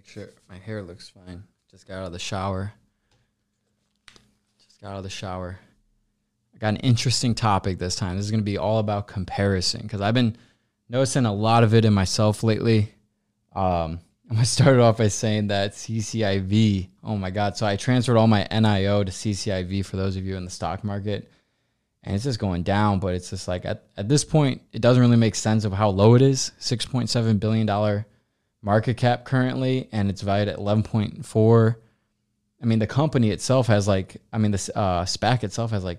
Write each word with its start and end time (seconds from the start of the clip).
make 0.00 0.08
sure 0.08 0.30
my 0.48 0.56
hair 0.56 0.82
looks 0.82 1.10
fine. 1.10 1.44
Just 1.70 1.86
got 1.86 1.98
out 1.98 2.06
of 2.06 2.12
the 2.12 2.18
shower. 2.18 2.72
Just 4.58 4.80
got 4.80 4.92
out 4.92 4.96
of 4.96 5.02
the 5.02 5.10
shower. 5.10 5.58
I 6.54 6.58
got 6.58 6.68
an 6.68 6.76
interesting 6.76 7.34
topic 7.34 7.78
this 7.78 7.96
time. 7.96 8.16
This 8.16 8.24
is 8.24 8.30
going 8.30 8.40
to 8.40 8.44
be 8.44 8.56
all 8.56 8.78
about 8.78 9.08
comparison 9.08 9.82
because 9.82 10.00
I've 10.00 10.14
been 10.14 10.38
noticing 10.88 11.26
a 11.26 11.34
lot 11.34 11.64
of 11.64 11.74
it 11.74 11.84
in 11.84 11.92
myself 11.92 12.42
lately. 12.42 12.94
Um, 13.54 14.00
I'm 14.30 14.36
gonna 14.36 14.46
start 14.46 14.76
it 14.76 14.80
off 14.80 14.96
by 14.96 15.08
saying 15.08 15.48
that 15.48 15.72
CCIV. 15.72 16.88
Oh 17.02 17.16
my 17.16 17.30
God! 17.30 17.56
So 17.56 17.66
I 17.66 17.74
transferred 17.74 18.16
all 18.16 18.28
my 18.28 18.46
NIO 18.48 19.04
to 19.04 19.10
CCIV 19.10 19.84
for 19.84 19.96
those 19.96 20.16
of 20.16 20.24
you 20.24 20.36
in 20.36 20.44
the 20.44 20.50
stock 20.52 20.84
market, 20.84 21.28
and 22.04 22.14
it's 22.14 22.22
just 22.22 22.38
going 22.38 22.62
down. 22.62 23.00
But 23.00 23.14
it's 23.14 23.30
just 23.30 23.48
like 23.48 23.66
at, 23.66 23.88
at 23.96 24.08
this 24.08 24.24
point, 24.24 24.62
it 24.72 24.80
doesn't 24.80 25.02
really 25.02 25.16
make 25.16 25.34
sense 25.34 25.64
of 25.64 25.72
how 25.72 25.88
low 25.88 26.14
it 26.14 26.22
is. 26.22 26.52
Six 26.58 26.86
point 26.86 27.10
seven 27.10 27.38
billion 27.38 27.66
dollar 27.66 28.06
market 28.62 28.96
cap 28.96 29.24
currently, 29.24 29.88
and 29.92 30.10
it's 30.10 30.22
valued 30.22 30.48
at 30.48 30.58
eleven 30.58 30.82
point 30.82 31.24
four. 31.24 31.80
I 32.62 32.66
mean, 32.66 32.78
the 32.78 32.86
company 32.86 33.30
itself 33.30 33.68
has 33.68 33.88
like, 33.88 34.18
I 34.32 34.38
mean, 34.38 34.50
the 34.50 34.72
uh, 34.76 35.04
SPAC 35.06 35.44
itself 35.44 35.70
has 35.70 35.82
like 35.82 35.98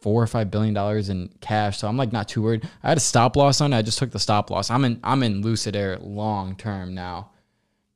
four 0.00 0.22
or 0.22 0.26
five 0.26 0.50
billion 0.50 0.74
dollars 0.74 1.08
in 1.08 1.30
cash. 1.40 1.78
So 1.78 1.88
I'm 1.88 1.96
like 1.96 2.12
not 2.12 2.28
too 2.28 2.42
worried. 2.42 2.68
I 2.82 2.88
had 2.88 2.98
a 2.98 3.00
stop 3.00 3.36
loss 3.36 3.60
on 3.60 3.72
it. 3.72 3.76
I 3.76 3.82
just 3.82 3.98
took 3.98 4.10
the 4.10 4.18
stop 4.18 4.50
loss. 4.50 4.70
I'm 4.70 4.84
in 4.84 5.00
I'm 5.02 5.22
in 5.22 5.42
lucid 5.42 5.74
air 5.76 5.98
long 5.98 6.56
term 6.56 6.94
now. 6.94 7.30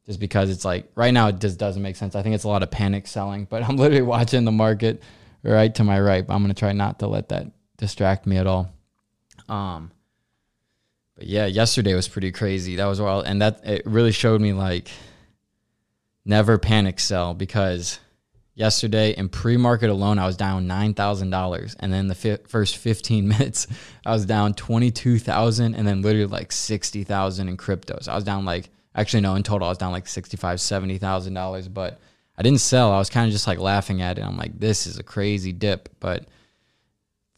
Just 0.07 0.19
because 0.19 0.51
it's 0.51 0.65
like 0.65 0.91
right 0.97 1.15
now 1.15 1.29
it 1.29 1.41
just 1.41 1.59
doesn't 1.59 1.83
make 1.83 1.97
sense. 1.97 2.17
I 2.17 2.23
think 2.23 2.35
it's 2.35 2.45
a 2.45 2.49
lot 2.49 2.63
of 2.63 2.71
panic 2.71 3.07
selling, 3.07 3.45
but 3.45 3.63
I'm 3.69 3.77
literally 3.77 4.03
watching 4.03 4.45
the 4.45 4.53
market 4.53 5.03
right 5.43 5.75
to 5.77 5.85
my 5.85 6.01
right. 6.01 6.27
But 6.27 6.35
I'm 6.35 6.43
gonna 6.43 6.55
try 6.55 6.73
not 6.73 6.99
to 7.01 7.07
let 7.07 7.29
that 7.29 7.47
distract 7.77 8.27
me 8.27 8.37
at 8.37 8.47
all. 8.47 8.73
Um 9.49 9.93
yeah, 11.27 11.47
yesterday 11.47 11.95
was 11.95 12.09
pretty 12.09 12.33
crazy. 12.33 12.77
That 12.77 12.87
was 12.87 13.01
wild. 13.01 13.27
And 13.27 13.43
that 13.43 13.61
it 13.65 13.83
really 13.87 14.13
showed 14.13 14.41
me 14.41 14.53
like 14.53 14.89
never 16.25 16.59
panic 16.59 17.01
sell 17.01 17.35
because 17.35 17.99
yesterday 18.55 19.13
in 19.17 19.29
pre-market 19.29 19.89
alone 19.89 20.19
i 20.19 20.27
was 20.27 20.37
down 20.37 20.69
$9000 20.69 21.77
and 21.81 21.93
then 21.93 22.09
the 22.09 22.15
fi- 22.15 22.39
first 22.47 22.77
15 22.77 23.27
minutes 23.37 23.67
i 24.05 24.13
was 24.13 24.27
down 24.27 24.53
22000 24.55 25.75
and 25.75 25.87
then 25.87 26.03
literally 26.03 26.27
like 26.27 26.53
60000 26.53 27.49
in 27.49 27.57
cryptos. 27.57 28.09
I 28.09 28.15
was 28.15 28.25
down 28.25 28.45
like 28.45 28.71
actually 28.95 29.23
no 29.23 29.35
in 29.35 29.43
total 29.43 29.67
i 29.67 29.71
was 29.71 29.79
down 29.79 29.93
like 29.93 30.07
65 30.07 30.61
70000 30.61 31.35
dollars. 31.35 31.69
But 31.69 31.99
i 32.37 32.43
didn't 32.43 32.61
sell. 32.61 32.93
I 32.93 32.99
was 32.99 33.11
kind 33.11 33.27
of 33.27 33.33
just 33.33 33.47
like 33.47 33.59
laughing 33.59 34.03
at 34.03 34.19
it. 34.19 34.23
I'm 34.23 34.37
like 34.37 34.59
this 34.59 34.87
is 34.87 34.99
a 34.99 35.03
crazy 35.03 35.53
dip. 35.53 35.89
But 35.99 36.27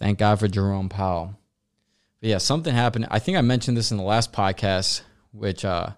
thank 0.00 0.18
god 0.18 0.40
for 0.40 0.48
jerome 0.48 0.88
powell 0.88 1.38
but 2.24 2.30
yeah 2.30 2.38
something 2.38 2.74
happened 2.74 3.06
i 3.10 3.18
think 3.18 3.36
i 3.36 3.42
mentioned 3.42 3.76
this 3.76 3.90
in 3.90 3.98
the 3.98 4.02
last 4.02 4.32
podcast 4.32 5.02
which 5.32 5.62
uh 5.62 5.90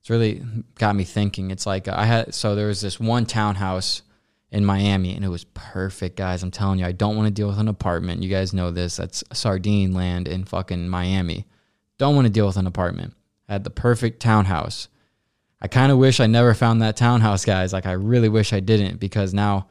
it's 0.00 0.08
really 0.08 0.42
got 0.76 0.96
me 0.96 1.04
thinking 1.04 1.50
it's 1.50 1.66
like 1.66 1.88
i 1.88 2.06
had 2.06 2.32
so 2.34 2.54
there 2.54 2.68
was 2.68 2.80
this 2.80 2.98
one 2.98 3.26
townhouse 3.26 4.00
in 4.54 4.64
Miami, 4.64 5.16
and 5.16 5.24
it 5.24 5.28
was 5.28 5.42
perfect, 5.52 6.16
guys. 6.16 6.44
I'm 6.44 6.52
telling 6.52 6.78
you, 6.78 6.86
I 6.86 6.92
don't 6.92 7.16
want 7.16 7.26
to 7.26 7.34
deal 7.34 7.48
with 7.48 7.58
an 7.58 7.66
apartment. 7.66 8.22
You 8.22 8.28
guys 8.28 8.54
know 8.54 8.70
this. 8.70 8.96
That's 8.96 9.24
sardine 9.32 9.92
land 9.92 10.28
in 10.28 10.44
fucking 10.44 10.88
Miami. 10.88 11.48
Don't 11.98 12.14
want 12.14 12.26
to 12.26 12.32
deal 12.32 12.46
with 12.46 12.56
an 12.56 12.68
apartment. 12.68 13.14
I 13.48 13.54
had 13.54 13.64
the 13.64 13.70
perfect 13.70 14.20
townhouse. 14.20 14.86
I 15.60 15.66
kind 15.66 15.90
of 15.90 15.98
wish 15.98 16.20
I 16.20 16.28
never 16.28 16.54
found 16.54 16.82
that 16.82 16.96
townhouse, 16.96 17.44
guys. 17.44 17.72
Like, 17.72 17.84
I 17.84 17.92
really 17.94 18.28
wish 18.28 18.52
I 18.52 18.60
didn't 18.60 19.00
because 19.00 19.34
now, 19.34 19.66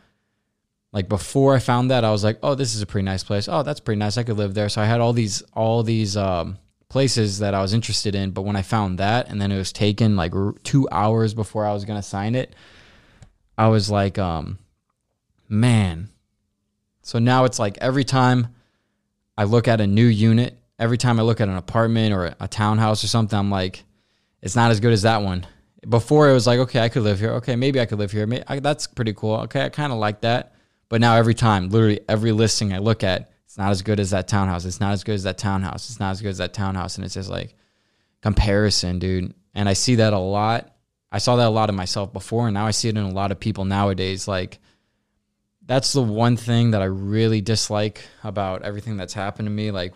like 0.93 1.09
before 1.09 1.55
I 1.55 1.59
found 1.59 1.91
that, 1.91 2.05
I 2.05 2.11
was 2.11 2.23
like, 2.23 2.39
oh, 2.43 2.55
this 2.55 2.75
is 2.75 2.81
a 2.81 2.85
pretty 2.85 3.03
nice 3.03 3.23
place. 3.23 3.49
Oh, 3.49 3.63
that's 3.63 3.81
pretty 3.81 3.99
nice. 3.99 4.17
I 4.17 4.23
could 4.23 4.37
live 4.37 4.53
there. 4.53 4.69
So 4.69 4.81
I 4.81 4.85
had 4.85 5.01
all 5.01 5.11
these, 5.11 5.41
all 5.53 5.83
these, 5.83 6.15
um, 6.15 6.59
places 6.93 7.39
that 7.39 7.55
I 7.55 7.61
was 7.61 7.73
interested 7.73 8.13
in. 8.13 8.29
But 8.29 8.43
when 8.43 8.55
I 8.55 8.61
found 8.61 8.99
that 8.99 9.27
and 9.27 9.41
then 9.41 9.51
it 9.51 9.57
was 9.57 9.73
taken 9.73 10.15
like 10.15 10.31
two 10.61 10.87
hours 10.91 11.33
before 11.33 11.65
I 11.65 11.73
was 11.73 11.83
to 11.83 12.01
sign 12.03 12.35
it, 12.35 12.55
I 13.57 13.67
was 13.69 13.89
like, 13.89 14.19
um, 14.19 14.59
man. 15.49 16.09
So 17.01 17.17
now 17.17 17.45
it's 17.45 17.57
like 17.57 17.79
every 17.79 18.03
time 18.03 18.53
I 19.35 19.45
look 19.45 19.67
at 19.67 19.81
a 19.81 19.87
new 19.87 20.05
unit, 20.05 20.55
every 20.77 20.99
time 20.99 21.19
I 21.19 21.23
look 21.23 21.41
at 21.41 21.49
an 21.49 21.57
apartment 21.57 22.13
or 22.13 22.35
a 22.39 22.47
townhouse 22.47 23.03
or 23.03 23.07
something, 23.07 23.37
I'm 23.37 23.49
like, 23.49 23.83
it's 24.43 24.55
not 24.55 24.69
as 24.69 24.79
good 24.79 24.93
as 24.93 25.01
that 25.01 25.23
one. 25.23 25.47
Before 25.89 26.29
it 26.29 26.33
was 26.33 26.45
like, 26.45 26.59
okay, 26.59 26.79
I 26.79 26.89
could 26.89 27.01
live 27.01 27.19
here. 27.19 27.31
Okay, 27.33 27.55
maybe 27.55 27.81
I 27.81 27.87
could 27.87 27.97
live 27.97 28.11
here. 28.11 28.27
Maybe, 28.27 28.43
I, 28.47 28.59
that's 28.59 28.85
pretty 28.85 29.13
cool. 29.13 29.37
Okay, 29.41 29.65
I 29.65 29.69
kind 29.69 29.91
of 29.91 29.97
like 29.97 30.21
that. 30.21 30.52
But 30.93 31.01
now 31.01 31.15
every 31.15 31.33
time, 31.33 31.69
literally 31.69 32.01
every 32.07 32.31
listing 32.31 32.71
I 32.71 32.77
look 32.77 33.03
at, 33.03 33.31
it's 33.45 33.57
not 33.57 33.71
as 33.71 33.81
good 33.81 33.99
as 33.99 34.11
that 34.11 34.27
townhouse. 34.27 34.63
It's 34.63 34.79
not 34.79 34.91
as 34.91 35.03
good 35.03 35.15
as 35.15 35.23
that 35.23 35.39
townhouse. 35.39 35.89
It's 35.89 35.99
not 35.99 36.11
as 36.11 36.21
good 36.21 36.29
as 36.29 36.37
that 36.37 36.53
townhouse. 36.53 36.97
And 36.97 37.03
it's 37.03 37.15
just 37.15 37.31
like 37.31 37.55
comparison, 38.21 38.99
dude. 38.99 39.33
And 39.55 39.67
I 39.67 39.73
see 39.73 39.95
that 39.95 40.13
a 40.13 40.19
lot. 40.19 40.71
I 41.11 41.17
saw 41.17 41.37
that 41.37 41.47
a 41.47 41.49
lot 41.49 41.69
of 41.69 41.75
myself 41.75 42.13
before, 42.13 42.45
and 42.45 42.53
now 42.53 42.67
I 42.67 42.69
see 42.69 42.89
it 42.89 42.95
in 42.95 43.03
a 43.03 43.09
lot 43.09 43.31
of 43.31 43.39
people 43.39 43.65
nowadays. 43.65 44.27
Like, 44.27 44.59
that's 45.65 45.93
the 45.93 46.03
one 46.03 46.37
thing 46.37 46.69
that 46.69 46.83
I 46.83 46.85
really 46.85 47.41
dislike 47.41 48.05
about 48.23 48.61
everything 48.61 48.95
that's 48.95 49.15
happened 49.15 49.47
to 49.47 49.51
me. 49.51 49.71
Like 49.71 49.95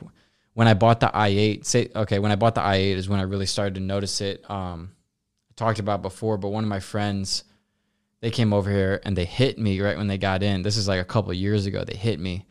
when 0.56 0.68
I 0.68 0.74
bought 0.74 1.00
the 1.00 1.12
i8, 1.14 1.64
say 1.64 1.92
okay, 1.96 2.18
when 2.18 2.32
I 2.32 2.38
bought 2.38 2.56
the 2.56 2.62
i8 2.62 2.96
is 2.96 3.08
when 3.08 3.20
I 3.20 3.24
really 3.24 3.46
started 3.46 3.76
to 3.76 3.82
notice 3.82 4.20
it. 4.20 4.50
Um, 4.50 4.94
I 5.52 5.54
talked 5.56 5.78
about 5.78 6.02
before, 6.02 6.40
but 6.40 6.50
one 6.50 6.64
of 6.64 6.70
my 6.72 6.80
friends, 6.80 7.44
they 8.22 8.32
came 8.32 8.54
over 8.54 8.70
here 8.70 9.00
and 9.04 9.16
they 9.16 9.26
hit 9.26 9.60
me 9.60 9.80
right 9.80 9.98
when 9.98 10.08
they 10.08 10.18
got 10.18 10.44
in. 10.44 10.62
This 10.62 10.78
is 10.78 10.88
like 10.88 11.02
a 11.02 11.06
couple 11.06 11.34
years 11.34 11.66
ago. 11.66 11.84
They 11.84 11.96
hit 11.96 12.20
me, 12.20 12.46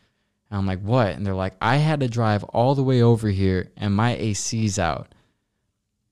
and 0.49 0.57
I'm 0.57 0.65
like, 0.65 0.81
what? 0.81 1.07
And 1.09 1.25
they're 1.25 1.33
like, 1.33 1.55
I 1.61 1.77
had 1.77 1.99
to 2.01 2.07
drive 2.07 2.43
all 2.45 2.75
the 2.75 2.83
way 2.83 3.01
over 3.01 3.29
here, 3.29 3.71
and 3.77 3.93
my 3.93 4.15
AC's 4.15 4.79
out. 4.79 5.13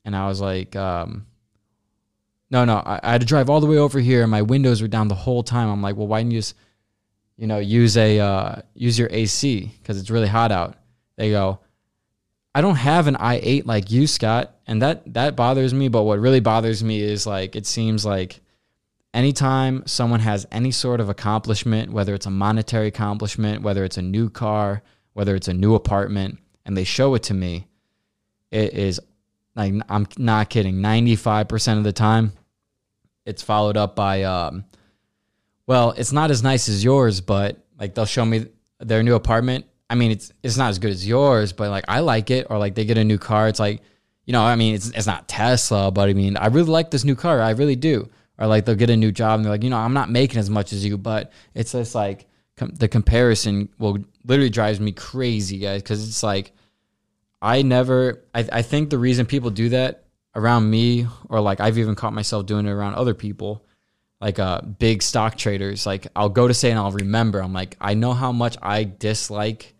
And 0.04 0.16
I 0.16 0.28
was 0.28 0.40
like, 0.40 0.76
um, 0.76 1.26
no, 2.52 2.66
no, 2.66 2.76
I, 2.78 3.00
I 3.02 3.12
had 3.14 3.22
to 3.22 3.28
drive 3.28 3.50
all 3.50 3.60
the 3.60 3.68
way 3.68 3.78
over 3.78 4.00
here, 4.00 4.22
and 4.22 4.32
my 4.32 4.42
windows 4.42 4.82
were 4.82 4.88
down 4.88 5.08
the 5.08 5.16
whole 5.16 5.44
time. 5.44 5.70
I'm 5.70 5.82
like, 5.82 5.96
well, 5.96 6.08
why 6.08 6.20
didn't 6.20 6.32
you 6.32 6.40
just 6.40 6.56
you 7.38 7.48
know, 7.48 7.60
use 7.60 7.98
a 7.98 8.20
uh, 8.20 8.62
use 8.74 8.98
your 8.98 9.10
AC 9.12 9.72
because 9.80 10.00
it's 10.00 10.10
really 10.10 10.28
hot 10.28 10.52
out. 10.52 10.76
They 11.18 11.32
go, 11.32 11.60
I 12.54 12.62
don't 12.62 12.76
have 12.76 13.08
an 13.08 13.16
i8 13.16 13.66
like 13.66 13.92
you, 13.92 14.08
Scott, 14.08 14.56
and 14.68 14.82
that 14.82 15.14
that 15.14 15.36
bothers 15.36 15.74
me. 15.74 15.90
But 15.90 16.04
what 16.04 16.20
really 16.20 16.40
bothers 16.40 16.84
me 16.84 17.02
is 17.02 17.28
like 17.28 17.56
it 17.56 17.66
seems 17.66 18.06
like 18.06 18.42
anytime 19.16 19.82
someone 19.88 20.20
has 20.20 20.46
any 20.52 20.72
sort 20.72 21.00
of 21.00 21.10
accomplishment, 21.10 21.92
whether 21.92 22.14
it's 22.14 22.26
a 22.26 22.32
monetary 22.32 22.88
accomplishment, 22.88 23.64
whether 23.64 23.86
it's 23.86 23.98
a 23.98 24.02
new 24.02 24.30
car, 24.30 24.84
whether 25.14 25.36
it's 25.36 25.48
a 25.48 25.54
new 25.54 25.74
apartment, 25.74 26.38
and 26.66 26.76
they 26.76 26.84
show 26.84 27.16
it 27.16 27.24
to 27.24 27.34
me, 27.34 27.68
it 28.52 28.74
is 28.74 29.00
like 29.56 29.74
I'm 29.90 30.06
not 30.18 30.50
kidding. 30.50 30.82
Ninety 30.82 31.16
five 31.16 31.48
percent 31.48 31.78
of 31.78 31.86
the 31.86 31.94
time, 31.94 32.34
it's 33.26 33.42
followed 33.42 33.78
up 33.78 33.96
by 33.96 34.24
um, 34.24 34.66
well, 35.66 35.92
it's 35.92 36.12
not 36.12 36.30
as 36.30 36.44
nice 36.44 36.68
as 36.68 36.84
yours, 36.84 37.22
but 37.22 37.58
like 37.80 37.96
they'll 37.96 38.06
show 38.06 38.26
me 38.26 38.48
their 38.80 39.02
new 39.02 39.16
apartment. 39.16 39.66
I 39.90 39.96
mean, 39.96 40.12
it's 40.12 40.32
it's 40.44 40.58
not 40.58 40.70
as 40.70 40.80
good 40.80 40.92
as 40.92 41.08
yours, 41.08 41.54
but 41.54 41.70
like 41.70 41.86
I 41.88 42.02
like 42.02 42.30
it. 42.32 42.48
Or 42.50 42.58
like 42.58 42.76
they 42.76 42.84
get 42.84 42.98
a 42.98 43.04
new 43.04 43.18
car. 43.18 43.48
It's 43.48 43.60
like, 43.60 43.82
you 44.26 44.34
know, 44.34 44.44
I 44.44 44.56
mean, 44.58 44.76
it's 44.76 44.90
it's 44.90 45.08
not 45.08 45.30
Tesla, 45.30 45.90
but 45.90 46.10
I 46.10 46.14
mean, 46.14 46.36
I 46.36 46.48
really 46.48 46.70
like 46.70 46.92
this 46.92 47.06
new 47.06 47.16
car. 47.16 47.42
I 47.42 47.52
really 47.52 47.78
do. 47.78 48.10
Or 48.38 48.48
like 48.48 48.66
they'll 48.66 48.76
get 48.76 48.90
a 48.90 48.98
new 48.98 49.12
job 49.12 49.38
and 49.38 49.46
they're 49.46 49.52
like, 49.52 49.64
you 49.64 49.70
know, 49.70 49.78
I'm 49.78 49.94
not 49.94 50.10
making 50.10 50.40
as 50.40 50.50
much 50.50 50.74
as 50.74 50.86
you, 50.86 50.98
but 50.98 51.32
it's 51.54 51.72
just 51.72 51.96
like 51.96 52.28
com- 52.58 52.74
the 52.76 52.88
comparison 52.88 53.70
will 53.80 54.00
literally 54.26 54.50
drives 54.50 54.80
me 54.80 54.92
crazy, 54.92 55.60
guys, 55.60 55.82
because 55.82 56.08
it's 56.08 56.24
like 56.24 56.52
I 57.42 57.62
never. 57.62 58.24
I 58.34 58.48
I 58.52 58.62
think 58.62 58.90
the 58.90 58.98
reason 58.98 59.26
people 59.26 59.52
do 59.52 59.70
that 59.70 60.04
around 60.36 60.70
me, 60.70 61.08
or 61.30 61.40
like 61.40 61.60
I've 61.60 61.78
even 61.78 61.96
caught 61.96 62.14
myself 62.14 62.46
doing 62.46 62.66
it 62.66 62.72
around 62.72 62.96
other 62.96 63.14
people 63.14 63.66
like 64.22 64.40
uh 64.40 64.62
big 64.62 65.04
stock 65.04 65.38
traders 65.38 65.86
like 65.86 66.08
i'll 66.16 66.30
go 66.30 66.48
to 66.48 66.54
say 66.54 66.70
and 66.70 66.80
i'll 66.80 66.92
remember 66.92 67.40
i'm 67.42 67.54
like 67.54 67.76
i 67.82 67.94
know 67.94 68.14
how 68.14 68.32
much 68.32 68.58
i 68.62 68.84
dislike 68.84 69.74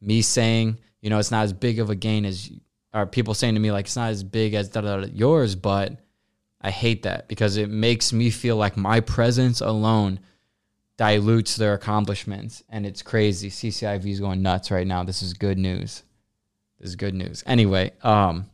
me 0.00 0.22
saying 0.22 0.78
you 1.00 1.10
know 1.10 1.18
it's 1.18 1.30
not 1.30 1.44
as 1.44 1.52
big 1.52 1.78
of 1.78 1.90
a 1.90 1.94
gain 1.94 2.24
as 2.24 2.50
or 2.94 3.06
people 3.06 3.34
saying 3.34 3.54
to 3.54 3.60
me 3.60 3.70
like 3.70 3.86
it's 3.86 3.96
not 3.96 4.10
as 4.10 4.24
big 4.24 4.54
as 4.54 4.68
da, 4.68 4.80
da, 4.80 5.06
yours 5.12 5.54
but 5.54 5.96
i 6.62 6.70
hate 6.70 7.02
that 7.02 7.28
because 7.28 7.56
it 7.56 7.68
makes 7.68 8.12
me 8.12 8.30
feel 8.30 8.56
like 8.56 8.76
my 8.76 9.00
presence 9.00 9.60
alone 9.60 10.18
dilutes 10.96 11.56
their 11.56 11.74
accomplishments. 11.74 12.62
And 12.68 12.86
it's 12.86 13.02
crazy. 13.02 13.50
Cciv 13.50 14.08
is 14.08 14.20
going 14.20 14.42
nuts 14.42 14.70
right 14.70 14.86
now. 14.86 15.02
This 15.02 15.22
is 15.22 15.32
good 15.32 15.58
news. 15.58 16.02
This 16.78 16.90
is 16.90 16.96
good 16.96 17.14
news. 17.14 17.42
Anyway 17.46 17.92
um 18.02 18.46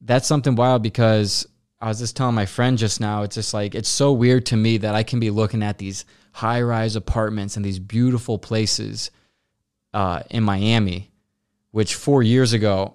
that's 0.00 0.28
something 0.28 0.54
wild 0.54 0.82
because 0.82 1.46
I 1.80 1.88
was 1.88 1.98
just 1.98 2.16
telling 2.16 2.34
my 2.34 2.46
friend 2.46 2.78
just 2.78 3.00
now, 3.00 3.22
it's 3.22 3.34
just 3.34 3.52
like, 3.52 3.74
it's 3.74 3.88
so 3.88 4.12
weird 4.12 4.46
to 4.46 4.56
me 4.56 4.78
that 4.78 4.94
I 4.94 5.02
can 5.02 5.18
be 5.18 5.30
looking 5.30 5.62
at 5.62 5.78
these 5.78 6.04
high 6.32 6.62
rise 6.62 6.94
apartments 6.94 7.56
and 7.56 7.64
these 7.64 7.78
beautiful 7.78 8.38
places 8.38 9.10
uh, 9.92 10.22
in 10.30 10.44
Miami, 10.44 11.10
which 11.72 11.94
four 11.94 12.22
years 12.22 12.52
ago, 12.52 12.94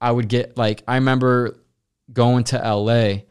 I 0.00 0.10
would 0.10 0.28
get 0.28 0.56
like, 0.56 0.82
I 0.88 0.94
remember 0.94 1.58
going 2.12 2.44
to 2.44 2.56
LA 2.56 3.22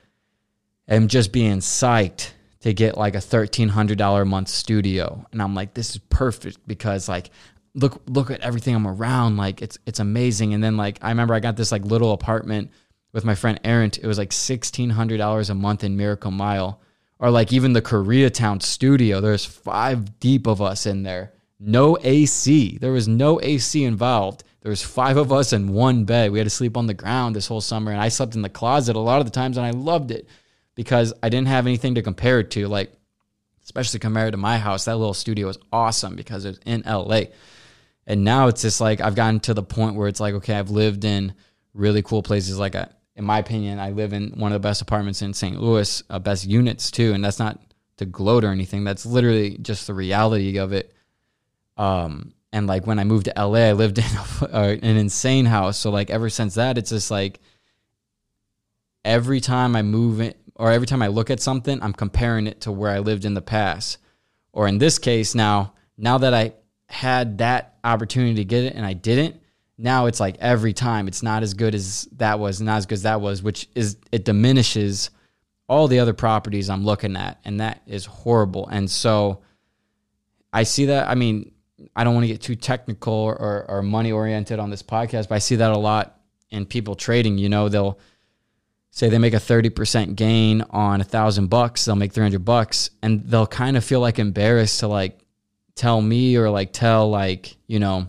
and 0.87 1.09
just 1.09 1.31
being 1.31 1.57
psyched 1.57 2.31
to 2.61 2.73
get 2.73 2.97
like 2.97 3.15
a 3.15 3.19
$1,300 3.19 4.21
a 4.21 4.25
month 4.25 4.47
studio. 4.47 5.25
And 5.31 5.41
I'm 5.41 5.55
like, 5.55 5.73
this 5.73 5.91
is 5.91 5.99
perfect 6.09 6.59
because 6.67 7.07
like, 7.07 7.29
look, 7.75 8.01
look 8.07 8.31
at 8.31 8.41
everything 8.41 8.75
I'm 8.75 8.87
around. 8.87 9.37
Like 9.37 9.61
it's, 9.61 9.77
it's 9.85 9.99
amazing. 9.99 10.53
And 10.53 10.63
then 10.63 10.77
like, 10.77 10.97
I 11.01 11.09
remember 11.09 11.33
I 11.33 11.39
got 11.39 11.55
this 11.55 11.71
like 11.71 11.85
little 11.85 12.13
apartment 12.13 12.71
with 13.13 13.25
my 13.25 13.35
friend 13.35 13.59
Aaron, 13.63 13.91
it 14.01 14.05
was 14.05 14.17
like 14.17 14.31
$1,600 14.31 15.49
a 15.49 15.53
month 15.53 15.83
in 15.83 15.97
Miracle 15.97 16.31
Mile. 16.31 16.81
Or 17.19 17.31
like 17.31 17.51
even 17.51 17.73
the 17.73 17.81
Koreatown 17.81 18.61
studio, 18.61 19.21
there's 19.21 19.45
five 19.45 20.19
deep 20.19 20.45
of 20.45 20.61
us 20.61 20.85
in 20.85 21.03
there. 21.03 21.33
No 21.59 21.97
AC. 22.03 22.77
There 22.77 22.91
was 22.91 23.07
no 23.07 23.41
AC 23.41 23.83
involved. 23.83 24.43
There 24.67 24.71
was 24.71 24.83
five 24.83 25.15
of 25.15 25.31
us 25.31 25.53
in 25.53 25.69
one 25.69 26.03
bed. 26.03 26.33
We 26.33 26.39
had 26.39 26.45
to 26.45 26.49
sleep 26.49 26.75
on 26.75 26.87
the 26.87 26.93
ground 26.93 27.33
this 27.33 27.47
whole 27.47 27.61
summer, 27.61 27.89
and 27.89 28.01
I 28.01 28.09
slept 28.09 28.35
in 28.35 28.41
the 28.41 28.49
closet 28.49 28.97
a 28.97 28.99
lot 28.99 29.21
of 29.21 29.25
the 29.25 29.31
times, 29.31 29.55
and 29.55 29.65
I 29.65 29.69
loved 29.69 30.11
it 30.11 30.27
because 30.75 31.13
I 31.23 31.29
didn't 31.29 31.47
have 31.47 31.65
anything 31.65 31.95
to 31.95 32.01
compare 32.01 32.41
it 32.41 32.51
to. 32.51 32.67
Like, 32.67 32.91
especially 33.63 33.99
compared 33.99 34.33
to 34.33 34.37
my 34.37 34.57
house, 34.57 34.83
that 34.83 34.97
little 34.97 35.13
studio 35.13 35.47
was 35.47 35.57
awesome 35.71 36.17
because 36.17 36.43
it 36.43 36.49
was 36.49 36.59
in 36.65 36.83
LA. 36.85 37.27
And 38.07 38.25
now 38.25 38.49
it's 38.49 38.61
just 38.61 38.81
like 38.81 38.99
I've 38.99 39.15
gotten 39.15 39.39
to 39.39 39.53
the 39.53 39.63
point 39.63 39.95
where 39.95 40.09
it's 40.09 40.19
like, 40.19 40.33
okay, 40.33 40.55
I've 40.55 40.69
lived 40.69 41.05
in 41.05 41.33
really 41.73 42.01
cool 42.01 42.21
places. 42.21 42.59
Like, 42.59 42.75
in 43.15 43.23
my 43.23 43.39
opinion, 43.39 43.79
I 43.79 43.91
live 43.91 44.11
in 44.11 44.31
one 44.31 44.51
of 44.51 44.61
the 44.61 44.67
best 44.67 44.81
apartments 44.81 45.21
in 45.21 45.33
St. 45.33 45.61
Louis, 45.61 46.03
uh, 46.09 46.19
best 46.19 46.45
units 46.45 46.91
too. 46.91 47.13
And 47.13 47.23
that's 47.23 47.39
not 47.39 47.57
to 47.99 48.05
gloat 48.05 48.43
or 48.43 48.51
anything. 48.51 48.83
That's 48.83 49.05
literally 49.05 49.59
just 49.59 49.87
the 49.87 49.93
reality 49.93 50.57
of 50.57 50.73
it. 50.73 50.93
Um, 51.77 52.33
and 52.53 52.67
like 52.67 52.87
when 52.87 52.99
I 52.99 53.03
moved 53.03 53.25
to 53.25 53.33
LA, 53.37 53.59
I 53.59 53.71
lived 53.73 53.97
in 53.97 54.05
a, 54.05 54.45
uh, 54.45 54.75
an 54.81 54.97
insane 54.97 55.45
house. 55.45 55.77
So 55.77 55.89
like 55.89 56.09
ever 56.09 56.29
since 56.29 56.55
that, 56.55 56.77
it's 56.77 56.89
just 56.89 57.11
like 57.11 57.39
every 59.03 59.39
time 59.39 59.75
I 59.75 59.81
move 59.81 60.19
it 60.19 60.39
or 60.55 60.71
every 60.71 60.87
time 60.87 61.01
I 61.01 61.07
look 61.07 61.29
at 61.29 61.39
something, 61.39 61.81
I'm 61.81 61.93
comparing 61.93 62.47
it 62.47 62.61
to 62.61 62.71
where 62.71 62.91
I 62.91 62.99
lived 62.99 63.25
in 63.25 63.33
the 63.33 63.41
past. 63.41 63.97
Or 64.53 64.67
in 64.67 64.77
this 64.77 64.97
case, 64.97 65.35
now 65.35 65.73
now 65.97 66.17
that 66.19 66.33
I 66.33 66.53
had 66.89 67.39
that 67.39 67.77
opportunity 67.83 68.35
to 68.35 68.45
get 68.45 68.63
it 68.63 68.75
and 68.75 68.85
I 68.85 68.93
didn't, 68.93 69.41
now 69.77 70.07
it's 70.07 70.19
like 70.19 70.37
every 70.39 70.73
time 70.73 71.07
it's 71.07 71.21
not 71.21 71.43
as 71.43 71.53
good 71.53 71.75
as 71.75 72.07
that 72.13 72.39
was, 72.39 72.61
not 72.61 72.77
as 72.77 72.85
good 72.85 72.95
as 72.95 73.03
that 73.03 73.21
was, 73.21 73.43
which 73.43 73.67
is 73.75 73.97
it 74.11 74.25
diminishes 74.25 75.11
all 75.69 75.87
the 75.87 75.99
other 75.99 76.13
properties 76.13 76.69
I'm 76.69 76.85
looking 76.85 77.15
at, 77.15 77.39
and 77.43 77.59
that 77.59 77.81
is 77.85 78.05
horrible. 78.05 78.67
And 78.67 78.89
so 78.89 79.41
I 80.51 80.63
see 80.63 80.85
that. 80.85 81.09
I 81.09 81.15
mean, 81.15 81.51
I 81.95 82.03
don't 82.03 82.13
want 82.13 82.23
to 82.23 82.27
get 82.27 82.41
too 82.41 82.55
technical 82.55 83.13
or, 83.13 83.65
or 83.67 83.81
money 83.81 84.11
oriented 84.11 84.59
on 84.59 84.69
this 84.69 84.83
podcast, 84.83 85.29
but 85.29 85.35
I 85.35 85.39
see 85.39 85.57
that 85.57 85.71
a 85.71 85.77
lot 85.77 86.19
in 86.49 86.65
people 86.65 86.95
trading. 86.95 87.37
You 87.37 87.49
know, 87.49 87.69
they'll 87.69 87.99
say 88.91 89.09
they 89.09 89.19
make 89.19 89.33
a 89.33 89.37
30% 89.37 90.15
gain 90.15 90.63
on 90.71 91.01
a 91.01 91.03
thousand 91.03 91.47
bucks, 91.47 91.85
they'll 91.85 91.95
make 91.95 92.13
300 92.13 92.43
bucks, 92.43 92.89
and 93.03 93.23
they'll 93.25 93.47
kind 93.47 93.77
of 93.77 93.83
feel 93.83 93.99
like 93.99 94.17
embarrassed 94.17 94.79
to 94.79 94.87
like 94.87 95.19
tell 95.75 96.01
me 96.01 96.35
or 96.35 96.49
like 96.49 96.73
tell 96.73 97.09
like, 97.09 97.57
you 97.67 97.79
know, 97.79 98.07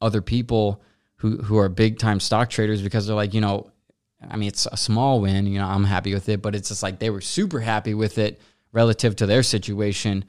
other 0.00 0.22
people 0.22 0.82
who, 1.16 1.36
who 1.38 1.58
are 1.58 1.68
big 1.68 1.98
time 1.98 2.20
stock 2.20 2.48
traders 2.48 2.80
because 2.80 3.06
they're 3.06 3.16
like, 3.16 3.34
you 3.34 3.40
know, 3.40 3.70
I 4.28 4.36
mean, 4.36 4.48
it's 4.48 4.66
a 4.70 4.76
small 4.76 5.20
win, 5.20 5.46
you 5.46 5.58
know, 5.58 5.66
I'm 5.66 5.84
happy 5.84 6.14
with 6.14 6.28
it, 6.28 6.40
but 6.40 6.54
it's 6.54 6.68
just 6.68 6.82
like 6.82 6.98
they 6.98 7.10
were 7.10 7.20
super 7.20 7.60
happy 7.60 7.92
with 7.92 8.18
it 8.18 8.40
relative 8.72 9.16
to 9.16 9.26
their 9.26 9.42
situation 9.42 10.24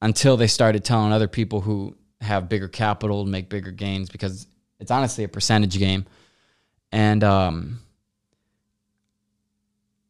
until 0.00 0.36
they 0.36 0.46
started 0.46 0.84
telling 0.84 1.12
other 1.12 1.28
people 1.28 1.60
who 1.60 1.96
have 2.20 2.48
bigger 2.48 2.68
capital 2.68 3.24
to 3.24 3.30
make 3.30 3.48
bigger 3.48 3.70
gains 3.70 4.08
because 4.08 4.46
it's 4.80 4.90
honestly 4.90 5.24
a 5.24 5.28
percentage 5.28 5.78
game. 5.78 6.06
And 6.92 7.22
um, 7.22 7.80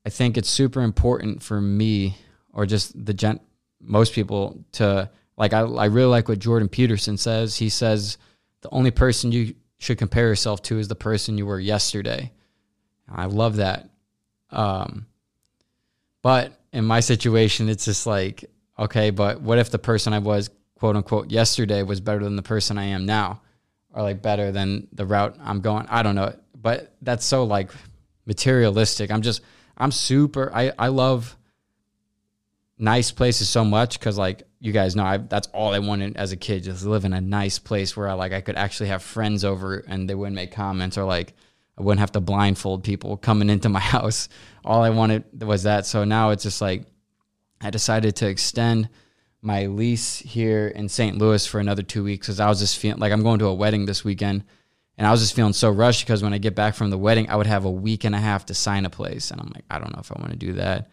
I 0.05 0.11
think 0.11 0.37
it's 0.37 0.49
super 0.49 0.83
important 0.83 1.43
for 1.43 1.61
me 1.61 2.17
or 2.53 2.67
just 2.67 3.05
the 3.05 3.15
gent, 3.15 3.41
most 3.81 4.13
people 4.13 4.65
to 4.73 5.11
like. 5.37 5.53
I, 5.53 5.61
I 5.61 5.87
really 5.87 6.09
like 6.09 6.29
what 6.29 6.39
Jordan 6.39 6.69
Peterson 6.69 7.17
says. 7.17 7.57
He 7.57 7.69
says 7.69 8.19
the 8.63 8.71
only 8.71 8.91
person 8.91 9.33
you 9.33 9.55
should 9.79 9.99
compare 9.99 10.27
yourself 10.27 10.63
to 10.63 10.79
is 10.79 10.89
the 10.89 10.95
person 10.95 11.39
you 11.39 11.47
were 11.47 11.61
yesterday. 11.61 12.33
I 13.11 13.27
love 13.27 13.57
that. 13.57 13.89
Um, 14.51 15.07
but 16.23 16.53
in 16.73 16.85
my 16.85 17.01
situation, 17.01 17.69
it's 17.69 17.85
just 17.85 18.07
like 18.07 18.45
okay, 18.79 19.11
but 19.11 19.41
what 19.41 19.59
if 19.59 19.71
the 19.71 19.79
person 19.79 20.13
I 20.13 20.19
was, 20.19 20.51
quote 20.79 20.97
unquote, 20.97 21.31
yesterday 21.31 21.83
was 21.83 22.01
better 22.01 22.23
than 22.23 22.37
the 22.37 22.43
person 22.43 22.79
I 22.79 22.85
am 22.85 23.07
now? 23.07 23.41
Or 23.93 24.03
like 24.03 24.23
better 24.23 24.53
than 24.53 24.89
the 24.93 25.07
route 25.07 25.37
I'm 25.41 25.61
going? 25.61 25.87
I 25.89 26.03
don't 26.03 26.15
know. 26.15 26.35
But 26.55 26.95
that's 27.03 27.25
so 27.25 27.45
like 27.45 27.71
materialistic. 28.27 29.11
I'm 29.11 29.23
just, 29.23 29.41
I'm 29.77 29.91
super, 29.91 30.51
I, 30.55 30.73
I 30.79 30.89
love 30.89 31.37
nice 32.79 33.11
places 33.11 33.49
so 33.49 33.65
much 33.65 33.99
because 33.99 34.17
like 34.17 34.45
you 34.61 34.73
guys 34.73 34.95
know 34.95 35.05
I, 35.05 35.17
that's 35.17 35.49
all 35.49 35.75
i 35.75 35.81
wanted 35.81 36.17
as 36.17 36.31
a 36.31 36.37
kid 36.37 36.63
just 36.63 36.85
live 36.85 37.05
in 37.05 37.13
a 37.13 37.21
nice 37.21 37.59
place 37.59 37.97
where 37.97 38.09
I, 38.09 38.13
like 38.13 38.33
i 38.33 38.41
could 38.41 38.55
actually 38.57 38.91
have 38.91 39.03
friends 39.03 39.45
over 39.45 39.79
and 39.79 40.09
they 40.09 40.15
wouldn't 40.15 40.37
make 40.37 40.53
comments 40.53 40.97
or 40.97 41.05
like 41.05 41.35
i 41.77 41.83
wouldn't 41.83 41.99
have 41.99 42.13
to 42.13 42.21
blindfold 42.21 42.85
people 42.85 43.17
coming 43.17 43.51
into 43.51 43.69
my 43.69 43.81
house 43.97 44.29
all 44.65 44.83
i 44.83 44.91
wanted 44.91 45.43
was 45.43 45.65
that 45.65 45.87
so 45.87 46.05
now 46.05 46.31
it's 46.31 46.45
just 46.45 46.61
like 46.61 46.87
I 47.61 47.71
decided 47.71 48.17
to 48.17 48.29
extend 48.29 48.89
my 49.41 49.67
lease 49.67 50.19
here 50.19 50.69
in 50.69 50.89
St. 50.89 51.17
Louis 51.19 51.47
for 51.47 51.61
another 51.61 51.83
two 51.83 52.05
weeks 52.05 52.27
because 52.27 52.41
I 52.41 52.49
was 52.49 52.59
just 52.59 52.79
feeling 52.79 53.01
like 53.01 53.13
I'm 53.13 53.23
going 53.23 53.39
to 53.39 53.47
a 53.47 53.55
wedding 53.55 53.87
this 53.87 54.05
weekend. 54.05 54.45
And 54.97 55.07
I 55.07 55.13
was 55.13 55.21
just 55.21 55.37
feeling 55.37 55.53
so 55.53 55.71
rushed 55.71 56.05
because 56.05 56.25
when 56.25 56.33
I 56.33 56.39
get 56.39 56.57
back 56.57 56.75
from 56.75 56.91
the 56.91 56.99
wedding, 56.99 57.31
I 57.31 57.37
would 57.37 57.47
have 57.47 57.65
a 57.65 57.71
week 57.71 58.03
and 58.03 58.17
a 58.17 58.19
half 58.19 58.47
to 58.47 58.55
sign 58.55 58.85
a 58.85 58.91
place. 58.91 59.31
And 59.31 59.41
I'm 59.41 59.53
like, 59.55 59.65
I 59.71 59.79
don't 59.79 59.93
know 59.95 60.01
if 60.01 60.11
I 60.11 60.21
want 60.21 60.33
to 60.33 60.37
do 60.37 60.55
that. 60.55 60.91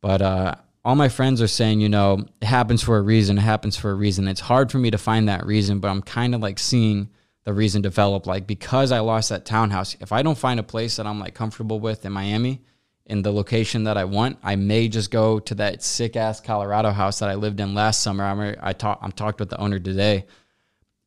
But 0.00 0.22
uh, 0.22 0.54
all 0.84 0.96
my 0.96 1.08
friends 1.08 1.40
are 1.40 1.48
saying, 1.48 1.80
you 1.80 1.88
know, 1.88 2.26
it 2.40 2.46
happens 2.46 2.82
for 2.82 2.98
a 2.98 3.02
reason. 3.02 3.38
It 3.38 3.42
happens 3.42 3.76
for 3.76 3.90
a 3.90 3.94
reason. 3.94 4.26
It's 4.26 4.40
hard 4.40 4.72
for 4.72 4.78
me 4.78 4.90
to 4.90 4.98
find 4.98 5.28
that 5.28 5.46
reason, 5.46 5.78
but 5.78 5.88
I'm 5.88 6.02
kind 6.02 6.34
of 6.34 6.40
like 6.40 6.58
seeing 6.58 7.10
the 7.44 7.52
reason 7.52 7.80
develop. 7.80 8.26
Like, 8.26 8.48
because 8.48 8.90
I 8.90 8.98
lost 8.98 9.28
that 9.28 9.44
townhouse, 9.44 9.96
if 10.00 10.10
I 10.10 10.22
don't 10.22 10.38
find 10.38 10.58
a 10.58 10.64
place 10.64 10.96
that 10.96 11.06
I'm 11.06 11.20
like 11.20 11.34
comfortable 11.34 11.78
with 11.78 12.04
in 12.04 12.12
Miami, 12.12 12.62
in 13.06 13.22
the 13.22 13.32
location 13.32 13.84
that 13.84 13.96
I 13.96 14.04
want, 14.04 14.38
I 14.42 14.56
may 14.56 14.88
just 14.88 15.10
go 15.10 15.38
to 15.40 15.54
that 15.56 15.82
sick 15.82 16.16
ass 16.16 16.40
Colorado 16.40 16.90
house 16.90 17.18
that 17.18 17.28
I 17.28 17.34
lived 17.34 17.60
in 17.60 17.74
last 17.74 18.02
summer. 18.02 18.24
I'm 18.24 18.56
I 18.60 18.72
talk, 18.72 19.00
I'm 19.02 19.12
talked 19.12 19.40
with 19.40 19.50
the 19.50 19.60
owner 19.60 19.78
today, 19.78 20.26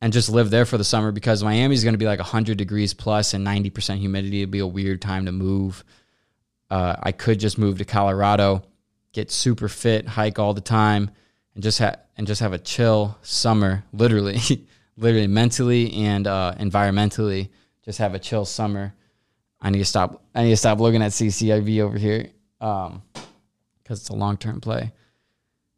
and 0.00 0.12
just 0.12 0.28
live 0.28 0.50
there 0.50 0.66
for 0.66 0.76
the 0.76 0.84
summer 0.84 1.10
because 1.10 1.42
Miami 1.42 1.74
is 1.74 1.84
going 1.84 1.94
to 1.94 1.98
be 1.98 2.06
like 2.06 2.18
100 2.18 2.58
degrees 2.58 2.92
plus 2.92 3.32
and 3.32 3.46
90% 3.46 3.98
humidity. 3.98 4.42
It'd 4.42 4.50
be 4.50 4.58
a 4.58 4.66
weird 4.66 5.00
time 5.00 5.26
to 5.26 5.32
move. 5.32 5.84
Uh, 6.68 6.96
I 7.02 7.12
could 7.12 7.40
just 7.40 7.58
move 7.58 7.78
to 7.78 7.84
Colorado, 7.84 8.62
get 9.12 9.30
super 9.30 9.68
fit, 9.68 10.06
hike 10.06 10.38
all 10.38 10.52
the 10.52 10.60
time, 10.60 11.10
and 11.54 11.62
just 11.62 11.78
have 11.78 12.00
and 12.18 12.26
just 12.26 12.40
have 12.40 12.52
a 12.52 12.58
chill 12.58 13.16
summer. 13.22 13.84
Literally, 13.92 14.38
literally 14.98 15.28
mentally 15.28 15.94
and 15.94 16.26
uh, 16.26 16.54
environmentally, 16.58 17.48
just 17.84 17.98
have 17.98 18.14
a 18.14 18.18
chill 18.18 18.44
summer 18.44 18.92
I 19.66 19.70
need 19.70 19.80
to 19.80 19.84
stop. 19.84 20.22
I 20.32 20.44
need 20.44 20.50
to 20.50 20.56
stop 20.56 20.78
looking 20.78 21.02
at 21.02 21.10
CCIV 21.10 21.80
over 21.80 21.98
here, 21.98 22.30
um, 22.60 23.02
because 23.82 23.98
it's 23.98 24.10
a 24.10 24.14
long 24.14 24.36
term 24.36 24.60
play. 24.60 24.92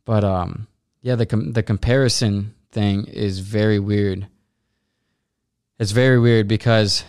But 0.05 0.25
um, 0.25 0.69
yeah, 1.01 1.15
the 1.15 1.25
com- 1.25 1.53
the 1.53 1.63
comparison 1.63 2.55
thing 2.71 3.07
is 3.07 3.39
very 3.39 3.79
weird. 3.79 4.27
It's 5.79 5.93
very 5.93 6.21
weird 6.21 6.49
because 6.49 7.03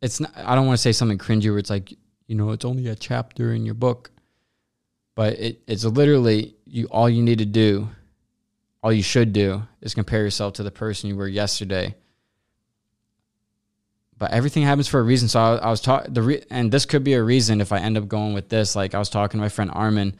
it's 0.00 0.20
not. 0.20 0.32
I 0.34 0.54
don't 0.54 0.66
want 0.66 0.78
to 0.78 0.82
say 0.82 0.92
something 0.92 1.18
cringy 1.18 1.50
where 1.50 1.58
it's 1.58 1.68
like 1.68 1.92
you 2.26 2.34
know 2.34 2.52
it's 2.52 2.64
only 2.64 2.88
a 2.88 2.94
chapter 2.94 3.52
in 3.52 3.66
your 3.66 3.74
book, 3.74 4.10
but 5.14 5.34
it, 5.34 5.60
it's 5.66 5.84
literally 5.84 6.56
you. 6.64 6.86
All 6.86 7.10
you 7.10 7.22
need 7.22 7.40
to 7.40 7.44
do, 7.44 7.90
all 8.82 8.90
you 8.90 9.02
should 9.02 9.34
do, 9.34 9.64
is 9.82 9.92
compare 9.92 10.22
yourself 10.22 10.54
to 10.54 10.62
the 10.62 10.70
person 10.70 11.10
you 11.10 11.16
were 11.16 11.28
yesterday 11.28 11.94
but 14.20 14.32
everything 14.32 14.62
happens 14.62 14.86
for 14.86 15.00
a 15.00 15.02
reason. 15.02 15.28
So 15.28 15.40
I, 15.40 15.56
I 15.56 15.70
was 15.70 15.80
talking 15.80 16.12
the 16.12 16.22
re- 16.22 16.44
and 16.50 16.70
this 16.70 16.84
could 16.84 17.02
be 17.02 17.14
a 17.14 17.22
reason 17.22 17.62
if 17.62 17.72
I 17.72 17.78
end 17.78 17.96
up 17.96 18.06
going 18.06 18.34
with 18.34 18.50
this. 18.50 18.76
Like 18.76 18.94
I 18.94 18.98
was 18.98 19.08
talking 19.08 19.38
to 19.38 19.42
my 19.42 19.48
friend 19.48 19.70
Armin, 19.72 20.14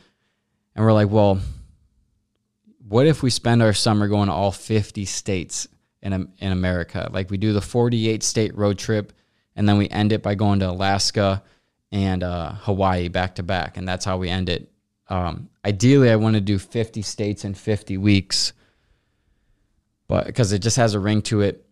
and 0.75 0.85
we're 0.85 0.95
like, 0.95 1.11
well, 1.11 1.39
what 2.89 3.07
if 3.07 3.23
we 3.23 3.29
spend 3.29 3.63
our 3.63 3.75
summer 3.75 4.09
going 4.09 4.29
to 4.29 4.35
all 4.35 4.53
50 4.53 5.05
states 5.05 5.69
in 6.03 6.33
in 6.39 6.51
America? 6.51 7.11
Like 7.13 7.31
we 7.31 7.37
do 7.37 7.53
the 7.53 7.61
48 7.61 8.23
state 8.23 8.57
road 8.57 8.79
trip, 8.79 9.13
and 9.55 9.69
then 9.69 9.77
we 9.77 9.87
end 9.91 10.13
it 10.13 10.23
by 10.23 10.35
going 10.35 10.61
to 10.61 10.71
Alaska 10.71 11.43
and 11.93 12.23
uh, 12.23 12.53
Hawaii 12.53 13.09
back 13.09 13.35
to 13.35 13.43
back, 13.43 13.77
and 13.77 13.87
that's 13.87 14.07
how 14.07 14.17
we 14.17 14.31
end 14.31 14.49
it. 14.49 14.73
Um, 15.09 15.51
ideally, 15.63 16.11
I 16.11 16.17
want 16.17 16.37
to 16.37 16.41
do 16.41 16.59
50 16.59 17.03
states 17.03 17.45
in 17.45 17.53
50 17.53 17.99
weeks, 17.99 18.55
but 20.09 20.25
because 20.25 20.53
it 20.53 20.61
just 20.61 20.79
has 20.79 20.95
a 20.95 21.01
ring 21.01 21.21
to 21.23 21.43
it 21.43 21.67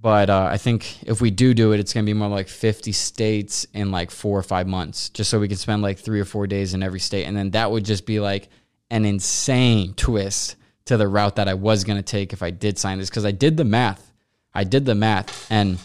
but 0.00 0.30
uh, 0.30 0.48
I 0.50 0.56
think 0.56 1.02
if 1.02 1.20
we 1.20 1.30
do 1.30 1.52
do 1.52 1.72
it, 1.72 1.80
it's 1.80 1.92
gonna 1.92 2.06
be 2.06 2.14
more 2.14 2.28
like 2.28 2.48
50 2.48 2.92
states 2.92 3.66
in 3.74 3.90
like 3.90 4.10
four 4.10 4.38
or 4.38 4.42
five 4.42 4.66
months, 4.66 5.10
just 5.10 5.30
so 5.30 5.38
we 5.38 5.48
can 5.48 5.56
spend 5.56 5.82
like 5.82 5.98
three 5.98 6.20
or 6.20 6.24
four 6.24 6.46
days 6.46 6.72
in 6.74 6.82
every 6.82 7.00
state, 7.00 7.24
and 7.24 7.36
then 7.36 7.50
that 7.50 7.70
would 7.70 7.84
just 7.84 8.06
be 8.06 8.20
like 8.20 8.48
an 8.90 9.04
insane 9.04 9.94
twist 9.94 10.56
to 10.86 10.96
the 10.96 11.06
route 11.06 11.36
that 11.36 11.48
I 11.48 11.54
was 11.54 11.84
gonna 11.84 12.02
take 12.02 12.32
if 12.32 12.42
I 12.42 12.50
did 12.50 12.78
sign 12.78 12.98
this, 12.98 13.10
because 13.10 13.26
I 13.26 13.30
did 13.30 13.56
the 13.56 13.64
math, 13.64 14.12
I 14.54 14.64
did 14.64 14.86
the 14.86 14.94
math, 14.94 15.50
and 15.50 15.78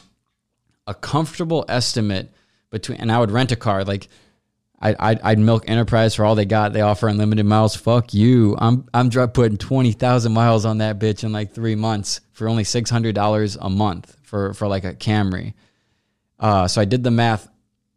a 0.87 0.93
comfortable 0.93 1.65
estimate 1.67 2.31
between, 2.69 2.99
and 2.99 3.11
I 3.11 3.19
would 3.19 3.31
rent 3.31 3.51
a 3.51 3.55
car 3.55 3.83
like 3.83 4.07
I, 4.81 4.95
I'd, 4.99 5.21
I'd, 5.21 5.39
milk 5.39 5.63
Enterprise 5.67 6.15
for 6.15 6.25
all 6.25 6.35
they 6.35 6.45
got. 6.45 6.73
They 6.73 6.81
offer 6.81 7.07
unlimited 7.07 7.45
miles. 7.45 7.75
Fuck 7.75 8.13
you. 8.13 8.55
I'm 8.59 8.87
I'm 8.93 9.09
putting 9.09 9.57
twenty 9.57 9.93
thousand 9.93 10.33
miles 10.33 10.65
on 10.65 10.79
that 10.79 10.99
bitch 10.99 11.23
in 11.23 11.31
like 11.31 11.53
three 11.53 11.75
months 11.75 12.21
for 12.33 12.47
only 12.47 12.63
six 12.63 12.89
hundred 12.89 13.15
dollars 13.15 13.55
a 13.55 13.69
month 13.69 14.15
for 14.23 14.53
for 14.53 14.67
like 14.67 14.83
a 14.83 14.93
Camry. 14.93 15.53
Uh, 16.39 16.67
so 16.67 16.81
I 16.81 16.85
did 16.85 17.03
the 17.03 17.11
math 17.11 17.49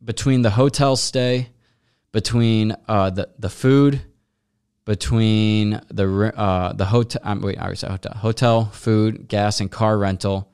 between 0.02 0.42
the 0.42 0.50
hotel 0.50 0.94
stay, 0.96 1.50
between 2.12 2.76
uh, 2.86 3.10
the 3.10 3.28
the 3.38 3.50
food, 3.50 4.00
between 4.84 5.80
the 5.90 6.32
uh, 6.36 6.72
the 6.72 6.84
hotel. 6.84 7.20
Um, 7.24 7.40
wait, 7.40 7.58
I 7.58 7.62
already 7.62 7.76
said 7.76 7.90
hotel. 7.90 8.14
Hotel, 8.14 8.64
food, 8.66 9.28
gas, 9.28 9.60
and 9.60 9.70
car 9.70 9.98
rental. 9.98 10.50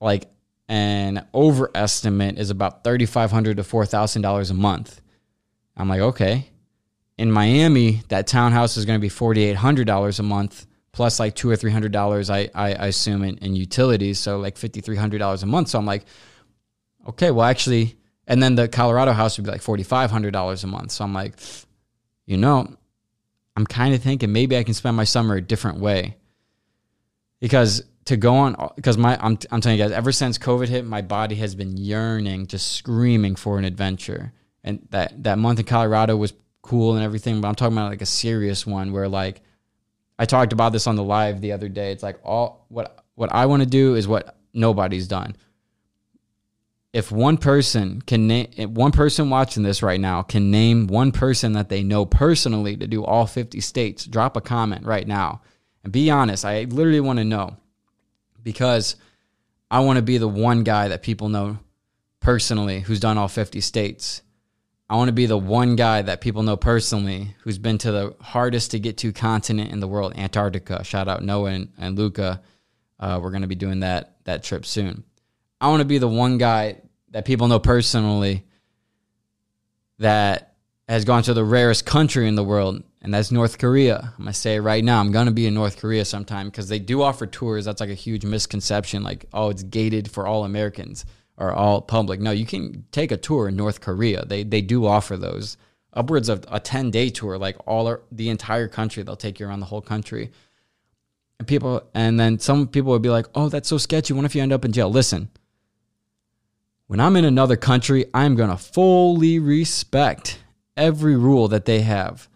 Like 0.00 0.26
an 0.68 1.26
overestimate 1.34 2.38
is 2.38 2.50
about 2.50 2.84
3,500 2.84 3.56
to 3.58 3.64
four 3.64 3.84
thousand 3.86 4.22
dollars 4.22 4.50
a 4.50 4.54
month. 4.54 5.00
I'm 5.76 5.88
like, 5.88 6.00
okay. 6.00 6.48
In 7.18 7.30
Miami, 7.30 8.02
that 8.08 8.26
townhouse 8.26 8.76
is 8.76 8.84
going 8.84 8.98
to 8.98 9.02
be 9.02 9.08
forty 9.08 9.44
eight 9.44 9.56
hundred 9.56 9.86
dollars 9.86 10.18
a 10.18 10.22
month 10.22 10.66
plus 10.92 11.20
like 11.20 11.34
two 11.34 11.50
or 11.50 11.56
three 11.56 11.70
hundred 11.70 11.92
dollars. 11.92 12.30
I, 12.30 12.48
I 12.54 12.74
I 12.74 12.86
assume 12.86 13.22
in, 13.22 13.36
in 13.38 13.54
utilities, 13.54 14.18
so 14.18 14.38
like 14.38 14.56
fifty 14.56 14.80
three 14.80 14.96
hundred 14.96 15.18
dollars 15.18 15.42
a 15.42 15.46
month. 15.46 15.68
So 15.68 15.78
I'm 15.78 15.86
like, 15.86 16.04
okay, 17.08 17.30
well 17.30 17.46
actually, 17.46 17.96
and 18.26 18.42
then 18.42 18.54
the 18.54 18.66
Colorado 18.68 19.12
house 19.12 19.36
would 19.36 19.44
be 19.44 19.50
like 19.50 19.62
forty 19.62 19.82
five 19.82 20.10
hundred 20.10 20.32
dollars 20.32 20.64
a 20.64 20.66
month. 20.66 20.92
So 20.92 21.04
I'm 21.04 21.12
like, 21.12 21.34
you 22.26 22.36
know, 22.36 22.74
I'm 23.56 23.66
kind 23.66 23.94
of 23.94 24.02
thinking 24.02 24.32
maybe 24.32 24.56
I 24.56 24.64
can 24.64 24.74
spend 24.74 24.96
my 24.96 25.04
summer 25.04 25.36
a 25.36 25.42
different 25.42 25.78
way. 25.78 26.16
Because 27.40 27.82
to 28.06 28.16
go 28.16 28.34
on, 28.34 28.70
because 28.76 28.98
my, 28.98 29.16
I'm, 29.20 29.38
I'm 29.50 29.60
telling 29.60 29.78
you 29.78 29.84
guys, 29.84 29.92
ever 29.92 30.12
since 30.12 30.38
COVID 30.38 30.68
hit, 30.68 30.84
my 30.84 31.02
body 31.02 31.36
has 31.36 31.54
been 31.54 31.76
yearning, 31.76 32.46
just 32.46 32.72
screaming 32.72 33.36
for 33.36 33.58
an 33.58 33.64
adventure. 33.64 34.32
And 34.62 34.86
that, 34.90 35.22
that 35.22 35.38
month 35.38 35.58
in 35.58 35.66
Colorado 35.66 36.16
was 36.16 36.32
cool 36.62 36.94
and 36.94 37.04
everything, 37.04 37.40
but 37.40 37.48
I'm 37.48 37.54
talking 37.54 37.76
about 37.76 37.90
like 37.90 38.02
a 38.02 38.06
serious 38.06 38.66
one 38.66 38.92
where 38.92 39.08
like, 39.08 39.42
I 40.18 40.26
talked 40.26 40.52
about 40.52 40.72
this 40.72 40.86
on 40.86 40.96
the 40.96 41.02
live 41.02 41.40
the 41.40 41.52
other 41.52 41.68
day. 41.68 41.90
It's 41.90 42.02
like 42.02 42.20
all 42.22 42.66
what 42.68 43.04
what 43.16 43.32
I 43.32 43.46
want 43.46 43.62
to 43.64 43.68
do 43.68 43.96
is 43.96 44.06
what 44.06 44.36
nobody's 44.52 45.08
done 45.08 45.36
if 46.94 47.10
one 47.10 47.36
person 47.36 48.00
can 48.02 48.28
name 48.28 48.46
one 48.72 48.92
person 48.92 49.28
watching 49.28 49.64
this 49.64 49.82
right 49.82 50.00
now 50.00 50.22
can 50.22 50.50
name 50.50 50.86
one 50.86 51.12
person 51.12 51.52
that 51.52 51.68
they 51.68 51.82
know 51.82 52.06
personally 52.06 52.76
to 52.76 52.86
do 52.86 53.04
all 53.04 53.26
50 53.26 53.60
states 53.60 54.06
drop 54.06 54.36
a 54.36 54.40
comment 54.40 54.86
right 54.86 55.06
now 55.06 55.42
and 55.82 55.92
be 55.92 56.08
honest 56.08 56.44
i 56.44 56.62
literally 56.62 57.00
want 57.00 57.18
to 57.18 57.24
know 57.24 57.56
because 58.44 58.94
i 59.70 59.80
want 59.80 59.96
to 59.96 60.02
be 60.02 60.18
the 60.18 60.28
one 60.28 60.62
guy 60.62 60.86
that 60.86 61.02
people 61.02 61.28
know 61.28 61.58
personally 62.24 62.80
who's 62.80 62.98
done 62.98 63.18
all 63.18 63.28
50 63.28 63.60
states. 63.60 64.22
I 64.88 64.96
want 64.96 65.08
to 65.08 65.12
be 65.12 65.26
the 65.26 65.38
one 65.38 65.76
guy 65.76 66.02
that 66.02 66.20
people 66.20 66.42
know 66.42 66.56
personally 66.56 67.36
who's 67.42 67.58
been 67.58 67.78
to 67.78 67.92
the 67.92 68.16
hardest 68.20 68.72
to 68.72 68.80
get 68.80 68.98
to 68.98 69.12
continent 69.12 69.70
in 69.70 69.80
the 69.80 69.86
world 69.86 70.14
antarctica. 70.16 70.82
Shout 70.84 71.06
out 71.06 71.22
noah 71.22 71.50
and, 71.50 71.72
and 71.78 71.96
luca. 71.96 72.42
Uh, 72.98 73.20
we're 73.22 73.30
going 73.30 73.42
to 73.42 73.48
be 73.48 73.54
doing 73.54 73.80
that 73.80 74.16
that 74.24 74.42
trip 74.42 74.64
soon. 74.64 75.04
I 75.60 75.68
want 75.68 75.80
to 75.80 75.86
be 75.86 75.98
the 75.98 76.08
one 76.08 76.38
guy 76.38 76.80
that 77.10 77.24
people 77.26 77.46
know 77.46 77.58
personally 77.58 78.44
that 79.98 80.53
has 80.88 81.04
gone 81.04 81.22
to 81.22 81.34
the 81.34 81.44
rarest 81.44 81.86
country 81.86 82.28
in 82.28 82.34
the 82.34 82.44
world, 82.44 82.82
and 83.00 83.12
that's 83.12 83.30
North 83.30 83.58
Korea. 83.58 84.12
I'm 84.18 84.24
gonna 84.24 84.34
say 84.34 84.56
it 84.56 84.60
right 84.60 84.84
now. 84.84 85.00
I'm 85.00 85.12
gonna 85.12 85.30
be 85.30 85.46
in 85.46 85.54
North 85.54 85.78
Korea 85.78 86.04
sometime 86.04 86.48
because 86.48 86.68
they 86.68 86.78
do 86.78 87.02
offer 87.02 87.26
tours. 87.26 87.64
That's 87.64 87.80
like 87.80 87.90
a 87.90 87.94
huge 87.94 88.24
misconception. 88.24 89.02
Like, 89.02 89.26
oh, 89.32 89.50
it's 89.50 89.62
gated 89.62 90.10
for 90.10 90.26
all 90.26 90.44
Americans 90.44 91.04
or 91.36 91.52
all 91.52 91.80
public. 91.80 92.20
No, 92.20 92.30
you 92.30 92.46
can 92.46 92.84
take 92.92 93.12
a 93.12 93.16
tour 93.16 93.48
in 93.48 93.56
North 93.56 93.80
Korea. 93.80 94.24
They 94.24 94.42
they 94.42 94.60
do 94.60 94.86
offer 94.86 95.16
those 95.16 95.56
upwards 95.92 96.28
of 96.28 96.44
a 96.48 96.60
10 96.60 96.90
day 96.90 97.08
tour, 97.08 97.38
like 97.38 97.56
all 97.66 97.98
the 98.12 98.28
entire 98.28 98.68
country. 98.68 99.02
They'll 99.02 99.16
take 99.16 99.40
you 99.40 99.46
around 99.46 99.60
the 99.60 99.66
whole 99.66 99.82
country. 99.82 100.32
And 101.38 101.48
people, 101.48 101.82
and 101.94 102.18
then 102.18 102.38
some 102.38 102.68
people 102.68 102.92
would 102.92 103.02
be 103.02 103.08
like, 103.08 103.26
oh, 103.34 103.48
that's 103.48 103.68
so 103.68 103.78
sketchy. 103.78 104.12
What 104.12 104.24
if 104.24 104.34
you 104.36 104.42
end 104.42 104.52
up 104.52 104.64
in 104.64 104.72
jail? 104.72 104.90
Listen 104.90 105.30
when 106.86 107.00
I'm 107.00 107.16
in 107.16 107.24
another 107.24 107.56
country, 107.56 108.06
I'm 108.12 108.36
to 108.36 108.56
fully 108.56 109.38
respect 109.38 110.38
every 110.76 111.16
rule 111.16 111.48
that 111.48 111.64
they 111.64 111.82
have. 111.82 112.28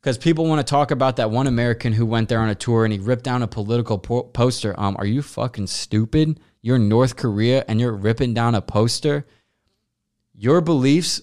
Because 0.00 0.18
people 0.18 0.46
want 0.46 0.64
to 0.64 0.70
talk 0.70 0.90
about 0.90 1.16
that 1.16 1.30
one 1.30 1.46
American 1.46 1.92
who 1.92 2.06
went 2.06 2.28
there 2.28 2.40
on 2.40 2.48
a 2.48 2.54
tour 2.54 2.84
and 2.84 2.92
he 2.92 2.98
ripped 2.98 3.24
down 3.24 3.42
a 3.42 3.48
political 3.48 3.98
po- 3.98 4.22
poster. 4.22 4.78
Um, 4.78 4.96
are 4.98 5.06
you 5.06 5.20
fucking 5.20 5.66
stupid? 5.66 6.38
You're 6.62 6.78
North 6.78 7.16
Korea 7.16 7.64
and 7.66 7.80
you're 7.80 7.92
ripping 7.92 8.32
down 8.32 8.54
a 8.54 8.62
poster. 8.62 9.26
Your 10.32 10.60
beliefs 10.60 11.22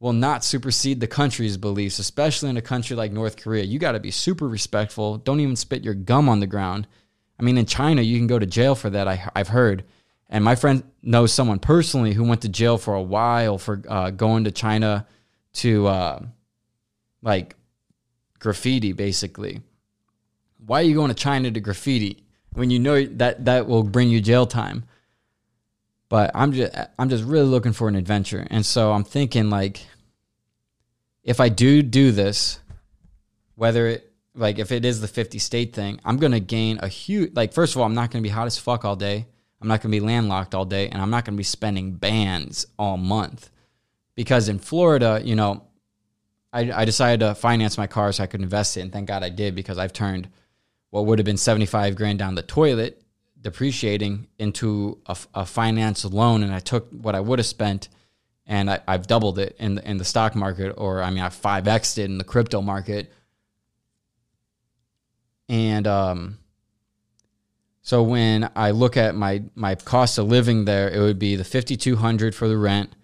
will 0.00 0.12
not 0.12 0.44
supersede 0.44 1.00
the 1.00 1.06
country's 1.06 1.56
beliefs, 1.56 1.98
especially 1.98 2.50
in 2.50 2.56
a 2.56 2.62
country 2.62 2.96
like 2.96 3.12
North 3.12 3.36
Korea. 3.36 3.64
You 3.64 3.78
got 3.78 3.92
to 3.92 4.00
be 4.00 4.10
super 4.10 4.48
respectful. 4.48 5.18
Don't 5.18 5.40
even 5.40 5.56
spit 5.56 5.84
your 5.84 5.94
gum 5.94 6.28
on 6.28 6.40
the 6.40 6.46
ground. 6.46 6.86
I 7.38 7.42
mean, 7.42 7.58
in 7.58 7.66
China, 7.66 8.00
you 8.02 8.18
can 8.18 8.26
go 8.26 8.38
to 8.38 8.46
jail 8.46 8.74
for 8.74 8.90
that. 8.90 9.08
I, 9.08 9.30
I've 9.34 9.48
heard. 9.48 9.84
And 10.28 10.44
my 10.44 10.54
friend 10.54 10.82
knows 11.02 11.32
someone 11.32 11.58
personally 11.58 12.12
who 12.12 12.24
went 12.24 12.42
to 12.42 12.48
jail 12.48 12.78
for 12.78 12.94
a 12.94 13.02
while 13.02 13.58
for 13.58 13.82
uh, 13.88 14.10
going 14.10 14.44
to 14.44 14.50
China 14.50 15.06
to 15.54 15.86
uh, 15.86 16.22
like 17.22 17.56
graffiti, 18.38 18.92
basically. 18.92 19.60
Why 20.64 20.80
are 20.80 20.84
you 20.84 20.94
going 20.94 21.08
to 21.08 21.14
China 21.14 21.50
to 21.50 21.60
graffiti 21.60 22.24
when 22.52 22.70
you 22.70 22.78
know 22.78 23.04
that 23.04 23.44
that 23.44 23.66
will 23.66 23.82
bring 23.82 24.08
you 24.08 24.20
jail 24.20 24.46
time? 24.46 24.84
But 26.08 26.30
I'm 26.34 26.52
just 26.52 26.76
I'm 26.98 27.08
just 27.08 27.24
really 27.24 27.46
looking 27.46 27.72
for 27.72 27.88
an 27.88 27.96
adventure, 27.96 28.46
and 28.50 28.64
so 28.64 28.92
I'm 28.92 29.04
thinking 29.04 29.50
like, 29.50 29.86
if 31.22 31.40
I 31.40 31.48
do 31.48 31.82
do 31.82 32.12
this, 32.12 32.60
whether 33.54 33.88
it 33.88 34.12
like 34.34 34.58
if 34.58 34.72
it 34.72 34.84
is 34.84 35.00
the 35.00 35.08
50 35.08 35.38
state 35.38 35.74
thing, 35.74 36.00
I'm 36.04 36.18
gonna 36.18 36.40
gain 36.40 36.78
a 36.82 36.88
huge 36.88 37.32
like. 37.34 37.52
First 37.52 37.74
of 37.74 37.80
all, 37.80 37.86
I'm 37.86 37.94
not 37.94 38.10
gonna 38.10 38.22
be 38.22 38.28
hot 38.28 38.46
as 38.46 38.58
fuck 38.58 38.84
all 38.84 38.96
day. 38.96 39.26
I'm 39.64 39.68
not 39.68 39.80
to 39.80 39.88
be 39.88 40.00
landlocked 40.00 40.54
all 40.54 40.66
day 40.66 40.90
and 40.90 41.00
I'm 41.00 41.08
not 41.08 41.24
to 41.24 41.32
be 41.32 41.42
spending 41.42 41.92
bands 41.92 42.66
all 42.78 42.98
month. 42.98 43.48
Because 44.14 44.48
in 44.48 44.58
Florida, 44.58 45.20
you 45.24 45.34
know, 45.34 45.64
I, 46.52 46.70
I 46.72 46.84
decided 46.84 47.20
to 47.20 47.34
finance 47.34 47.76
my 47.76 47.86
car 47.86 48.12
so 48.12 48.22
I 48.22 48.26
could 48.26 48.42
invest 48.42 48.76
it. 48.76 48.80
And 48.80 48.92
thank 48.92 49.08
God 49.08 49.22
I 49.22 49.28
did 49.28 49.54
because 49.54 49.78
I've 49.78 49.92
turned 49.92 50.28
what 50.90 51.06
would 51.06 51.18
have 51.18 51.26
been 51.26 51.36
75 51.36 51.96
grand 51.96 52.18
down 52.18 52.36
the 52.36 52.42
toilet 52.42 53.02
depreciating 53.40 54.28
into 54.38 54.98
a, 55.06 55.16
a 55.34 55.44
finance 55.44 56.04
loan. 56.04 56.42
And 56.42 56.54
I 56.54 56.60
took 56.60 56.88
what 56.90 57.14
I 57.14 57.20
would 57.20 57.38
have 57.38 57.46
spent 57.46 57.88
and 58.46 58.70
I, 58.70 58.80
have 58.86 59.06
doubled 59.06 59.38
it 59.38 59.56
in 59.58 59.76
the, 59.76 59.90
in 59.90 59.96
the 59.96 60.04
stock 60.04 60.34
market, 60.34 60.74
or 60.76 61.02
I 61.02 61.10
mean, 61.10 61.24
I 61.24 61.28
5xed 61.28 61.98
it 61.98 62.04
in 62.04 62.18
the 62.18 62.24
crypto 62.24 62.60
market. 62.60 63.10
And, 65.48 65.86
um, 65.86 66.38
so 67.84 68.02
when 68.02 68.50
I 68.56 68.70
look 68.70 68.96
at 68.96 69.14
my 69.14 69.42
my 69.54 69.74
cost 69.74 70.16
of 70.16 70.26
living 70.26 70.64
there, 70.64 70.88
it 70.88 71.00
would 71.00 71.18
be 71.18 71.36
the 71.36 71.44
fifty 71.44 71.76
two 71.76 71.96
hundred 71.96 72.34
for 72.34 72.48
the 72.48 72.56
rent. 72.56 72.94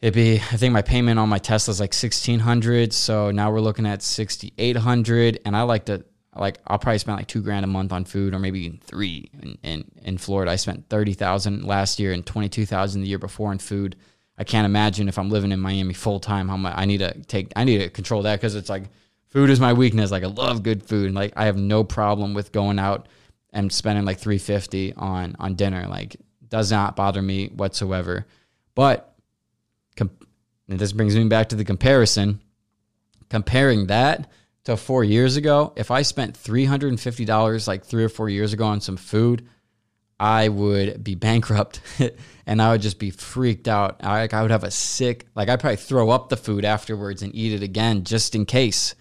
It'd 0.00 0.14
be 0.14 0.36
I 0.36 0.56
think 0.56 0.72
my 0.72 0.82
payment 0.82 1.18
on 1.18 1.28
my 1.28 1.38
Tesla 1.38 1.72
is 1.72 1.80
like 1.80 1.92
sixteen 1.92 2.40
hundred. 2.40 2.92
So 2.92 3.30
now 3.30 3.50
we're 3.52 3.60
looking 3.60 3.86
at 3.86 4.02
sixty 4.02 4.52
eight 4.56 4.76
hundred, 4.76 5.40
and 5.44 5.56
I 5.56 5.62
like 5.62 5.86
to 5.86 6.04
like 6.34 6.58
I'll 6.66 6.78
probably 6.78 6.98
spend 6.98 7.18
like 7.18 7.26
two 7.26 7.42
grand 7.42 7.64
a 7.64 7.68
month 7.68 7.92
on 7.92 8.04
food, 8.04 8.32
or 8.32 8.38
maybe 8.38 8.80
three. 8.84 9.30
In 9.42 9.58
in, 9.62 9.84
in 10.02 10.18
Florida, 10.18 10.50
I 10.50 10.56
spent 10.56 10.88
thirty 10.88 11.12
thousand 11.12 11.64
last 11.64 11.98
year 11.98 12.12
and 12.12 12.24
twenty 12.24 12.48
two 12.48 12.64
thousand 12.64 13.02
the 13.02 13.08
year 13.08 13.18
before 13.18 13.52
in 13.52 13.58
food. 13.58 13.96
I 14.38 14.44
can't 14.44 14.64
imagine 14.64 15.06
if 15.06 15.18
I'm 15.18 15.28
living 15.28 15.52
in 15.52 15.60
Miami 15.60 15.92
full 15.92 16.18
time 16.18 16.48
how 16.48 16.56
much 16.56 16.74
I 16.76 16.86
need 16.86 16.98
to 16.98 17.12
take. 17.24 17.52
I 17.56 17.64
need 17.64 17.78
to 17.78 17.90
control 17.90 18.22
that 18.22 18.36
because 18.36 18.54
it's 18.54 18.70
like 18.70 18.84
food 19.28 19.50
is 19.50 19.60
my 19.60 19.74
weakness. 19.74 20.10
Like 20.10 20.24
I 20.24 20.28
love 20.28 20.62
good 20.62 20.82
food. 20.82 21.12
Like 21.12 21.34
I 21.36 21.44
have 21.44 21.58
no 21.58 21.84
problem 21.84 22.32
with 22.32 22.52
going 22.52 22.78
out 22.78 23.06
and 23.52 23.72
spending 23.72 24.04
like 24.04 24.18
350 24.18 24.94
on 24.94 25.36
on 25.38 25.56
dinner 25.56 25.86
like 25.88 26.16
does 26.48 26.70
not 26.70 26.96
bother 26.96 27.22
me 27.22 27.48
whatsoever 27.48 28.26
but 28.74 29.09
com- 29.96 30.10
this 30.68 30.92
brings 30.92 31.16
me 31.16 31.24
back 31.24 31.48
to 31.48 31.56
the 31.56 31.64
comparison 31.64 32.40
comparing 33.28 33.86
that 33.86 34.30
to 34.64 34.76
4 34.76 35.04
years 35.04 35.36
ago 35.36 35.72
if 35.76 35.90
i 35.90 36.02
spent 36.02 36.38
$350 36.38 37.68
like 37.68 37.84
3 37.84 38.04
or 38.04 38.08
4 38.08 38.28
years 38.28 38.52
ago 38.52 38.66
on 38.66 38.80
some 38.80 38.96
food 38.96 39.48
i 40.18 40.48
would 40.48 41.02
be 41.02 41.14
bankrupt 41.14 41.80
and 42.46 42.60
i 42.60 42.70
would 42.72 42.82
just 42.82 42.98
be 42.98 43.10
freaked 43.10 43.68
out 43.68 43.96
I, 44.02 44.28
i 44.32 44.42
would 44.42 44.50
have 44.50 44.64
a 44.64 44.70
sick 44.70 45.26
like 45.34 45.48
i'd 45.48 45.60
probably 45.60 45.76
throw 45.76 46.10
up 46.10 46.28
the 46.28 46.36
food 46.36 46.64
afterwards 46.64 47.22
and 47.22 47.34
eat 47.34 47.52
it 47.52 47.62
again 47.62 48.04
just 48.04 48.34
in 48.34 48.46
case 48.46 48.94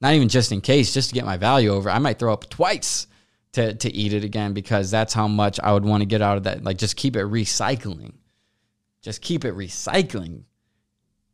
not 0.00 0.14
even 0.14 0.28
just 0.28 0.52
in 0.52 0.60
case 0.60 0.92
just 0.92 1.08
to 1.08 1.14
get 1.14 1.24
my 1.24 1.36
value 1.36 1.70
over 1.70 1.90
i 1.90 1.98
might 1.98 2.18
throw 2.18 2.32
up 2.32 2.48
twice 2.50 3.06
to 3.56 3.74
to 3.74 3.92
eat 3.92 4.12
it 4.12 4.22
again 4.22 4.52
because 4.52 4.90
that's 4.90 5.12
how 5.12 5.26
much 5.26 5.58
I 5.60 5.72
would 5.72 5.84
want 5.84 6.02
to 6.02 6.06
get 6.06 6.22
out 6.22 6.36
of 6.36 6.44
that. 6.44 6.62
Like 6.62 6.78
just 6.78 6.96
keep 6.96 7.16
it 7.16 7.24
recycling. 7.24 8.12
Just 9.06 9.22
keep 9.22 9.44
it 9.44 9.54
recycling. 9.54 10.42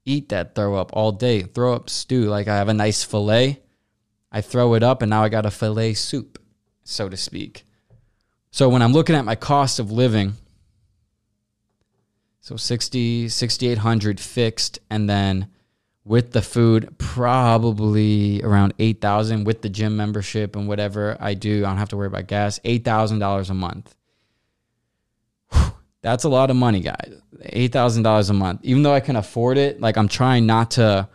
Eat 0.05 0.29
that 0.29 0.55
throw 0.55 0.75
up 0.75 0.91
all 0.93 1.11
day. 1.11 1.41
Throw 1.41 1.73
up 1.73 1.89
stew. 1.89 2.25
Like 2.25 2.47
I 2.47 2.57
have 2.57 2.69
a 2.69 2.75
nice 2.75 3.03
fillet. 3.03 3.63
I 4.31 4.43
throw 4.43 4.75
it 4.75 4.83
up 4.83 5.01
and 5.01 5.09
now 5.09 5.23
I 5.23 5.31
got 5.31 5.47
a 5.47 5.51
fillet 5.51 5.95
soup, 5.95 6.39
so 6.85 7.09
to 7.09 7.17
speak. 7.17 7.65
So 8.51 8.69
when 8.69 8.83
I'm 8.83 8.93
looking 8.93 9.17
at 9.17 9.25
my 9.25 9.37
cost 9.37 9.79
of 9.79 9.91
living, 9.91 10.35
so 12.41 12.57
60 12.57 13.31
6800 13.31 14.21
fixed 14.21 14.79
and 14.91 15.09
then 15.09 15.49
with 16.05 16.33
the 16.33 16.43
food 16.43 16.95
probably 16.99 18.43
around 18.43 18.75
8000 18.79 19.45
with 19.45 19.63
the 19.63 19.71
gym 19.71 19.97
membership 19.97 20.57
and 20.57 20.69
whatever 20.69 21.17
i 21.21 21.35
do 21.35 21.65
i 21.65 21.69
don't 21.69 21.79
have 21.79 21.91
to 21.91 21.97
worry 21.97 22.09
about 22.09 22.27
gas 22.27 22.59
$8000 22.65 23.49
a 23.49 23.55
month 23.55 23.95
That's 26.03 26.25
a 26.25 26.29
lot 26.29 26.51
of 26.51 26.57
money, 26.57 26.81
guys. 26.81 27.21
Eight 27.45 27.73
thousand 27.73 28.03
dollars 28.03 28.29
a 28.29 28.35
month. 28.35 28.61
Even 28.65 28.83
though 28.83 28.93
I 28.93 29.01
can 29.01 29.17
afford 29.17 29.57
it, 29.57 29.81
like 29.81 29.97
I'm 29.97 30.09
trying 30.09 30.47
not 30.47 30.73
to. 30.73 31.09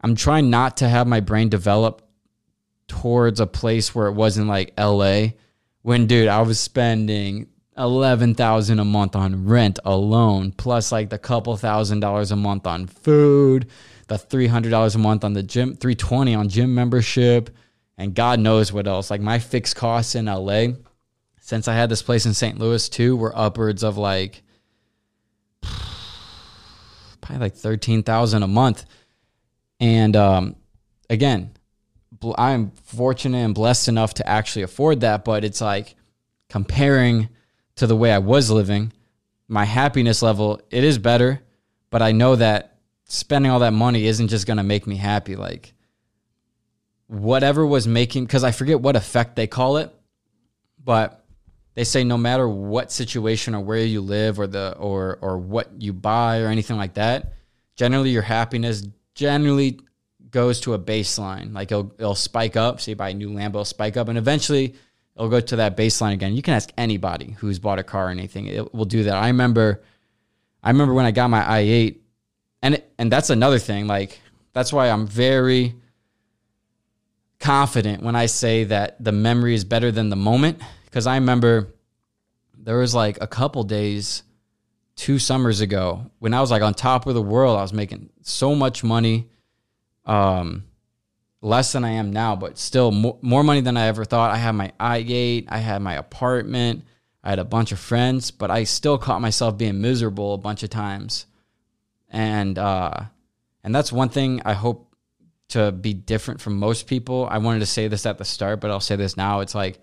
I'm 0.00 0.16
trying 0.16 0.50
not 0.50 0.78
to 0.78 0.88
have 0.88 1.06
my 1.06 1.20
brain 1.20 1.48
develop 1.48 2.02
towards 2.88 3.40
a 3.40 3.46
place 3.46 3.94
where 3.94 4.08
it 4.08 4.12
wasn't 4.12 4.48
like 4.48 4.74
LA. 4.78 5.28
When 5.82 6.06
dude, 6.06 6.28
I 6.28 6.42
was 6.42 6.60
spending 6.60 7.48
eleven 7.78 8.34
thousand 8.34 8.80
a 8.80 8.84
month 8.84 9.16
on 9.16 9.46
rent 9.46 9.78
alone, 9.84 10.52
plus 10.52 10.92
like 10.92 11.10
the 11.10 11.18
couple 11.18 11.56
thousand 11.56 12.00
dollars 12.00 12.32
a 12.32 12.36
month 12.36 12.66
on 12.66 12.86
food, 12.86 13.68
the 14.08 14.18
three 14.18 14.48
hundred 14.48 14.70
dollars 14.70 14.94
a 14.94 14.98
month 14.98 15.24
on 15.24 15.32
the 15.32 15.42
gym, 15.42 15.76
three 15.76 15.94
twenty 15.94 16.34
on 16.34 16.48
gym 16.48 16.74
membership, 16.74 17.50
and 17.96 18.14
God 18.14 18.40
knows 18.40 18.72
what 18.72 18.86
else. 18.86 19.10
Like 19.10 19.20
my 19.20 19.38
fixed 19.38 19.76
costs 19.76 20.14
in 20.14 20.26
LA, 20.26 20.68
since 21.44 21.68
I 21.68 21.74
had 21.74 21.90
this 21.90 22.00
place 22.00 22.24
in 22.24 22.32
St. 22.32 22.58
Louis 22.58 22.88
too, 22.88 23.16
were 23.16 23.36
upwards 23.36 23.82
of 23.82 23.98
like 23.98 24.42
probably 27.20 27.38
like 27.38 27.54
thirteen 27.54 28.02
thousand 28.02 28.42
a 28.42 28.48
month. 28.48 28.86
And 29.78 30.16
um, 30.16 30.56
again, 31.10 31.50
I'm 32.38 32.70
fortunate 32.70 33.44
and 33.44 33.54
blessed 33.54 33.88
enough 33.88 34.14
to 34.14 34.26
actually 34.26 34.62
afford 34.62 35.00
that, 35.00 35.22
but 35.26 35.44
it's 35.44 35.60
like 35.60 35.96
comparing 36.48 37.28
to 37.76 37.86
the 37.86 37.96
way 37.96 38.10
I 38.10 38.20
was 38.20 38.50
living, 38.50 38.94
my 39.46 39.66
happiness 39.66 40.22
level, 40.22 40.62
it 40.70 40.82
is 40.82 40.96
better, 40.96 41.42
but 41.90 42.00
I 42.00 42.12
know 42.12 42.36
that 42.36 42.78
spending 43.04 43.52
all 43.52 43.58
that 43.58 43.74
money 43.74 44.06
isn't 44.06 44.28
just 44.28 44.46
going 44.46 44.56
to 44.56 44.62
make 44.62 44.86
me 44.86 44.96
happy. 44.96 45.36
Like 45.36 45.74
whatever 47.06 47.66
was 47.66 47.86
making, 47.86 48.24
because 48.24 48.44
I 48.44 48.50
forget 48.50 48.80
what 48.80 48.96
effect 48.96 49.36
they 49.36 49.46
call 49.46 49.76
it, 49.76 49.94
but 50.82 51.20
they 51.74 51.84
say 51.84 52.04
no 52.04 52.16
matter 52.16 52.48
what 52.48 52.92
situation 52.92 53.54
or 53.54 53.60
where 53.60 53.78
you 53.78 54.00
live 54.00 54.38
or 54.38 54.46
the 54.46 54.76
or 54.78 55.18
or 55.20 55.38
what 55.38 55.70
you 55.80 55.92
buy 55.92 56.40
or 56.40 56.46
anything 56.46 56.76
like 56.76 56.94
that, 56.94 57.32
generally 57.76 58.10
your 58.10 58.22
happiness 58.22 58.86
generally 59.14 59.80
goes 60.30 60.60
to 60.60 60.74
a 60.74 60.78
baseline. 60.78 61.52
Like 61.52 61.72
it'll 61.72 61.92
it'll 61.98 62.14
spike 62.14 62.56
up. 62.56 62.80
Say 62.80 62.92
you 62.92 62.96
buy 62.96 63.10
a 63.10 63.14
new 63.14 63.30
Lambo, 63.30 63.50
it'll 63.50 63.64
spike 63.64 63.96
up, 63.96 64.08
and 64.08 64.18
eventually 64.18 64.74
it'll 65.16 65.28
go 65.28 65.40
to 65.40 65.56
that 65.56 65.76
baseline 65.76 66.12
again. 66.12 66.34
You 66.34 66.42
can 66.42 66.54
ask 66.54 66.70
anybody 66.76 67.36
who's 67.38 67.58
bought 67.58 67.78
a 67.78 67.84
car 67.84 68.08
or 68.08 68.10
anything; 68.10 68.46
it 68.46 68.72
will 68.74 68.84
do 68.84 69.04
that. 69.04 69.14
I 69.14 69.28
remember, 69.28 69.82
I 70.62 70.70
remember 70.70 70.94
when 70.94 71.06
I 71.06 71.10
got 71.10 71.28
my 71.28 71.40
i8, 71.40 71.98
and 72.62 72.74
it, 72.74 72.92
and 72.98 73.10
that's 73.10 73.30
another 73.30 73.58
thing. 73.58 73.88
Like 73.88 74.20
that's 74.52 74.72
why 74.72 74.90
I'm 74.90 75.06
very 75.06 75.74
confident 77.40 78.02
when 78.02 78.16
I 78.16 78.26
say 78.26 78.64
that 78.64 79.02
the 79.02 79.12
memory 79.12 79.54
is 79.54 79.64
better 79.64 79.90
than 79.90 80.08
the 80.08 80.16
moment. 80.16 80.60
Because 80.94 81.08
I 81.08 81.16
remember 81.16 81.74
there 82.56 82.78
was 82.78 82.94
like 82.94 83.18
a 83.20 83.26
couple 83.26 83.64
days, 83.64 84.22
two 84.94 85.18
summers 85.18 85.60
ago, 85.60 86.08
when 86.20 86.32
I 86.32 86.40
was 86.40 86.52
like 86.52 86.62
on 86.62 86.72
top 86.72 87.08
of 87.08 87.14
the 87.14 87.20
world. 87.20 87.58
I 87.58 87.62
was 87.62 87.72
making 87.72 88.10
so 88.22 88.54
much 88.54 88.84
money, 88.84 89.28
um, 90.06 90.62
less 91.42 91.72
than 91.72 91.84
I 91.84 91.90
am 91.90 92.12
now, 92.12 92.36
but 92.36 92.58
still 92.58 92.92
more, 92.92 93.18
more 93.22 93.42
money 93.42 93.60
than 93.60 93.76
I 93.76 93.88
ever 93.88 94.04
thought. 94.04 94.30
I 94.30 94.36
had 94.36 94.52
my 94.52 94.70
i8, 94.78 95.46
I 95.48 95.58
had 95.58 95.82
my 95.82 95.94
apartment, 95.94 96.84
I 97.24 97.30
had 97.30 97.40
a 97.40 97.44
bunch 97.44 97.72
of 97.72 97.80
friends, 97.80 98.30
but 98.30 98.52
I 98.52 98.62
still 98.62 98.96
caught 98.96 99.20
myself 99.20 99.58
being 99.58 99.80
miserable 99.80 100.34
a 100.34 100.38
bunch 100.38 100.62
of 100.62 100.70
times. 100.70 101.26
And 102.08 102.56
uh, 102.56 103.00
and 103.64 103.74
that's 103.74 103.90
one 103.90 104.10
thing 104.10 104.42
I 104.44 104.52
hope 104.52 104.94
to 105.48 105.72
be 105.72 105.92
different 105.92 106.40
from 106.40 106.56
most 106.56 106.86
people. 106.86 107.26
I 107.28 107.38
wanted 107.38 107.58
to 107.58 107.66
say 107.66 107.88
this 107.88 108.06
at 108.06 108.18
the 108.18 108.24
start, 108.24 108.60
but 108.60 108.70
I'll 108.70 108.78
say 108.78 108.94
this 108.94 109.16
now. 109.16 109.40
It's 109.40 109.56
like, 109.56 109.80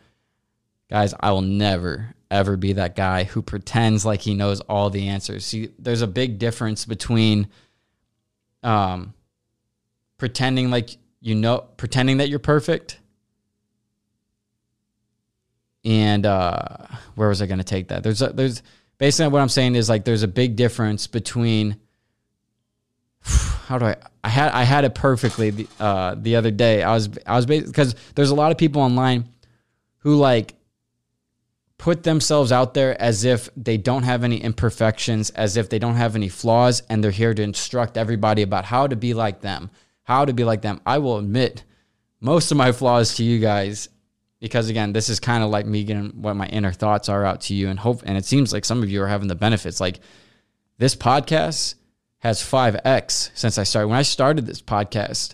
guys, 0.92 1.16
I 1.20 1.32
will 1.32 1.42
never, 1.42 2.14
ever 2.30 2.58
be 2.58 2.74
that 2.74 2.96
guy 2.96 3.24
who 3.24 3.42
pretends 3.42 4.06
like 4.06 4.22
he 4.22 4.36
knows 4.36 4.60
all 4.62 4.92
the 4.92 5.08
answers. 5.08 5.46
See, 5.46 5.72
there's 5.80 6.04
a 6.04 6.08
big 6.08 6.38
difference 6.38 6.86
between 6.86 7.48
um, 8.62 9.16
pretending 10.18 10.70
like 10.70 10.98
you 11.22 11.36
know, 11.36 11.60
pretending 11.78 12.18
that 12.18 12.30
you're 12.30 12.40
perfect. 12.40 13.00
And 15.86 16.26
uh, 16.26 16.78
where 17.16 17.30
was 17.30 17.42
I 17.42 17.46
going 17.46 17.60
to 17.60 17.64
take 17.64 17.88
that? 17.90 18.04
There's 18.04 18.22
a, 18.22 18.30
there's 18.30 18.62
basically 18.98 19.32
what 19.32 19.42
I'm 19.42 19.50
saying 19.50 19.76
is 19.76 19.88
like 19.88 20.04
there's 20.04 20.24
a 20.24 20.28
big 20.28 20.56
difference 20.56 21.08
between 21.08 21.78
how 23.22 23.78
do 23.78 23.86
I 23.86 23.96
I 24.24 24.30
had 24.30 24.52
I 24.52 24.64
had 24.64 24.84
it 24.84 24.94
perfectly 24.94 25.52
the, 25.52 25.68
uh, 25.80 26.16
the 26.18 26.36
other 26.36 26.52
day. 26.52 26.84
I 26.84 26.94
was 26.94 27.10
I 27.26 27.36
was 27.36 27.46
because 27.46 27.96
there's 28.16 28.32
a 28.32 28.36
lot 28.36 28.52
of 28.52 28.58
people 28.58 28.82
online 28.82 29.30
who 30.00 30.16
like 30.16 30.56
put 31.82 32.04
themselves 32.04 32.52
out 32.52 32.76
there 32.76 33.02
as 33.02 33.26
if 33.26 33.50
they 33.58 33.76
don't 33.76 34.04
have 34.04 34.24
any 34.24 34.38
imperfections, 34.38 35.32
as 35.32 35.58
if 35.58 35.68
they 35.68 35.80
don't 35.80 35.96
have 35.96 36.16
any 36.16 36.30
flaws, 36.30 36.84
and 36.88 37.04
they're 37.04 37.10
here 37.10 37.34
to 37.34 37.42
instruct 37.42 37.98
everybody 37.98 38.44
about 38.44 38.66
how 38.66 38.86
to 38.86 38.96
be 38.96 39.16
like 39.16 39.42
them, 39.42 39.72
how 40.04 40.24
to 40.24 40.32
be 40.32 40.44
like 40.44 40.62
them. 40.62 40.80
I 40.86 41.00
will 41.00 41.18
admit 41.18 41.64
most 42.20 42.52
of 42.52 42.58
my 42.58 42.72
flaws 42.72 43.16
to 43.16 43.24
you 43.24 43.40
guys 43.40 43.90
because 44.40 44.70
again, 44.70 44.94
this 44.94 45.10
is 45.10 45.20
kind 45.20 45.44
of 45.44 45.50
like 45.50 45.66
me 45.66 45.84
getting 45.84 46.22
what 46.22 46.36
my 46.36 46.46
inner 46.50 46.72
thoughts 46.72 47.10
are 47.10 47.26
out 47.26 47.42
to 47.42 47.56
you 47.56 47.68
and 47.68 47.80
hope 47.80 48.04
and 48.06 48.16
it 48.16 48.26
seems 48.26 48.54
like 48.54 48.64
some 48.64 48.84
of 48.84 48.90
you 48.92 49.02
are 49.02 49.08
having 49.08 49.28
the 49.28 49.34
benefits. 49.34 49.82
Like 49.82 50.02
this 50.78 50.96
podcast 50.96 51.74
has 52.20 52.44
5x 52.44 53.32
since 53.34 53.58
I 53.58 53.64
started. 53.64 53.88
When 53.88 53.98
I 53.98 54.04
started 54.04 54.46
this 54.46 54.62
podcast, 54.62 55.34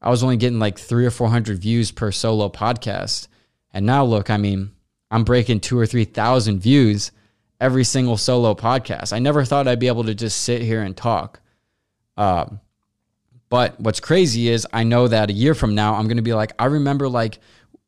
I 0.00 0.10
was 0.10 0.22
only 0.22 0.36
getting 0.36 0.60
like 0.60 0.78
3 0.78 1.06
or 1.06 1.10
400 1.10 1.58
views 1.58 1.90
per 1.90 2.12
solo 2.12 2.48
podcast. 2.48 3.26
And 3.72 3.84
now 3.84 4.04
look, 4.04 4.30
I 4.30 4.36
mean, 4.36 4.70
I'm 5.10 5.24
breaking 5.24 5.60
2 5.60 5.78
or 5.78 5.86
3,000 5.86 6.60
views 6.60 7.12
every 7.60 7.84
single 7.84 8.16
solo 8.16 8.54
podcast. 8.54 9.12
I 9.12 9.18
never 9.18 9.44
thought 9.44 9.66
I'd 9.66 9.80
be 9.80 9.88
able 9.88 10.04
to 10.04 10.14
just 10.14 10.42
sit 10.42 10.62
here 10.62 10.82
and 10.82 10.96
talk. 10.96 11.40
Um, 12.16 12.60
but 13.48 13.78
what's 13.80 14.00
crazy 14.00 14.48
is 14.48 14.66
I 14.72 14.84
know 14.84 15.08
that 15.08 15.30
a 15.30 15.32
year 15.32 15.54
from 15.54 15.74
now 15.74 15.94
I'm 15.94 16.06
going 16.06 16.16
to 16.16 16.22
be 16.22 16.34
like 16.34 16.52
I 16.58 16.66
remember 16.66 17.08
like 17.08 17.38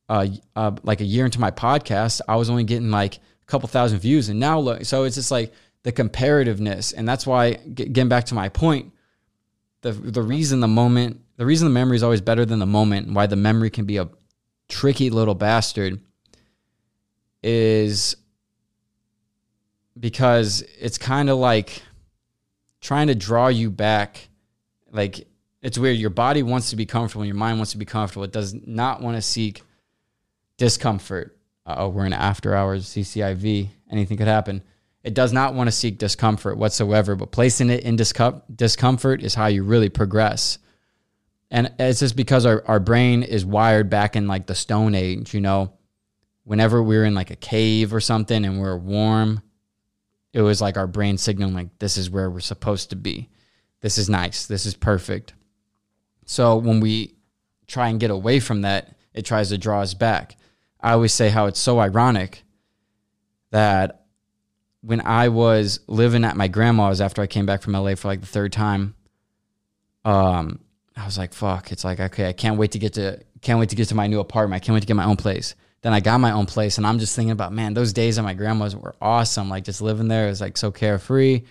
uh, 0.09 0.26
uh, 0.56 0.72
like 0.83 1.00
a 1.00 1.04
year 1.04 1.24
into 1.24 1.40
my 1.40 1.50
podcast 1.50 2.20
I 2.28 2.37
was 2.37 2.50
only 2.50 2.64
getting 2.64 2.90
like 2.90 3.16
a 3.16 3.46
couple 3.46 3.68
thousand 3.68 3.98
views 3.98 4.28
and 4.28 4.40
now 4.40 4.59
look 4.59 4.85
so 4.85 5.04
it's 5.04 5.16
just 5.16 5.30
like 5.30 5.52
the 5.83 5.92
comparativeness 5.92 6.94
and 6.96 7.09
that's 7.09 7.26
why 7.26 7.54
getting 7.54 8.09
back 8.09 8.24
to 8.26 8.35
my 8.35 8.48
point 8.48 8.92
the 9.83 9.92
the 9.92 10.22
reason 10.22 10.61
the 10.61 10.68
moment 10.68 11.20
the 11.37 11.46
reason 11.46 11.66
the 11.68 11.74
memory 11.74 11.96
is 11.96 12.02
always 12.02 12.20
better 12.20 12.44
than 12.44 12.59
the 12.59 12.66
moment 12.66 13.12
why 13.12 13.26
the 13.26 13.37
memory 13.37 13.70
can 13.70 13.85
be 13.85 13.98
a 13.98 14.09
tricky 14.68 15.11
little 15.11 15.35
bastard 15.35 16.00
is 17.42 18.16
because 19.98 20.62
it's 20.79 20.98
kind 20.98 21.29
of 21.31 21.38
like 21.38 21.83
trying 22.81 23.09
to 23.09 23.14
draw 23.14 23.48
you 23.48 23.70
back 23.70 24.29
like 24.92 25.26
it's 25.62 25.79
weird. 25.79 25.98
Your 25.98 26.11
body 26.11 26.42
wants 26.42 26.70
to 26.70 26.76
be 26.76 26.87
comfortable, 26.87 27.24
your 27.24 27.35
mind 27.35 27.59
wants 27.59 27.72
to 27.72 27.79
be 27.79 27.85
comfortable. 27.85 28.24
It 28.24 28.33
does 28.33 28.55
not 28.55 29.03
want 29.03 29.16
to 29.16 29.22
seek 29.22 29.62
discomfort. 30.57 31.37
oh, 31.66 31.88
we're 31.88 32.07
in 32.07 32.12
after 32.12 32.55
hours, 32.55 32.87
CCIV, 32.87 33.68
anything 33.90 34.16
could 34.16 34.26
happen. 34.26 34.62
It 35.03 35.14
does 35.14 35.33
not 35.33 35.55
want 35.55 35.68
to 35.68 35.72
seek 35.72 35.98
discomfort 35.98 36.59
whatsoever, 36.59 37.16
but 37.16 37.31
placing 37.31 37.70
it 37.70 37.85
in 37.85 37.96
discomfort 37.96 39.22
is 39.22 39.35
how 39.35 39.46
you 39.46 39.62
really 39.62 39.88
progress. 39.88 40.59
And 41.50 41.72
it's 41.79 42.00
just 42.00 42.16
because 42.16 42.44
our, 42.44 42.62
our 42.66 42.81
brain 42.81 43.22
is 43.22 43.44
wired 43.44 43.88
back 43.88 44.14
in 44.14 44.26
like 44.26 44.46
the 44.46 44.55
Stone 44.55 44.94
Age, 44.94 45.33
you 45.33 45.40
know, 45.40 45.72
whenever 46.44 46.83
we're 46.83 47.05
in 47.05 47.14
like 47.14 47.31
a 47.31 47.37
cave 47.37 47.94
or 47.94 48.00
something 48.00 48.44
and 48.44 48.61
we're 48.61 48.76
warm, 48.76 49.42
it 50.33 50.42
was 50.42 50.61
like 50.61 50.76
our 50.76 50.87
brain 50.87 51.18
signaling, 51.18 51.55
like, 51.55 51.79
this 51.79 51.96
is 51.96 52.09
where 52.09 52.31
we're 52.31 52.40
supposed 52.40 52.90
to 52.90 52.96
be. 52.96 53.29
This 53.81 53.98
is 53.98 54.09
nice. 54.09 54.46
This 54.46 54.66
is 54.66 54.74
perfect. 54.74 55.35
So 56.24 56.57
when 56.57 56.81
we 56.81 57.14
try 57.66 57.88
and 57.88 57.98
get 57.98 58.11
away 58.11 58.40
from 58.40 58.62
that, 58.62 58.96
it 59.12 59.24
tries 59.24 59.48
to 59.48 59.59
draw 59.59 59.81
us 59.81 59.94
back. 59.94 60.37
I 60.81 60.92
always 60.92 61.12
say 61.12 61.29
how 61.29 61.46
it's 61.46 61.59
so 61.59 61.81
ironic 61.81 62.44
that 63.50 64.05
when 64.83 65.00
I 65.00 65.29
was 65.29 65.81
living 65.87 66.24
at 66.24 66.37
my 66.37 66.48
grandma's 66.48 67.00
after 67.00 67.20
I 67.20 67.26
came 67.26 67.46
back 67.46 67.62
from 67.62 67.72
LA 67.72 67.94
for 67.96 68.09
like 68.09 68.20
the 68.20 68.26
third 68.26 68.53
time, 68.53 68.94
um, 70.05 70.61
I 70.96 71.05
was 71.05 71.18
like, 71.18 71.35
fuck, 71.35 71.72
it's 71.72 71.85
like, 71.85 72.00
okay, 72.00 72.29
I 72.29 72.33
can't 72.33 72.57
wait 72.57 72.72
to 72.72 72.79
get 72.79 72.94
to 72.94 73.20
can't 73.42 73.59
wait 73.59 73.70
to 73.70 73.76
get 73.76 73.88
to 73.88 73.94
my 73.94 74.07
new 74.07 74.20
apartment. 74.20 74.62
I 74.62 74.64
can't 74.64 74.74
wait 74.74 74.81
to 74.81 74.87
get 74.87 74.96
my 74.96 75.05
own 75.05 75.16
place. 75.16 75.55
Then 75.83 75.93
I 75.93 76.01
got 76.01 76.19
my 76.19 76.33
own 76.33 76.47
place 76.47 76.77
and 76.77 76.87
I'm 76.87 76.99
just 76.99 77.16
thinking 77.16 77.33
about, 77.33 77.53
man, 77.53 77.75
those 77.75 77.93
days 77.93 78.19
at 78.19 78.25
my 78.25 78.35
grandma's 78.35 78.77
were 78.77 78.95
awesome. 79.01 79.49
Like 79.49 79.64
just 79.64 79.81
living 79.81 80.09
there 80.09 80.29
is 80.29 80.40
like 80.40 80.57
so 80.57 80.71
carefree 80.71 81.43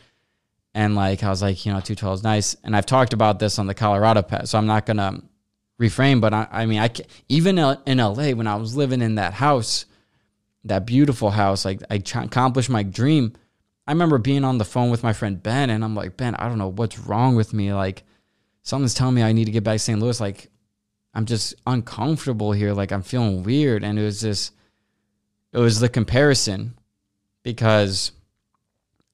and 0.73 0.95
like 0.95 1.23
I 1.23 1.29
was 1.29 1.41
like, 1.41 1.65
you 1.65 1.71
know, 1.71 1.79
212 1.79 2.19
is 2.19 2.23
nice. 2.23 2.55
And 2.63 2.75
I've 2.75 2.85
talked 2.85 3.13
about 3.13 3.39
this 3.39 3.59
on 3.59 3.67
the 3.67 3.73
Colorado 3.73 4.21
pet, 4.21 4.47
so 4.47 4.57
I'm 4.57 4.67
not 4.67 4.85
gonna 4.85 5.21
reframe. 5.79 6.21
But 6.21 6.33
I, 6.33 6.47
I 6.51 6.65
mean, 6.65 6.79
I 6.79 6.89
even 7.27 7.57
in 7.57 7.97
LA 7.97 8.31
when 8.31 8.47
I 8.47 8.55
was 8.55 8.75
living 8.75 9.01
in 9.01 9.15
that 9.15 9.33
house, 9.33 9.85
that 10.65 10.85
beautiful 10.85 11.31
house, 11.31 11.65
like 11.65 11.81
I 11.89 11.95
accomplished 11.95 12.69
my 12.69 12.83
dream. 12.83 13.33
I 13.87 13.91
remember 13.91 14.19
being 14.19 14.45
on 14.45 14.59
the 14.59 14.65
phone 14.65 14.91
with 14.91 15.01
my 15.01 15.13
friend 15.13 15.41
Ben, 15.41 15.71
and 15.71 15.83
I'm 15.83 15.95
like, 15.95 16.15
Ben, 16.15 16.35
I 16.35 16.47
don't 16.47 16.59
know 16.59 16.67
what's 16.67 16.99
wrong 16.99 17.35
with 17.35 17.53
me. 17.53 17.73
Like, 17.73 18.03
something's 18.61 18.93
telling 18.93 19.15
me 19.15 19.23
I 19.23 19.31
need 19.31 19.45
to 19.45 19.51
get 19.51 19.63
back 19.63 19.75
to 19.75 19.79
St. 19.79 19.99
Louis. 19.99 20.21
Like, 20.21 20.51
I'm 21.13 21.25
just 21.25 21.55
uncomfortable 21.65 22.51
here. 22.51 22.73
Like, 22.73 22.91
I'm 22.91 23.01
feeling 23.01 23.43
weird. 23.43 23.83
And 23.83 23.97
it 23.97 24.03
was 24.03 24.21
just, 24.21 24.53
it 25.51 25.57
was 25.57 25.79
the 25.79 25.89
comparison 25.89 26.75
because 27.43 28.11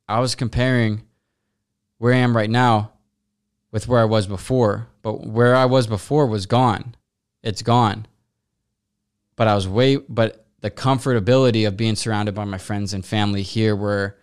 I 0.07 0.19
was 0.19 0.35
comparing 0.35 1.03
where 1.97 2.13
I 2.13 2.17
am 2.17 2.35
right 2.35 2.49
now 2.49 2.91
with 3.71 3.87
where 3.87 4.01
I 4.01 4.05
was 4.05 4.27
before, 4.27 4.87
but 5.01 5.25
where 5.25 5.55
I 5.55 5.65
was 5.65 5.87
before 5.87 6.27
was 6.27 6.45
gone. 6.45 6.95
It's 7.43 7.61
gone. 7.61 8.07
But 9.35 9.47
I 9.47 9.55
was 9.55 9.67
way, 9.67 9.97
but 9.97 10.45
the 10.61 10.71
comfortability 10.71 11.67
of 11.67 11.77
being 11.77 11.95
surrounded 11.95 12.35
by 12.35 12.45
my 12.45 12.57
friends 12.57 12.93
and 12.93 13.05
family 13.05 13.41
here 13.41 13.75
were, 13.75 14.17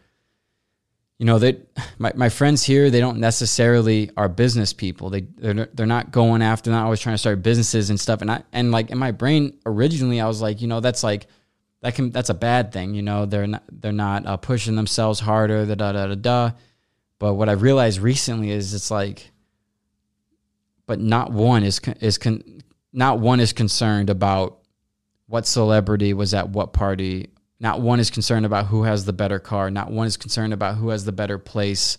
you 1.23 1.27
know, 1.27 1.39
that 1.39 1.79
my, 2.01 2.11
my 2.17 2.29
friends 2.29 2.65
here, 2.65 2.91
they 2.91 2.99
don't 2.99 3.19
necessarily 3.19 4.11
are 4.17 4.29
business 4.29 4.73
people. 4.73 5.09
They, 5.09 5.21
they're, 5.21 5.69
they're 5.73 5.87
not 5.87 6.11
going 6.11 6.43
after, 6.43 6.69
not 6.69 6.83
always 6.83 6.99
trying 6.99 7.15
to 7.15 7.19
start 7.19 7.45
businesses 7.45 7.91
and 7.91 8.01
stuff. 8.01 8.23
And 8.23 8.29
I, 8.29 8.43
and 8.53 8.73
like 8.73 8.91
in 8.91 8.99
my 8.99 9.13
brain 9.13 9.57
originally, 9.65 10.21
I 10.21 10.27
was 10.27 10.43
like, 10.43 10.61
you 10.61 10.67
know, 10.67 10.81
that's 10.81 11.05
like, 11.05 11.29
that 11.81 11.95
can, 11.95 12.11
that's 12.11 12.29
a 12.29 12.35
bad 12.35 12.73
thing. 12.73 12.95
You 12.95 13.03
know, 13.03 13.25
they're 13.25 13.47
not, 13.47 13.63
they're 13.71 13.93
not 13.93 14.27
uh, 14.27 14.37
pushing 14.37 14.75
themselves 14.75 15.21
harder, 15.21 15.65
da, 15.65 15.77
da, 15.77 15.93
da, 15.93 16.07
da, 16.09 16.15
da. 16.17 16.51
But 17.21 17.35
what 17.35 17.49
I 17.49 17.53
realized 17.53 18.01
recently 18.01 18.51
is 18.51 18.75
it's 18.75 18.91
like, 18.91 19.31
but 20.87 20.99
not 20.99 21.31
one 21.31 21.63
is, 21.63 21.81
is, 22.01 22.19
con, 22.19 22.43
not 22.93 23.21
one 23.21 23.39
is 23.39 23.53
concerned 23.53 24.11
about 24.11 24.59
what 25.29 25.47
celebrity 25.47 26.15
was 26.15 26.35
at 26.35 26.49
what 26.49 26.73
party. 26.73 27.29
Not 27.63 27.81
one 27.81 28.01
is 28.01 28.11
concerned 28.11 28.45
about 28.45 28.67
who 28.67 28.83
has 28.83 29.05
the 29.05 29.13
better 29.13 29.39
car. 29.39 29.71
Not 29.71 29.93
one 29.93 30.09
is 30.09 30.17
concerned 30.17 30.53
about 30.53 30.79
who 30.79 30.89
has 30.89 31.05
the 31.05 31.13
better 31.13 31.39
place, 31.39 31.97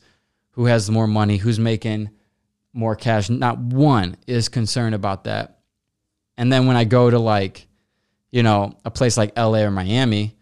who 0.52 0.66
has 0.66 0.92
more 0.92 1.08
money, 1.08 1.38
who's 1.38 1.58
making 1.58 2.10
more 2.74 2.98
cash. 2.98 3.30
Not 3.30 3.58
one 3.60 4.18
is 4.28 4.50
concerned 4.50 4.94
about 4.94 5.24
that. 5.24 5.60
And 6.38 6.52
then 6.52 6.68
when 6.68 6.76
I 6.76 6.84
go 6.84 7.10
to 7.10 7.18
like, 7.18 7.66
you 8.30 8.44
know, 8.44 8.78
a 8.84 8.92
place 8.92 9.16
like 9.16 9.38
LA 9.38 9.60
or 9.60 9.72
Miami, 9.72 10.36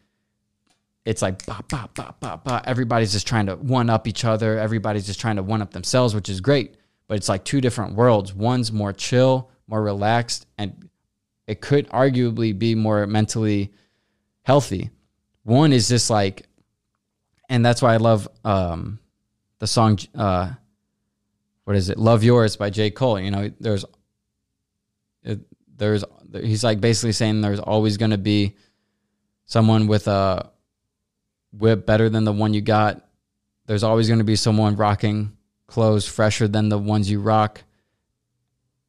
it's 1.06 1.22
like 1.22 1.46
bah, 1.46 1.62
bah, 1.70 1.88
bah, 1.94 2.14
bah, 2.20 2.38
bah. 2.44 2.62
everybody's 2.64 3.12
just 3.12 3.28
trying 3.28 3.46
to 3.46 3.56
one 3.56 3.92
up 3.92 4.08
each 4.08 4.26
other. 4.26 4.58
Everybody's 4.58 5.06
just 5.06 5.20
trying 5.20 5.36
to 5.36 5.44
one 5.44 5.62
up 5.62 5.70
themselves, 5.70 6.16
which 6.16 6.30
is 6.30 6.42
great. 6.42 6.78
But 7.08 7.18
it's 7.18 7.30
like 7.30 7.46
two 7.46 7.62
different 7.62 7.94
worlds. 7.94 8.34
One's 8.34 8.72
more 8.72 8.92
chill, 8.92 9.52
more 9.68 9.84
relaxed, 9.84 10.48
and 10.58 10.90
it 11.46 11.62
could 11.62 11.88
arguably 11.90 12.58
be 12.58 12.74
more 12.74 13.06
mentally 13.06 13.72
healthy. 14.42 14.90
One 15.44 15.74
is 15.74 15.88
just 15.90 16.10
like, 16.10 16.48
and 17.50 17.66
that's 17.66 17.82
why 17.82 17.94
I 17.94 17.98
love 17.98 18.28
um, 18.46 19.00
the 19.60 19.68
song. 19.68 19.98
Uh, 20.14 20.52
what 21.64 21.76
is 21.76 21.90
it? 21.90 21.98
Love 21.98 22.24
Yours 22.24 22.56
by 22.56 22.70
J. 22.70 22.92
Cole. 22.92 23.20
You 23.20 23.32
know, 23.32 23.52
there's, 23.60 23.86
there's, 25.76 26.04
he's 26.34 26.64
like 26.64 26.80
basically 26.80 27.12
saying 27.12 27.42
there's 27.42 27.60
always 27.60 27.98
going 27.98 28.12
to 28.12 28.18
be 28.18 28.56
someone 29.46 29.88
with 29.88 30.08
a 30.08 30.50
whip 31.52 31.86
better 31.86 32.10
than 32.10 32.24
the 32.24 32.32
one 32.32 32.54
you 32.54 32.62
got. 32.62 33.06
There's 33.66 33.84
always 33.84 34.08
going 34.08 34.20
to 34.20 34.26
be 34.26 34.36
someone 34.36 34.76
rocking 34.76 35.36
clothes 35.68 36.08
fresher 36.08 36.48
than 36.48 36.70
the 36.70 36.78
ones 36.78 37.10
you 37.10 37.20
rock. 37.20 37.64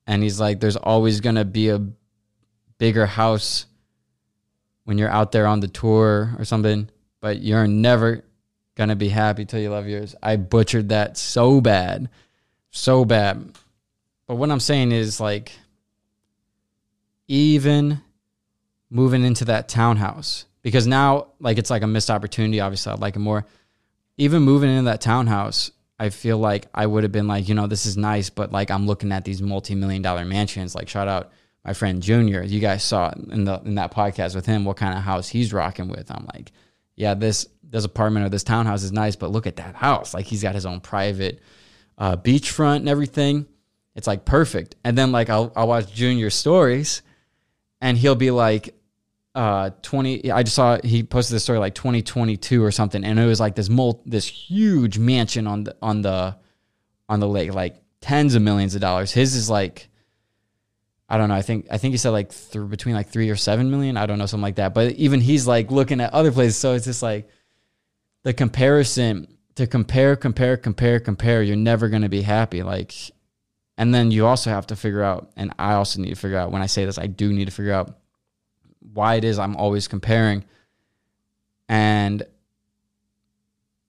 And 0.07 0.23
he's 0.23 0.41
like, 0.41 0.61
there's 0.61 0.77
always 0.77 1.21
going 1.21 1.37
to 1.37 1.45
be 1.45 1.69
a 1.69 1.81
bigger 2.79 3.07
house 3.07 3.67
when 4.85 4.99
you're 4.99 5.11
out 5.11 5.33
there 5.33 5.47
on 5.47 5.61
the 5.61 5.69
tour 5.69 6.35
or 6.39 6.45
something, 6.45 6.89
but 7.21 7.41
you're 7.41 7.67
never 7.67 8.25
gonna 8.75 8.97
be 8.97 9.09
happy 9.09 9.45
till 9.45 9.61
you 9.61 9.71
love 9.71 9.87
yours. 9.87 10.15
I 10.23 10.37
butchered 10.37 10.89
that 10.89 11.17
so 11.17 11.61
bad, 11.61 12.09
so 12.71 13.05
bad. 13.05 13.53
But 14.27 14.37
what 14.37 14.51
I'm 14.51 14.61
saying 14.61 14.93
is 14.93 15.21
like, 15.21 15.53
even 17.29 18.01
moving 18.91 19.25
into 19.25 19.45
that 19.47 19.69
townhouse, 19.69 20.47
because 20.63 20.87
now 20.87 21.29
like 21.41 21.59
it's 21.59 21.71
like 21.71 21.83
a 21.83 21.87
missed 21.87 22.11
opportunity. 22.11 22.61
Obviously, 22.61 22.93
I'd 22.93 23.01
like 23.01 23.17
it 23.17 23.21
more. 23.21 23.47
Even 24.19 24.43
moving 24.43 24.71
into 24.71 24.85
that 24.85 25.01
townhouse, 25.01 25.71
I 25.99 26.11
feel 26.11 26.39
like 26.39 26.67
I 26.75 26.87
would 26.87 27.03
have 27.03 27.13
been 27.13 27.29
like, 27.29 27.49
you 27.49 27.55
know, 27.55 27.67
this 27.67 27.87
is 27.87 27.97
nice, 27.97 28.29
but 28.31 28.53
like 28.53 28.71
I'm 28.71 28.87
looking 28.87 29.13
at 29.13 29.25
these 29.25 29.41
multi-million 29.41 30.03
dollar 30.03 30.25
mansions. 30.25 30.75
Like, 30.75 30.89
shout 30.89 31.09
out 31.09 31.33
my 31.65 31.73
friend 31.73 32.03
Junior. 32.03 32.43
You 32.43 32.61
guys 32.61 32.83
saw 32.83 33.13
in 33.31 33.45
the 33.45 33.61
in 33.65 33.77
that 33.77 33.93
podcast 33.93 34.35
with 34.35 34.47
him 34.47 34.65
what 34.65 34.77
kind 34.77 34.97
of 34.97 35.05
house 35.05 35.29
he's 35.29 35.53
rocking 35.53 35.89
with. 35.89 36.11
I'm 36.11 36.27
like, 36.35 36.53
yeah, 36.97 37.15
this 37.15 37.47
this 37.63 37.85
apartment 37.85 38.27
or 38.27 38.29
this 38.29 38.45
townhouse 38.45 38.83
is 38.83 38.93
nice, 38.93 39.17
but 39.17 39.31
look 39.31 39.47
at 39.47 39.57
that 39.57 39.75
house. 39.75 40.15
Like 40.15 40.27
he's 40.27 40.43
got 40.43 40.55
his 40.55 40.67
own 40.67 40.81
private 40.81 41.41
uh, 41.99 42.17
beachfront 42.17 42.77
and 42.77 42.89
everything. 42.89 43.47
It's 43.95 44.07
like 44.07 44.25
perfect. 44.25 44.77
And 44.85 44.97
then 44.97 45.13
like 45.13 45.31
I'll 45.31 45.53
I'll 45.55 45.69
watch 45.69 45.93
Junior 45.93 46.31
stories, 46.31 47.03
and 47.81 47.97
he'll 47.97 48.15
be 48.15 48.31
like, 48.31 48.75
uh, 49.35 49.71
twenty. 49.83 50.31
I 50.31 50.43
just 50.43 50.57
saw 50.57 50.79
he 50.83 51.03
posted 51.03 51.37
this 51.37 51.45
story 51.45 51.59
like 51.59 51.75
2022 51.75 52.63
or 52.63 52.71
something, 52.71 53.05
and 53.05 53.19
it 53.19 53.27
was 53.27 53.41
like 53.41 53.55
this 53.55 53.69
mul- 53.69 54.03
this 54.05 54.27
huge 54.27 54.99
mansion 54.99 55.47
on 55.47 55.65
the 55.65 55.77
on 55.81 56.03
the 56.03 56.37
on 57.09 57.21
the 57.21 57.29
lake, 57.29 57.55
like 57.55 57.77
tens 58.01 58.35
of 58.35 58.43
millions 58.43 58.75
of 58.75 58.81
dollars. 58.81 59.13
His 59.13 59.35
is 59.35 59.49
like 59.49 59.89
I 61.13 61.19
don't 61.19 61.29
know. 61.29 61.35
I 61.35 61.43
think 61.43 61.67
I 61.71 61.77
think 61.77 61.93
he 61.93 61.99
said 61.99 62.09
like 62.09 62.33
between 62.71 62.95
like 62.95 63.11
three 63.11 63.29
or 63.29 63.37
seven 63.37 63.71
million. 63.71 63.99
I 63.99 64.07
don't 64.07 64.19
know, 64.19 64.25
something 64.25 64.43
like 64.43 64.55
that. 64.55 64.73
But 64.73 64.93
even 64.93 65.21
he's 65.21 65.47
like 65.47 65.71
looking 65.71 66.01
at 66.01 66.15
other 66.15 66.33
places, 66.33 66.57
so 66.57 66.73
it's 66.73 66.87
just 66.87 67.03
like 67.03 67.29
the 68.23 68.33
comparison 68.33 69.37
to 69.57 69.67
compare, 69.67 70.17
compare, 70.17 70.57
compare, 70.57 71.01
compare. 71.01 71.43
You're 71.43 71.57
never 71.57 71.91
going 71.91 72.01
to 72.01 72.09
be 72.09 72.23
happy. 72.23 72.63
Like, 72.63 72.95
and 73.77 73.95
then 73.95 74.11
you 74.11 74.27
also 74.27 74.49
have 74.49 74.69
to 74.69 74.77
figure 74.77 75.03
out, 75.03 75.31
and 75.37 75.53
I 75.59 75.75
also 75.75 76.01
need 76.01 76.09
to 76.09 76.17
figure 76.17 76.39
out. 76.39 76.51
When 76.51 76.63
I 76.63 76.67
say 76.67 76.87
this, 76.87 76.97
I 76.97 77.09
do 77.09 77.31
need 77.31 77.45
to 77.45 77.51
figure 77.51 77.75
out 77.75 77.95
why 78.95 79.17
it 79.17 79.25
is 79.25 79.39
I'm 79.39 79.55
always 79.55 79.89
comparing, 79.89 80.47
and 81.69 82.23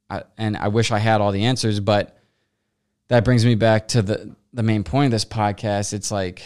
I, 0.10 0.24
and 0.38 0.58
I 0.58 0.68
wish 0.68 0.92
I 0.92 1.00
had 1.00 1.22
all 1.22 1.32
the 1.32 1.46
answers, 1.46 1.80
but 1.80 2.18
that 3.08 3.24
brings 3.24 3.46
me 3.46 3.56
back 3.56 3.88
to 3.90 4.02
the 4.02 4.36
the 4.52 4.64
main 4.64 4.84
point 4.84 5.06
of 5.06 5.12
this 5.12 5.24
podcast. 5.24 5.94
It's 5.94 6.12
like 6.12 6.44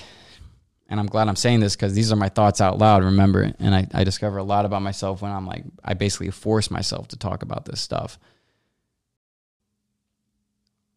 and 0.90 1.00
I'm 1.00 1.08
glad 1.08 1.28
I'm 1.28 1.36
saying 1.36 1.60
this 1.60 1.76
because 1.76 1.94
these 1.94 2.12
are 2.12 2.16
my 2.16 2.30
thoughts 2.30 2.62
out 2.62 2.78
loud, 2.78 3.04
remember? 3.04 3.52
And 3.60 3.76
I, 3.76 3.88
I 3.94 4.04
discover 4.04 4.38
a 4.38 4.44
lot 4.44 4.66
about 4.66 4.82
myself 4.82 5.22
when 5.22 5.32
I'm 5.32 5.46
like, 5.46 5.66
I 5.84 5.94
basically 5.94 6.32
force 6.32 6.72
myself 6.72 7.10
to 7.10 7.18
talk 7.18 7.44
about 7.44 7.66
this 7.66 7.82
stuff. 7.82 8.18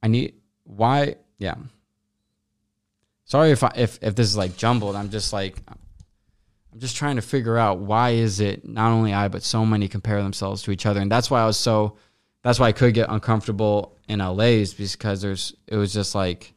I 0.03 0.09
need, 0.09 0.35
why? 0.64 1.16
Yeah. 1.38 1.57
Sorry 3.24 3.50
if 3.50 3.64
I, 3.64 3.72
if, 3.76 3.98
if 4.03 4.14
this 4.14 4.29
is 4.29 4.37
like 4.37 4.57
jumbled. 4.57 4.94
I'm 4.94 5.11
just 5.11 5.33
like, 5.33 5.57
I'm 5.68 6.79
just 6.79 6.96
trying 6.96 7.16
to 7.16 7.22
figure 7.22 7.59
out 7.59 7.79
why 7.79 8.11
is 8.11 8.38
it 8.38 8.66
not 8.66 8.92
only 8.92 9.12
I, 9.12 9.26
but 9.26 9.42
so 9.42 9.66
many 9.66 9.88
compare 9.88 10.22
themselves 10.22 10.62
to 10.62 10.70
each 10.70 10.87
other. 10.87 11.00
And 11.00 11.11
that's 11.11 11.31
why 11.31 11.40
I 11.40 11.46
was 11.46 11.57
so, 11.57 11.96
that's 12.42 12.61
why 12.61 12.68
I 12.68 12.72
could 12.72 12.94
get 12.94 13.11
uncomfortable 13.11 13.98
in 14.09 14.20
LA's 14.20 14.72
because 14.72 15.20
there's, 15.20 15.55
it 15.66 15.76
was 15.76 15.92
just 15.92 16.14
like, 16.14 16.55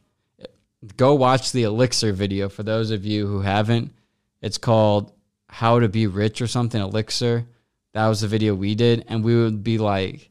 go 0.96 1.14
watch 1.14 1.52
the 1.52 1.64
Elixir 1.64 2.12
video 2.12 2.48
for 2.48 2.62
those 2.62 2.90
of 2.90 3.04
you 3.04 3.26
who 3.26 3.40
haven't. 3.40 3.92
It's 4.40 4.58
called 4.58 5.12
How 5.48 5.80
to 5.80 5.88
Be 5.88 6.06
Rich 6.06 6.42
or 6.42 6.46
something, 6.46 6.80
Elixir. 6.80 7.46
That 7.92 8.08
was 8.08 8.20
the 8.20 8.28
video 8.28 8.54
we 8.54 8.74
did. 8.74 9.04
And 9.08 9.24
we 9.24 9.36
would 9.36 9.62
be 9.62 9.78
like 9.78 10.30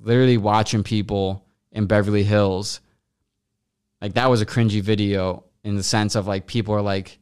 literally 0.00 0.36
watching 0.36 0.82
people 0.82 1.44
in 1.72 1.86
Beverly 1.86 2.24
Hills. 2.24 2.80
Like 4.00 4.14
that 4.14 4.30
was 4.30 4.40
a 4.40 4.46
cringy 4.46 4.82
video 4.82 5.44
in 5.64 5.76
the 5.76 5.82
sense 5.82 6.14
of 6.14 6.26
like 6.26 6.46
people 6.46 6.74
are 6.74 6.82
like, 6.82 7.18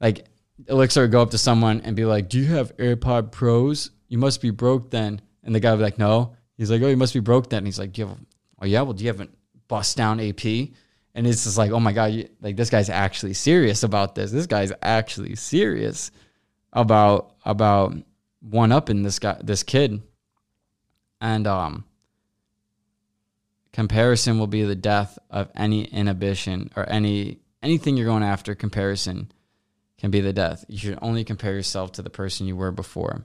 like 0.00 0.26
Elixir 0.68 1.02
would 1.02 1.12
go 1.12 1.22
up 1.22 1.30
to 1.30 1.38
someone 1.38 1.80
and 1.82 1.96
be 1.96 2.04
like, 2.04 2.28
Do 2.28 2.38
you 2.38 2.46
have 2.46 2.76
AirPod 2.76 3.32
Pros? 3.32 3.90
You 4.08 4.18
must 4.18 4.40
be 4.40 4.50
broke 4.50 4.90
then. 4.90 5.20
And 5.42 5.54
the 5.54 5.60
guy 5.60 5.70
would 5.70 5.78
be 5.78 5.84
like, 5.84 5.98
No. 5.98 6.36
He's 6.56 6.70
like, 6.70 6.82
Oh, 6.82 6.88
you 6.88 6.96
must 6.96 7.14
be 7.14 7.20
broke 7.20 7.50
then. 7.50 7.58
And 7.58 7.66
he's 7.66 7.78
like, 7.78 7.92
Do 7.92 8.02
you 8.02 8.08
have, 8.08 8.18
oh 8.62 8.66
yeah, 8.66 8.82
well, 8.82 8.94
do 8.94 9.04
you 9.04 9.08
have 9.08 9.20
a 9.20 9.28
bust 9.68 9.96
down 9.96 10.20
AP? 10.20 10.70
And 11.16 11.26
it's 11.26 11.44
just 11.44 11.56
like, 11.56 11.70
oh 11.72 11.80
my 11.80 11.92
god, 11.92 12.28
like 12.42 12.56
this 12.56 12.68
guy's 12.68 12.90
actually 12.90 13.32
serious 13.32 13.82
about 13.82 14.14
this. 14.14 14.30
This 14.30 14.46
guy's 14.46 14.70
actually 14.82 15.34
serious 15.34 16.10
about 16.74 17.32
about 17.42 17.96
one 18.40 18.70
up 18.70 18.90
in 18.90 19.02
this 19.02 19.18
guy, 19.18 19.40
this 19.42 19.62
kid, 19.62 20.02
and 21.18 21.46
um, 21.46 21.86
comparison 23.72 24.38
will 24.38 24.46
be 24.46 24.62
the 24.64 24.76
death 24.76 25.18
of 25.30 25.50
any 25.56 25.84
inhibition 25.84 26.70
or 26.76 26.86
any 26.86 27.38
anything 27.62 27.96
you're 27.96 28.04
going 28.04 28.22
after. 28.22 28.54
Comparison 28.54 29.32
can 29.96 30.10
be 30.10 30.20
the 30.20 30.34
death. 30.34 30.66
You 30.68 30.76
should 30.76 30.98
only 31.00 31.24
compare 31.24 31.54
yourself 31.54 31.92
to 31.92 32.02
the 32.02 32.10
person 32.10 32.46
you 32.46 32.56
were 32.56 32.72
before. 32.72 33.24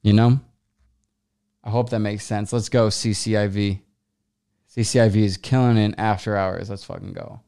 You 0.00 0.12
know. 0.12 0.40
I 1.64 1.70
hope 1.70 1.90
that 1.90 2.00
makes 2.00 2.24
sense. 2.24 2.52
Let's 2.52 2.68
go 2.68 2.88
CCIV. 2.88 3.80
CCIV 4.76 5.16
is 5.16 5.36
killing 5.36 5.76
it 5.76 5.94
after 5.98 6.36
hours. 6.36 6.70
Let's 6.70 6.84
fucking 6.84 7.12
go. 7.12 7.40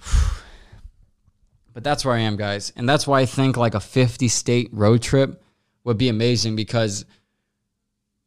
But 1.72 1.84
that's 1.84 2.06
where 2.06 2.14
I 2.14 2.20
am, 2.20 2.36
guys. 2.36 2.72
And 2.74 2.88
that's 2.88 3.06
why 3.06 3.20
I 3.20 3.26
think 3.26 3.58
like 3.58 3.74
a 3.74 3.80
50 3.80 4.28
state 4.28 4.70
road 4.72 5.02
trip 5.02 5.42
would 5.84 5.98
be 5.98 6.08
amazing 6.08 6.56
because, 6.56 7.04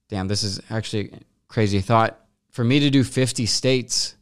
damn, 0.08 0.28
this 0.28 0.43
is 0.43 0.62
actually 0.69 1.12
a 1.12 1.19
crazy 1.47 1.82
thought. 1.82 2.19
For 2.52 2.63
me 2.63 2.80
to 2.80 2.91
do 2.91 3.04
50 3.04 3.47
states, 3.47 4.15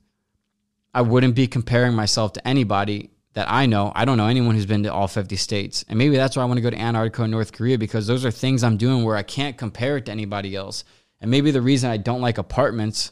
I 0.94 1.02
wouldn't 1.02 1.36
be 1.36 1.46
comparing 1.46 1.94
myself 1.94 2.32
to 2.34 2.48
anybody 2.48 3.10
that 3.34 3.52
I 3.52 3.66
know. 3.66 3.92
I 3.94 4.06
don't 4.06 4.18
know 4.18 4.28
anyone 4.28 4.56
who's 4.56 4.66
been 4.66 4.84
to 4.84 4.94
all 4.94 5.10
50 5.10 5.36
states. 5.36 5.84
And 5.90 6.00
maybe 6.00 6.16
that's 6.16 6.38
why 6.38 6.44
I 6.44 6.46
want 6.46 6.60
to 6.60 6.62
go 6.62 6.70
to 6.70 6.80
Antarctica 6.80 7.24
and 7.24 7.32
North 7.32 7.52
Korea 7.52 7.78
because 7.78 8.08
those 8.08 8.24
are 8.24 8.32
things 8.32 8.64
I'm 8.64 8.78
doing 8.78 9.04
where 9.04 9.18
I 9.18 9.24
can't 9.24 9.58
compare 9.58 9.98
it 9.98 10.06
to 10.06 10.12
anybody 10.14 10.56
else. 10.56 10.86
And 11.20 11.32
maybe 11.32 11.52
the 11.52 11.62
reason 11.62 11.90
I 11.90 11.98
don't 11.98 12.22
like 12.22 12.38
apartments 12.38 13.12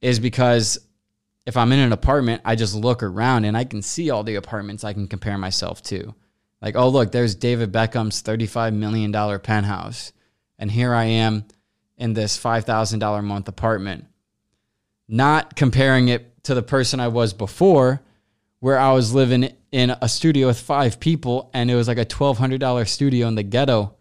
is 0.00 0.18
because 0.18 0.78
if 1.46 1.56
I'm 1.56 1.72
in 1.72 1.78
an 1.78 1.92
apartment, 1.92 2.42
I 2.44 2.54
just 2.54 2.74
look 2.74 3.02
around 3.02 3.44
and 3.44 3.56
I 3.56 3.64
can 3.64 3.82
see 3.82 4.10
all 4.10 4.24
the 4.24 4.36
apartments 4.36 4.84
I 4.84 4.92
can 4.92 5.08
compare 5.08 5.38
myself 5.38 5.82
to. 5.84 6.14
Like, 6.60 6.76
oh, 6.76 6.88
look, 6.88 7.10
there's 7.10 7.34
David 7.34 7.72
Beckham's 7.72 8.22
$35 8.22 8.74
million 8.74 9.12
penthouse. 9.40 10.12
And 10.58 10.70
here 10.70 10.94
I 10.94 11.04
am 11.04 11.44
in 11.96 12.14
this 12.14 12.38
$5,000 12.38 13.18
a 13.18 13.22
month 13.22 13.48
apartment. 13.48 14.06
Not 15.08 15.56
comparing 15.56 16.08
it 16.08 16.44
to 16.44 16.54
the 16.54 16.62
person 16.62 17.00
I 17.00 17.08
was 17.08 17.32
before, 17.32 18.00
where 18.60 18.78
I 18.78 18.92
was 18.92 19.12
living 19.12 19.52
in 19.72 19.90
a 19.90 20.08
studio 20.08 20.46
with 20.46 20.60
five 20.60 21.00
people 21.00 21.50
and 21.52 21.68
it 21.68 21.74
was 21.74 21.88
like 21.88 21.98
a 21.98 22.04
$1,200 22.04 22.88
studio 22.88 23.26
in 23.26 23.34
the 23.34 23.42
ghetto. 23.42 23.96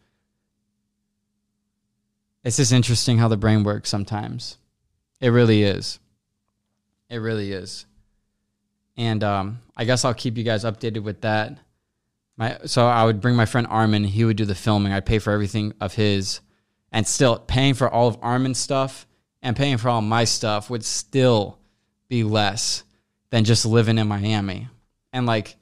It's 2.44 2.58
just 2.58 2.72
interesting 2.72 3.18
how 3.18 3.28
the 3.28 3.38
brain 3.38 3.64
works 3.64 3.90
sometimes. 3.90 4.58
It 5.20 5.30
really 5.30 5.64
is. 5.64 6.00
It 7.10 7.18
really 7.18 7.52
is. 7.52 7.86
And 8.98 9.24
um, 9.24 9.62
I 9.76 9.86
guess 9.86 10.06
I'll 10.06 10.14
keep 10.14 10.38
you 10.38 10.44
guys 10.44 10.64
updated 10.64 11.04
with 11.04 11.22
that. 11.22 11.58
My 12.38 12.58
so 12.66 12.88
I 12.88 13.04
would 13.04 13.22
bring 13.22 13.36
my 13.36 13.46
friend 13.46 13.68
Armin. 13.70 14.04
He 14.04 14.26
would 14.26 14.38
do 14.38 14.46
the 14.46 14.56
filming. 14.56 14.92
I'd 14.92 15.06
pay 15.06 15.20
for 15.20 15.32
everything 15.32 15.74
of 15.80 15.94
his, 15.94 16.40
and 16.92 17.08
still 17.08 17.38
paying 17.38 17.74
for 17.74 17.90
all 17.90 18.08
of 18.08 18.18
Armin's 18.22 18.58
stuff 18.58 19.06
and 19.42 19.56
paying 19.56 19.78
for 19.78 19.90
all 19.90 20.02
my 20.02 20.24
stuff 20.24 20.70
would 20.70 20.86
still 20.86 21.58
be 22.08 22.24
less 22.24 22.84
than 23.30 23.44
just 23.44 23.66
living 23.66 23.98
in 23.98 24.08
Miami. 24.08 24.68
And 25.14 25.26
like 25.26 25.56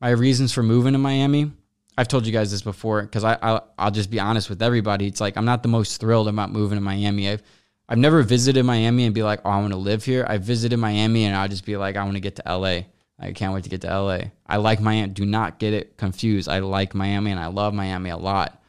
my 0.00 0.10
reasons 0.10 0.52
for 0.52 0.62
moving 0.62 0.92
to 0.92 0.98
Miami, 0.98 1.52
I've 2.00 2.08
told 2.08 2.24
you 2.26 2.32
guys 2.32 2.50
this 2.50 2.62
before 2.62 3.02
because 3.02 3.24
I, 3.24 3.36
I 3.42 3.60
I'll 3.78 3.90
just 3.90 4.10
be 4.10 4.18
honest 4.18 4.48
with 4.48 4.62
everybody. 4.62 5.06
It's 5.06 5.20
like 5.20 5.36
I'm 5.36 5.44
not 5.44 5.62
the 5.62 5.68
most 5.68 6.00
thrilled 6.00 6.28
about 6.28 6.50
moving 6.50 6.78
to 6.78 6.80
Miami. 6.80 7.28
I've 7.28 7.42
I've 7.90 7.98
never 7.98 8.22
visited 8.22 8.64
Miami 8.64 9.04
and 9.04 9.14
be 9.14 9.22
like, 9.22 9.40
oh, 9.44 9.50
I 9.50 9.60
want 9.60 9.74
to 9.74 9.78
live 9.78 10.02
here. 10.02 10.24
I 10.26 10.38
visited 10.38 10.78
Miami 10.78 11.24
and 11.24 11.36
I'll 11.36 11.46
just 11.48 11.66
be 11.66 11.76
like, 11.76 11.96
I 11.96 12.04
want 12.04 12.14
to 12.14 12.20
get 12.20 12.36
to 12.36 12.42
LA. 12.46 12.84
I 13.18 13.32
can't 13.34 13.52
wait 13.52 13.64
to 13.64 13.68
get 13.68 13.82
to 13.82 13.88
LA. 13.88 14.20
I 14.46 14.56
like 14.56 14.80
Miami. 14.80 15.12
Do 15.12 15.26
not 15.26 15.58
get 15.58 15.74
it 15.74 15.98
confused. 15.98 16.48
I 16.48 16.60
like 16.60 16.94
Miami 16.94 17.32
and 17.32 17.38
I 17.38 17.48
love 17.48 17.74
Miami 17.74 18.08
a 18.08 18.16
lot. 18.16 18.62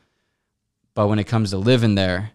But 0.93 1.07
when 1.07 1.17
it 1.17 1.23
comes 1.23 1.51
to 1.51 1.57
living 1.57 1.95
there, 1.95 2.31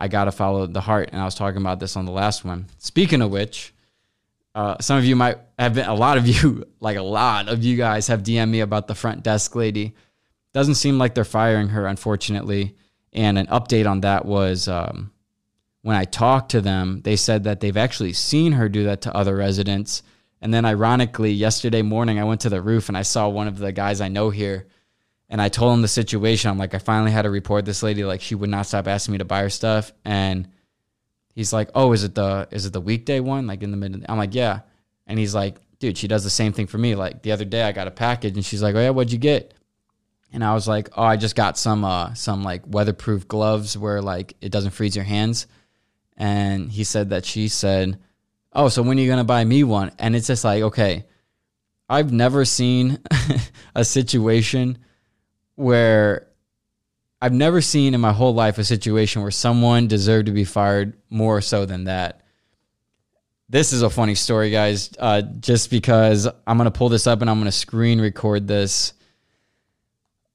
I 0.00 0.08
got 0.08 0.24
to 0.24 0.32
follow 0.32 0.66
the 0.66 0.80
heart. 0.80 1.10
And 1.12 1.22
I 1.22 1.24
was 1.26 1.36
talking 1.36 1.60
about 1.60 1.78
this 1.78 1.94
on 1.94 2.06
the 2.06 2.12
last 2.12 2.44
one. 2.44 2.66
Speaking 2.78 3.22
of 3.22 3.30
which, 3.30 3.72
uh, 4.56 4.78
some 4.80 4.98
of 4.98 5.04
you 5.04 5.14
might 5.14 5.38
have 5.60 5.74
been, 5.74 5.86
a 5.86 5.94
lot 5.94 6.18
of 6.18 6.26
you, 6.26 6.64
like 6.80 6.96
a 6.96 7.02
lot 7.02 7.48
of 7.48 7.62
you 7.62 7.76
guys 7.76 8.08
have 8.08 8.24
DM 8.24 8.50
me 8.50 8.60
about 8.60 8.88
the 8.88 8.96
front 8.96 9.22
desk 9.22 9.54
lady. 9.54 9.94
Doesn't 10.52 10.74
seem 10.74 10.98
like 10.98 11.14
they're 11.14 11.24
firing 11.24 11.68
her, 11.68 11.86
unfortunately. 11.86 12.76
And 13.12 13.38
an 13.38 13.46
update 13.46 13.88
on 13.88 14.00
that 14.00 14.24
was 14.24 14.68
um, 14.68 15.12
when 15.82 15.96
I 15.96 16.04
talked 16.04 16.50
to 16.52 16.60
them, 16.60 17.02
they 17.02 17.16
said 17.16 17.44
that 17.44 17.60
they've 17.60 17.76
actually 17.76 18.12
seen 18.12 18.52
her 18.52 18.68
do 18.68 18.84
that 18.84 19.02
to 19.02 19.14
other 19.14 19.36
residents. 19.36 20.02
And 20.40 20.52
then, 20.52 20.64
ironically, 20.64 21.32
yesterday 21.32 21.82
morning, 21.82 22.18
I 22.18 22.24
went 22.24 22.40
to 22.42 22.48
the 22.48 22.62
roof 22.62 22.88
and 22.88 22.96
I 22.96 23.02
saw 23.02 23.28
one 23.28 23.48
of 23.48 23.58
the 23.58 23.72
guys 23.72 24.00
I 24.00 24.08
know 24.08 24.30
here. 24.30 24.66
And 25.28 25.40
I 25.40 25.48
told 25.48 25.74
him 25.74 25.82
the 25.82 25.88
situation. 25.88 26.50
I'm 26.50 26.58
like, 26.58 26.74
I 26.74 26.78
finally 26.78 27.12
had 27.12 27.22
to 27.22 27.30
report 27.30 27.64
this 27.64 27.82
lady. 27.82 28.04
Like, 28.04 28.20
she 28.20 28.34
would 28.34 28.50
not 28.50 28.66
stop 28.66 28.88
asking 28.88 29.12
me 29.12 29.18
to 29.18 29.24
buy 29.24 29.42
her 29.42 29.50
stuff. 29.50 29.92
And 30.04 30.48
he's 31.34 31.52
like, 31.52 31.70
Oh, 31.74 31.92
is 31.92 32.04
it 32.04 32.14
the 32.14 32.48
is 32.50 32.66
it 32.66 32.72
the 32.72 32.80
weekday 32.80 33.20
one? 33.20 33.46
Like 33.46 33.62
in 33.62 33.70
the 33.70 33.76
mid. 33.76 34.04
I'm 34.08 34.18
like, 34.18 34.34
Yeah. 34.34 34.60
And 35.06 35.18
he's 35.18 35.34
like, 35.34 35.56
Dude, 35.78 35.96
she 35.96 36.08
does 36.08 36.24
the 36.24 36.30
same 36.30 36.52
thing 36.52 36.66
for 36.66 36.78
me. 36.78 36.94
Like 36.94 37.22
the 37.22 37.32
other 37.32 37.44
day, 37.44 37.62
I 37.62 37.72
got 37.72 37.86
a 37.86 37.90
package, 37.90 38.34
and 38.34 38.44
she's 38.44 38.62
like, 38.62 38.74
Oh 38.74 38.80
yeah, 38.80 38.90
what'd 38.90 39.12
you 39.12 39.18
get? 39.18 39.54
And 40.32 40.44
I 40.44 40.54
was 40.54 40.68
like, 40.68 40.90
Oh, 40.96 41.02
I 41.02 41.16
just 41.16 41.34
got 41.34 41.58
some 41.58 41.84
uh 41.84 42.14
some 42.14 42.42
like 42.42 42.62
weatherproof 42.66 43.26
gloves 43.28 43.76
where 43.76 44.00
like 44.00 44.36
it 44.40 44.50
doesn't 44.50 44.72
freeze 44.72 44.96
your 44.96 45.04
hands 45.04 45.46
and 46.20 46.70
he 46.70 46.84
said 46.84 47.10
that 47.10 47.24
she 47.24 47.48
said, 47.48 47.98
"Oh, 48.52 48.68
so 48.68 48.82
when 48.82 48.98
are 48.98 49.00
you 49.00 49.08
gonna 49.08 49.24
buy 49.24 49.42
me 49.42 49.64
one?" 49.64 49.90
And 49.98 50.14
it's 50.14 50.26
just 50.26 50.44
like, 50.44 50.62
okay, 50.62 51.06
I've 51.88 52.12
never 52.12 52.44
seen 52.44 52.98
a 53.74 53.86
situation 53.86 54.76
where 55.54 56.28
I've 57.22 57.32
never 57.32 57.62
seen 57.62 57.94
in 57.94 58.02
my 58.02 58.12
whole 58.12 58.34
life 58.34 58.58
a 58.58 58.64
situation 58.64 59.22
where 59.22 59.30
someone 59.30 59.88
deserved 59.88 60.26
to 60.26 60.32
be 60.32 60.44
fired 60.44 60.92
more 61.08 61.40
so 61.40 61.64
than 61.64 61.84
that. 61.84 62.20
This 63.48 63.72
is 63.72 63.80
a 63.80 63.90
funny 63.90 64.14
story, 64.14 64.50
guys. 64.50 64.90
Uh, 64.98 65.22
just 65.22 65.70
because 65.70 66.28
I'm 66.46 66.58
gonna 66.58 66.70
pull 66.70 66.90
this 66.90 67.06
up 67.06 67.22
and 67.22 67.30
I'm 67.30 67.38
gonna 67.38 67.50
screen 67.50 67.98
record 67.98 68.46
this. 68.46 68.92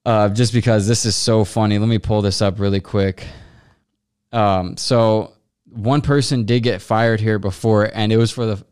Uh, 0.06 0.30
just 0.30 0.54
because 0.54 0.88
this 0.88 1.06
is 1.06 1.16
so 1.16 1.44
funny. 1.44 1.80
Let 1.80 1.90
me 1.90 1.98
pull 1.98 2.22
this 2.22 2.42
up 2.42 2.60
really 2.60 2.80
quick. 2.80 3.26
Um, 4.32 4.78
so 4.78 5.34
one 5.66 6.02
person 6.02 6.46
did 6.46 6.62
get 6.62 6.82
fired 6.82 7.20
here 7.20 7.40
before, 7.40 7.90
and 7.92 8.12
it 8.12 8.18
was 8.18 8.32
for 8.32 8.46
the 8.46 8.64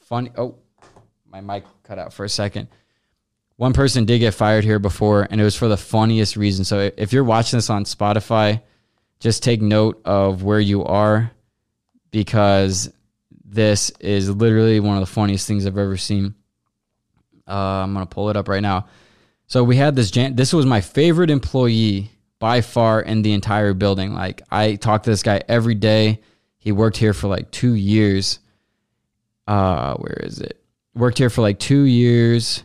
funny. 0.00 0.30
Oh, 0.36 0.56
my 1.30 1.40
mic 1.40 1.64
cut 1.84 1.98
out 1.98 2.12
for 2.12 2.24
a 2.24 2.28
second. 2.28 2.68
One 3.56 3.72
person 3.72 4.04
did 4.04 4.18
get 4.18 4.34
fired 4.34 4.64
here 4.64 4.80
before, 4.80 5.28
and 5.30 5.40
it 5.40 5.44
was 5.44 5.54
for 5.54 5.68
the 5.68 5.76
funniest 5.76 6.36
reason. 6.36 6.64
So 6.64 6.90
if 6.96 7.12
you're 7.12 7.22
watching 7.22 7.56
this 7.56 7.70
on 7.70 7.84
Spotify, 7.84 8.60
just 9.20 9.44
take 9.44 9.62
note 9.62 10.00
of 10.04 10.42
where 10.42 10.58
you 10.58 10.84
are 10.84 11.30
because 12.10 12.92
this 13.44 13.90
is 14.00 14.28
literally 14.28 14.80
one 14.80 14.96
of 14.96 15.00
the 15.00 15.06
funniest 15.06 15.46
things 15.46 15.66
I've 15.66 15.78
ever 15.78 15.96
seen. 15.96 16.34
Uh, 17.46 17.52
I'm 17.52 17.92
gonna 17.92 18.06
pull 18.06 18.30
it 18.30 18.36
up 18.36 18.48
right 18.48 18.62
now. 18.62 18.86
So 19.46 19.62
we 19.62 19.76
had 19.76 19.96
this. 19.96 20.10
Jan- 20.10 20.36
this 20.36 20.52
was 20.52 20.66
my 20.66 20.80
favorite 20.80 21.30
employee 21.30 22.10
by 22.38 22.60
far 22.60 23.00
in 23.00 23.22
the 23.22 23.32
entire 23.32 23.74
building. 23.74 24.14
Like 24.14 24.42
I 24.50 24.76
talked 24.76 25.04
to 25.04 25.10
this 25.10 25.22
guy 25.22 25.42
every 25.48 25.74
day. 25.74 26.20
He 26.58 26.72
worked 26.72 26.96
here 26.96 27.14
for 27.14 27.28
like 27.28 27.50
two 27.50 27.74
years. 27.74 28.38
Uh, 29.46 29.94
where 29.96 30.20
is 30.22 30.40
it? 30.40 30.60
Worked 30.94 31.18
here 31.18 31.30
for 31.30 31.42
like 31.42 31.58
two 31.58 31.82
years. 31.82 32.62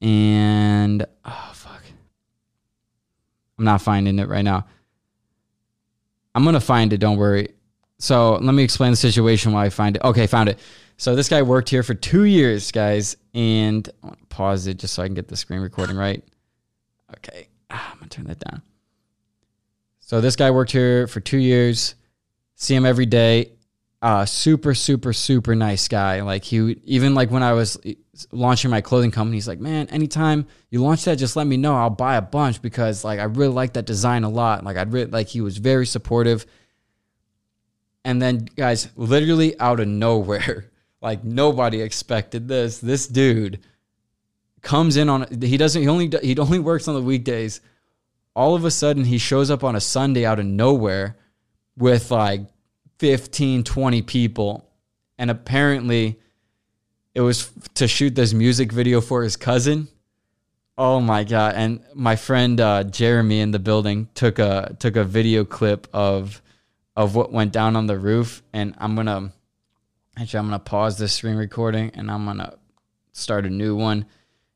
And 0.00 1.04
oh 1.24 1.50
fuck. 1.52 1.82
I'm 3.58 3.64
not 3.64 3.82
finding 3.82 4.18
it 4.18 4.28
right 4.28 4.44
now. 4.44 4.66
I'm 6.34 6.44
gonna 6.44 6.60
find 6.60 6.92
it, 6.92 6.98
don't 6.98 7.18
worry. 7.18 7.54
So 7.98 8.34
let 8.36 8.54
me 8.54 8.62
explain 8.62 8.92
the 8.92 8.96
situation 8.96 9.52
while 9.52 9.64
I 9.64 9.70
find 9.70 9.96
it. 9.96 10.04
Okay, 10.04 10.26
found 10.26 10.48
it. 10.50 10.58
So 10.98 11.14
this 11.14 11.28
guy 11.28 11.40
worked 11.42 11.70
here 11.70 11.82
for 11.82 11.94
two 11.94 12.24
years, 12.24 12.70
guys, 12.70 13.16
and 13.32 13.88
pause 14.28 14.66
it 14.66 14.78
just 14.78 14.94
so 14.94 15.02
I 15.02 15.06
can 15.06 15.14
get 15.14 15.28
the 15.28 15.36
screen 15.36 15.60
recording 15.60 15.96
right. 15.96 16.22
Okay, 17.16 17.48
ah, 17.70 17.92
I'm 17.92 17.98
gonna 17.98 18.10
turn 18.10 18.26
that 18.26 18.40
down. 18.40 18.60
So 20.00 20.20
this 20.20 20.36
guy 20.36 20.50
worked 20.50 20.72
here 20.72 21.06
for 21.06 21.20
two 21.20 21.38
years 21.38 21.94
see 22.58 22.74
him 22.74 22.84
every 22.84 23.06
day. 23.06 23.52
Uh, 24.02 24.24
super, 24.24 24.74
super, 24.74 25.12
super 25.12 25.54
nice 25.54 25.88
guy. 25.88 26.20
Like 26.20 26.44
he, 26.44 26.80
even 26.84 27.14
like 27.14 27.30
when 27.30 27.42
I 27.42 27.52
was 27.52 27.78
launching 28.30 28.70
my 28.70 28.80
clothing 28.80 29.10
company, 29.10 29.36
he's 29.36 29.48
like, 29.48 29.58
man, 29.58 29.88
anytime 29.88 30.46
you 30.70 30.82
launch 30.82 31.04
that, 31.04 31.16
just 31.16 31.34
let 31.34 31.46
me 31.46 31.56
know. 31.56 31.74
I'll 31.74 31.90
buy 31.90 32.16
a 32.16 32.22
bunch 32.22 32.60
because 32.62 33.04
like 33.04 33.18
I 33.18 33.24
really 33.24 33.54
like 33.54 33.72
that 33.72 33.86
design 33.86 34.24
a 34.24 34.28
lot. 34.28 34.62
Like 34.64 34.76
I'd 34.76 34.92
really 34.92 35.10
like 35.10 35.28
he 35.28 35.40
was 35.40 35.58
very 35.58 35.86
supportive. 35.86 36.46
And 38.04 38.20
then 38.22 38.48
guys, 38.56 38.88
literally 38.96 39.58
out 39.58 39.80
of 39.80 39.88
nowhere, 39.88 40.70
like 41.00 41.24
nobody 41.24 41.80
expected 41.80 42.48
this. 42.48 42.78
This 42.78 43.06
dude 43.06 43.60
comes 44.62 44.96
in 44.96 45.08
on 45.08 45.26
he 45.40 45.56
doesn't 45.56 45.82
he 45.82 45.88
only 45.88 46.10
he 46.22 46.36
only 46.38 46.58
works 46.58 46.88
on 46.88 46.94
the 46.94 47.02
weekdays. 47.02 47.60
All 48.34 48.54
of 48.54 48.64
a 48.64 48.70
sudden, 48.70 49.04
he 49.04 49.18
shows 49.18 49.50
up 49.50 49.64
on 49.64 49.74
a 49.74 49.80
Sunday 49.80 50.24
out 50.24 50.38
of 50.38 50.46
nowhere 50.46 51.16
with 51.76 52.10
like 52.10 52.42
15, 52.98 53.64
20 53.64 54.02
people. 54.02 54.68
And 55.18 55.30
apparently 55.30 56.20
it 57.14 57.20
was 57.20 57.50
to 57.74 57.88
shoot 57.88 58.14
this 58.14 58.32
music 58.32 58.70
video 58.70 59.00
for 59.00 59.24
his 59.24 59.36
cousin. 59.36 59.88
Oh 60.76 61.00
my 61.00 61.24
god! 61.24 61.54
And 61.56 61.80
my 61.92 62.14
friend 62.14 62.60
uh, 62.60 62.84
Jeremy 62.84 63.40
in 63.40 63.50
the 63.50 63.58
building 63.58 64.08
took 64.14 64.38
a 64.38 64.76
took 64.78 64.94
a 64.94 65.02
video 65.02 65.44
clip 65.44 65.88
of 65.92 66.40
of 66.94 67.16
what 67.16 67.32
went 67.32 67.52
down 67.52 67.74
on 67.74 67.88
the 67.88 67.98
roof, 67.98 68.44
and 68.52 68.74
I'm 68.78 68.94
gonna 68.94 69.32
actually 70.18 70.38
I'm 70.40 70.46
gonna 70.46 70.58
pause 70.58 70.98
this 70.98 71.12
screen 71.12 71.36
recording 71.36 71.90
and 71.94 72.10
I'm 72.10 72.24
gonna 72.24 72.54
start 73.12 73.46
a 73.46 73.50
new 73.50 73.76
one, 73.76 74.06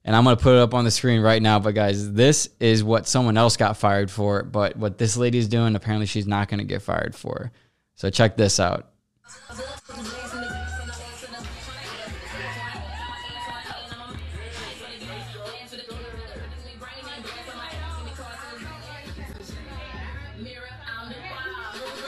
and 0.05 0.17
I'm 0.17 0.25
gonna 0.25 0.37
put 0.37 0.55
it 0.55 0.61
up 0.61 0.75
on 0.75 0.85
the 0.85 0.91
screen 0.91 1.21
right 1.21 1.41
now. 1.41 1.59
But 1.59 1.75
guys, 1.75 2.13
this 2.13 2.49
is 2.61 2.83
what 2.83 3.07
someone 3.07 3.37
else 3.37 3.57
got 3.57 3.77
fired 3.77 4.11
for, 4.11 4.43
but 4.43 4.77
what 4.77 4.99
this 4.99 5.17
lady's 5.17 5.49
doing, 5.49 5.75
apparently 5.77 6.07
she's 6.07 6.27
not 6.27 6.49
gonna 6.49 6.65
get 6.65 6.83
fired 6.83 7.15
for. 7.15 7.53
So 7.95 8.11
check 8.11 8.37
this 8.37 8.59
out. 8.59 8.89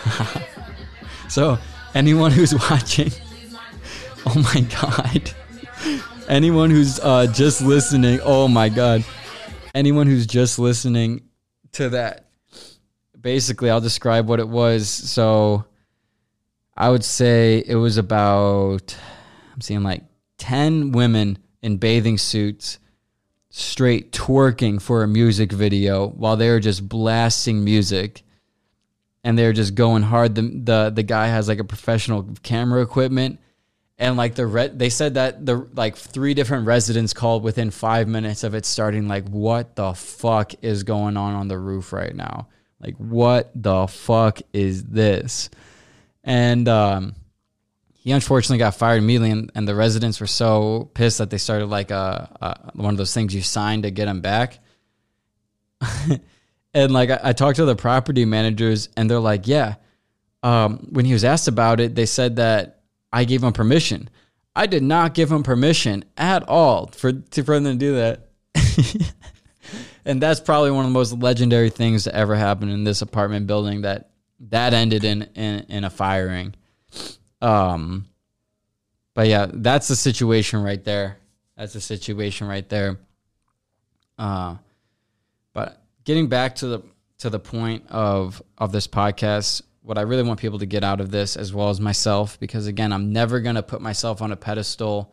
so 1.29 1.59
anyone 1.95 2.31
who's 2.31 2.55
watching, 2.71 3.11
oh 4.27 4.51
my 4.55 4.61
god. 4.81 5.31
anyone 6.29 6.71
who's 6.71 6.99
uh, 7.01 7.27
just 7.27 7.61
listening, 7.61 8.21
oh 8.23 8.49
my 8.49 8.69
god, 8.71 9.05
anyone 9.75 10.07
who's 10.07 10.27
just 10.27 10.59
listening 10.59 11.23
to 11.73 11.91
that, 11.91 12.31
basically, 13.21 13.69
I'll 13.69 13.81
describe 13.83 14.27
what 14.27 14.41
it 14.41 14.49
was. 14.49 14.89
So, 14.89 15.67
I 16.77 16.89
would 16.89 17.05
say 17.05 17.63
it 17.67 17.77
was 17.77 17.99
about 17.99 18.97
I'm 19.53 19.61
seeing 19.61 19.83
like 19.83 20.05
ten 20.39 20.93
women 20.93 21.39
in 21.63 21.77
bathing 21.77 22.19
suits 22.19 22.79
straight 23.51 24.11
twerking 24.11 24.81
for 24.83 25.03
a 25.03 25.09
music 25.09 25.53
video 25.53 26.09
while 26.09 26.37
they 26.37 26.49
were 26.49 26.59
just 26.59 26.89
blasting 26.89 27.63
music 27.63 28.23
and 29.23 29.39
they're 29.39 29.53
just 29.53 29.77
going 29.77 30.03
hard 30.03 30.35
the 30.35 30.43
the 30.43 30.91
the 30.93 31.05
guy 31.05 31.29
has 31.29 31.47
like 31.47 31.61
a 31.61 31.65
professional 31.65 32.29
camera 32.43 32.83
equipment 32.83 33.39
and 33.99 34.17
like 34.17 34.35
the 34.35 34.47
re- 34.47 34.69
they 34.69 34.91
said 34.91 35.15
that 35.15 35.45
the 35.45 35.69
like 35.75 35.97
three 35.97 36.35
different 36.35 36.67
residents 36.67 37.13
called 37.13 37.43
within 37.43 37.71
5 37.71 38.09
minutes 38.09 38.45
of 38.45 38.55
it 38.55 38.65
starting 38.65 39.09
like 39.09 39.29
what 39.29 39.77
the 39.77 39.95
fuck 39.95 40.53
is 40.63 40.83
going 40.83 41.17
on 41.17 41.35
on 41.35 41.49
the 41.49 41.59
roof 41.59 41.93
right 41.93 42.15
now 42.15 42.49
like 42.81 42.97
what 42.97 43.51
the 43.55 43.87
fuck 43.87 44.41
is 44.53 44.85
this 44.85 45.51
and 46.25 46.69
um 46.69 47.15
he 48.05 48.13
unfortunately 48.13 48.59
got 48.59 48.75
fired 48.75 48.99
immediately, 48.99 49.31
and, 49.31 49.51
and 49.55 49.67
the 49.67 49.75
residents 49.75 50.21
were 50.21 50.27
so 50.27 50.91
pissed 50.93 51.19
that 51.19 51.31
they 51.31 51.39
started 51.39 51.67
like 51.67 51.91
a, 51.91 52.29
a 52.39 52.73
one 52.75 52.93
of 52.93 52.99
those 52.99 53.15
things 53.15 53.35
you 53.35 53.41
sign 53.41 53.81
to 53.81 53.91
get 53.91 54.09
him 54.09 54.21
back. 54.21 54.59
and 56.75 56.93
like 56.93 57.09
I, 57.09 57.21
I, 57.25 57.33
talked 57.33 57.57
to 57.57 57.65
the 57.65 57.75
property 57.75 58.27
managers, 58.27 58.91
and 58.95 59.11
they're 59.11 59.19
like, 59.19 59.47
"Yeah." 59.47 59.77
Um, 60.43 60.87
when 60.91 61.07
he 61.07 61.15
was 61.15 61.25
asked 61.25 61.49
about 61.49 61.81
it, 61.81 61.95
they 61.95 62.05
said 62.05 62.37
that 62.37 62.74
I 63.15 63.23
gave 63.23 63.45
him 63.45 63.53
permission. 63.53 64.11
I 64.57 64.67
did 64.67 64.83
not 64.83 65.15
give 65.15 65.31
him 65.31 65.45
permission 65.45 66.05
at 66.17 66.49
all 66.49 66.89
for 66.89 67.13
to, 67.13 67.45
for 67.45 67.61
them 67.61 67.65
to 67.65 67.75
do 67.77 67.95
that. 67.95 68.29
and 70.05 70.21
that's 70.21 70.41
probably 70.41 70.73
one 70.73 70.85
of 70.85 70.91
the 70.91 70.95
most 70.95 71.13
legendary 71.13 71.71
things 71.71 72.05
to 72.05 72.15
ever 72.15 72.35
happen 72.35 72.69
in 72.69 72.83
this 72.83 73.03
apartment 73.03 73.47
building. 73.47 73.83
That 73.83 74.11
that 74.51 74.75
ended 74.75 75.05
in 75.05 75.23
in, 75.37 75.61
in 75.69 75.85
a 75.85 75.91
firing. 75.91 76.57
Um, 77.41 78.07
but 79.15 79.29
yeah, 79.29 79.47
that's 79.49 79.87
the 79.87 79.97
situation 79.97 80.61
right 80.61 80.83
there. 80.83 81.19
That's 81.57 81.75
the 81.75 81.81
situation 81.81 82.49
right 82.49 82.69
there. 82.69 82.99
Uh, 84.19 84.57
but 85.53 85.85
getting 86.03 86.29
back 86.29 86.57
to 86.57 86.67
the 86.67 86.83
to 87.19 87.31
the 87.31 87.39
point 87.39 87.85
of 87.91 88.43
of 88.59 88.73
this 88.73 88.89
podcast, 88.89 89.63
what 89.85 89.99
I 89.99 90.01
really 90.01 90.23
want 90.23 90.41
people 90.41 90.59
to 90.61 90.67
get 90.67 90.83
out 90.83 91.03
of 91.03 91.11
this, 91.11 91.37
as 91.37 91.53
well 91.53 91.69
as 91.69 91.79
myself, 91.79 92.41
because 92.41 92.67
again, 92.67 92.91
I'm 92.91 93.13
never 93.13 93.41
gonna 93.41 93.63
put 93.63 93.83
myself 93.83 94.23
on 94.23 94.33
a 94.33 94.37
pedestal 94.37 95.13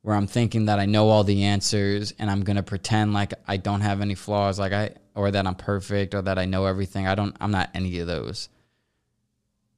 where 0.00 0.16
I'm 0.16 0.26
thinking 0.26 0.64
that 0.66 0.78
I 0.78 0.86
know 0.86 1.10
all 1.10 1.22
the 1.22 1.44
answers 1.44 2.14
and 2.18 2.30
I'm 2.30 2.42
gonna 2.42 2.62
pretend 2.62 3.12
like 3.12 3.34
I 3.46 3.58
don't 3.58 3.82
have 3.82 4.00
any 4.00 4.14
flaws, 4.14 4.58
like 4.58 4.72
I 4.72 4.92
or 5.14 5.30
that 5.30 5.46
I'm 5.46 5.54
perfect 5.54 6.14
or 6.14 6.22
that 6.22 6.38
I 6.38 6.46
know 6.46 6.64
everything. 6.64 7.06
I 7.06 7.14
don't. 7.14 7.36
I'm 7.42 7.50
not 7.50 7.68
any 7.74 7.98
of 7.98 8.06
those. 8.06 8.48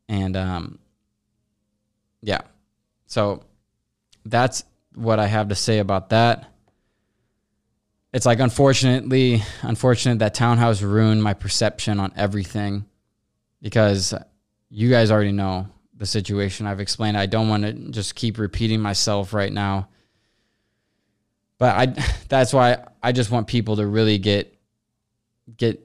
And 0.09 0.37
um, 0.37 0.79
yeah. 2.23 2.43
So 3.07 3.43
that's 4.25 4.63
what 4.95 5.19
I 5.19 5.27
have 5.27 5.49
to 5.49 5.57
say 5.57 5.81
about 5.81 6.11
that. 6.11 6.49
It's 8.13 8.25
like 8.25 8.39
unfortunately, 8.39 9.43
unfortunate 9.63 10.21
that 10.21 10.35
townhouse 10.35 10.81
ruined 10.81 11.25
my 11.25 11.35
perception 11.35 11.99
on 11.99 12.13
everything 12.15 12.85
because 13.61 14.15
you 14.71 14.91
guys 14.91 15.11
already 15.11 15.33
know 15.33 15.69
the 15.97 16.07
situation 16.07 16.67
I've 16.67 16.81
explained. 16.81 17.17
I 17.17 17.27
don't 17.27 17.49
want 17.49 17.65
to 17.65 17.73
just 17.73 18.15
keep 18.15 18.39
repeating 18.39 18.81
myself 18.81 19.33
right 19.33 19.53
now. 19.53 19.89
But 21.59 21.77
I 21.77 21.87
that's 22.29 22.53
why 22.53 22.85
I 23.03 23.13
just 23.13 23.31
want 23.31 23.47
people 23.47 23.77
to 23.77 23.87
really 23.87 24.19
get 24.19 24.55
get 25.57 25.85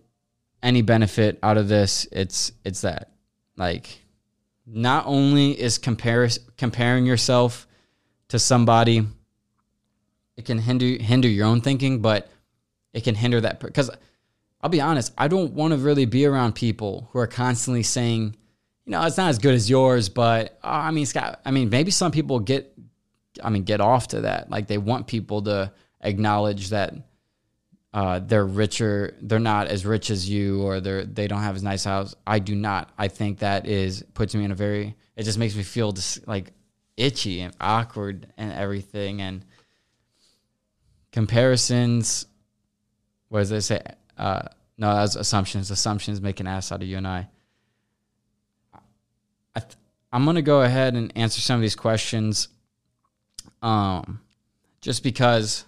any 0.61 0.81
benefit 0.81 1.39
out 1.41 1.57
of 1.57 1.67
this. 1.67 2.07
It's 2.11 2.51
it's 2.63 2.81
that 2.81 3.11
like 3.57 3.99
not 4.65 5.05
only 5.07 5.59
is 5.59 5.77
compare, 5.77 6.29
comparing 6.57 7.05
yourself 7.05 7.67
to 8.29 8.39
somebody 8.39 9.05
it 10.37 10.45
can 10.45 10.57
hinder 10.57 10.85
hinder 11.01 11.27
your 11.27 11.45
own 11.45 11.61
thinking 11.61 12.01
but 12.01 12.31
it 12.93 13.03
can 13.03 13.15
hinder 13.15 13.41
that 13.41 13.59
because 13.59 13.91
i'll 14.63 14.69
be 14.69 14.81
honest 14.81 15.13
i 15.17 15.27
don't 15.27 15.53
want 15.53 15.73
to 15.73 15.77
really 15.77 16.05
be 16.05 16.25
around 16.25 16.55
people 16.55 17.09
who 17.11 17.19
are 17.19 17.27
constantly 17.27 17.83
saying 17.83 18.35
you 18.85 18.91
know 18.91 19.03
it's 19.05 19.17
not 19.17 19.29
as 19.29 19.37
good 19.37 19.53
as 19.53 19.69
yours 19.69 20.09
but 20.09 20.57
uh, 20.63 20.67
i 20.67 20.91
mean 20.91 21.05
scott 21.05 21.39
i 21.45 21.51
mean 21.51 21.69
maybe 21.69 21.91
some 21.91 22.11
people 22.11 22.39
get 22.39 22.73
i 23.43 23.49
mean 23.49 23.63
get 23.63 23.81
off 23.81 24.07
to 24.07 24.21
that 24.21 24.49
like 24.49 24.67
they 24.67 24.79
want 24.79 25.05
people 25.05 25.43
to 25.43 25.71
acknowledge 26.01 26.69
that 26.69 26.93
uh, 27.93 28.19
they're 28.19 28.45
richer, 28.45 29.15
they're 29.21 29.39
not 29.39 29.67
as 29.67 29.85
rich 29.85 30.09
as 30.09 30.27
you, 30.27 30.63
or 30.63 30.79
they're 30.79 31.05
they 31.05 31.27
don't 31.27 31.41
have 31.41 31.55
as 31.55 31.61
nice 31.61 31.83
house. 31.83 32.15
I 32.25 32.39
do 32.39 32.55
not. 32.55 32.91
I 32.97 33.07
think 33.07 33.39
that 33.39 33.67
is 33.67 34.03
puts 34.15 34.33
me 34.33 34.43
in 34.43 34.51
a 34.51 34.55
very. 34.55 34.95
It 35.15 35.23
just 35.23 35.37
makes 35.37 35.55
me 35.55 35.61
feel 35.61 35.91
just 35.91 36.27
like 36.27 36.53
itchy 36.97 37.41
and 37.41 37.55
awkward 37.61 38.33
and 38.35 38.51
everything. 38.51 39.21
And 39.21 39.45
comparisons. 41.11 42.25
What 43.29 43.39
does 43.39 43.49
they 43.49 43.59
say? 43.59 43.81
Uh, 44.17 44.43
no, 44.77 44.95
that's 44.95 45.15
assumptions. 45.15 45.71
Assumptions 45.71 46.21
make 46.21 46.39
an 46.39 46.47
ass 46.47 46.71
out 46.71 46.81
of 46.81 46.87
you 46.87 46.97
and 46.97 47.07
I. 47.07 47.27
I 49.55 49.59
th- 49.59 49.75
I'm 50.11 50.25
gonna 50.25 50.41
go 50.41 50.61
ahead 50.61 50.95
and 50.95 51.11
answer 51.15 51.41
some 51.41 51.55
of 51.55 51.61
these 51.61 51.75
questions. 51.75 52.47
Um, 53.61 54.19
just 54.81 55.03
because 55.03 55.65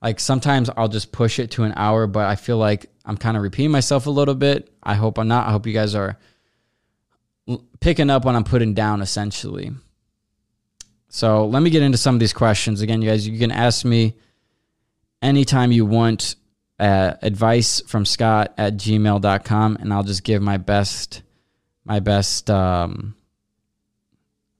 like 0.00 0.20
sometimes 0.20 0.70
I'll 0.76 0.88
just 0.88 1.12
push 1.12 1.38
it 1.38 1.50
to 1.52 1.64
an 1.64 1.72
hour, 1.76 2.06
but 2.06 2.26
I 2.26 2.36
feel 2.36 2.56
like 2.56 2.86
I'm 3.04 3.16
kind 3.16 3.36
of 3.36 3.42
repeating 3.42 3.72
myself 3.72 4.06
a 4.06 4.10
little 4.10 4.34
bit. 4.34 4.72
I 4.82 4.94
hope 4.94 5.18
I'm 5.18 5.28
not. 5.28 5.48
I 5.48 5.50
hope 5.50 5.66
you 5.66 5.72
guys 5.72 5.94
are 5.94 6.18
picking 7.80 8.10
up 8.10 8.24
what 8.24 8.34
I'm 8.34 8.44
putting 8.44 8.74
down 8.74 9.02
essentially. 9.02 9.72
So 11.08 11.46
let 11.46 11.62
me 11.62 11.70
get 11.70 11.82
into 11.82 11.98
some 11.98 12.14
of 12.14 12.20
these 12.20 12.32
questions. 12.34 12.80
Again, 12.80 13.02
you 13.02 13.08
guys, 13.08 13.26
you 13.26 13.38
can 13.38 13.50
ask 13.50 13.84
me 13.84 14.14
anytime 15.22 15.72
you 15.72 15.86
want 15.86 16.36
advice 16.78 17.80
from 17.80 18.04
Scott 18.04 18.54
at 18.56 18.74
gmail.com 18.74 19.78
and 19.80 19.92
I'll 19.92 20.02
just 20.04 20.24
give 20.24 20.42
my 20.42 20.56
best, 20.56 21.22
my 21.84 22.00
best, 22.00 22.50
um, 22.50 23.14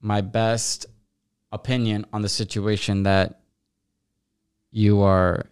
my 0.01 0.21
best 0.21 0.85
opinion 1.51 2.05
on 2.13 2.21
the 2.21 2.29
situation 2.29 3.03
that 3.03 3.39
you 4.71 5.01
are 5.01 5.45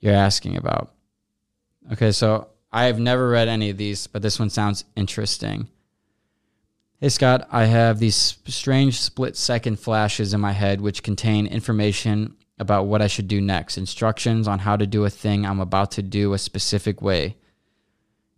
you're 0.00 0.14
asking 0.14 0.56
about. 0.56 0.92
Okay, 1.92 2.12
so 2.12 2.48
I 2.72 2.84
have 2.84 2.98
never 2.98 3.28
read 3.28 3.48
any 3.48 3.70
of 3.70 3.76
these, 3.76 4.06
but 4.06 4.22
this 4.22 4.38
one 4.38 4.50
sounds 4.50 4.84
interesting. 4.94 5.68
Hey 7.00 7.08
Scott, 7.08 7.46
I 7.50 7.64
have 7.64 7.98
these 7.98 8.38
strange 8.46 9.00
split 9.00 9.36
second 9.36 9.78
flashes 9.78 10.32
in 10.32 10.40
my 10.40 10.52
head 10.52 10.80
which 10.80 11.02
contain 11.02 11.46
information 11.46 12.36
about 12.58 12.86
what 12.86 13.02
I 13.02 13.06
should 13.06 13.28
do 13.28 13.40
next, 13.40 13.76
instructions 13.76 14.48
on 14.48 14.60
how 14.60 14.76
to 14.76 14.86
do 14.86 15.04
a 15.04 15.10
thing 15.10 15.44
I'm 15.44 15.60
about 15.60 15.90
to 15.92 16.02
do 16.02 16.32
a 16.32 16.38
specific 16.38 17.02
way. 17.02 17.36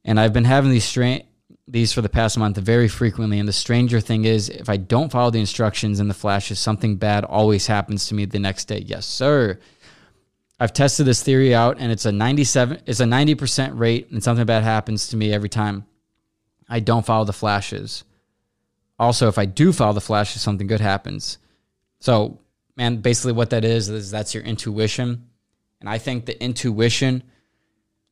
And 0.05 0.19
I've 0.19 0.33
been 0.33 0.45
having 0.45 0.71
these 0.71 0.85
strange 0.85 1.25
these 1.71 1.93
for 1.93 2.01
the 2.01 2.09
past 2.09 2.39
month 2.39 2.57
very 2.57 2.89
frequently. 2.89 3.39
And 3.39 3.49
the 3.49 3.53
stranger 3.53 4.01
thing 4.01 4.25
is, 4.25 4.49
if 4.49 4.69
I 4.69 4.79
don't 4.79 5.13
follow 5.13 5.31
the 5.31 5.39
instructions 5.39 6.01
in 6.01 6.09
the 6.09 6.15
flashes, 6.15 6.59
something 6.59 6.97
bad 6.97 7.25
always 7.25 7.67
happens 7.67 8.07
to 8.07 8.15
me 8.15 8.25
the 8.25 8.39
next 8.39 8.65
day. 8.65 8.79
Yes, 8.79 9.07
sir. 9.07 9.59
I've 10.59 10.73
tested 10.73 11.07
this 11.07 11.23
theory 11.23 11.55
out, 11.55 11.77
and 11.79 11.93
it's 11.93 12.05
a 12.05 12.11
97, 12.11 12.83
it's 12.87 13.01
a 13.01 13.05
90% 13.05 13.79
rate, 13.79 14.11
and 14.11 14.25
something 14.25 14.45
bad 14.45 14.65
happens 14.65 15.09
to 15.09 15.17
me 15.17 15.33
every 15.33 15.49
time 15.49 15.85
I 16.69 16.81
don't 16.81 17.07
follow 17.07 17.25
the 17.25 17.33
flashes. 17.33 18.03
Also, 18.99 19.29
if 19.29 19.39
I 19.39 19.45
do 19.45 19.73
follow 19.73 19.93
the 19.93 20.01
flashes, 20.01 20.43
something 20.43 20.67
good 20.67 20.81
happens. 20.81 21.39
So, 22.01 22.41
man, 22.79 22.99
basically 22.99 23.33
what 23.33 23.51
that 23.51 23.65
is 23.65 23.89
is 23.91 24.11
that's 24.11 24.33
your 24.33 24.45
intuition, 24.45 25.29
and 25.81 25.89
I 25.89 25.99
think 25.99 26.25
the 26.25 26.43
intuition 26.43 27.25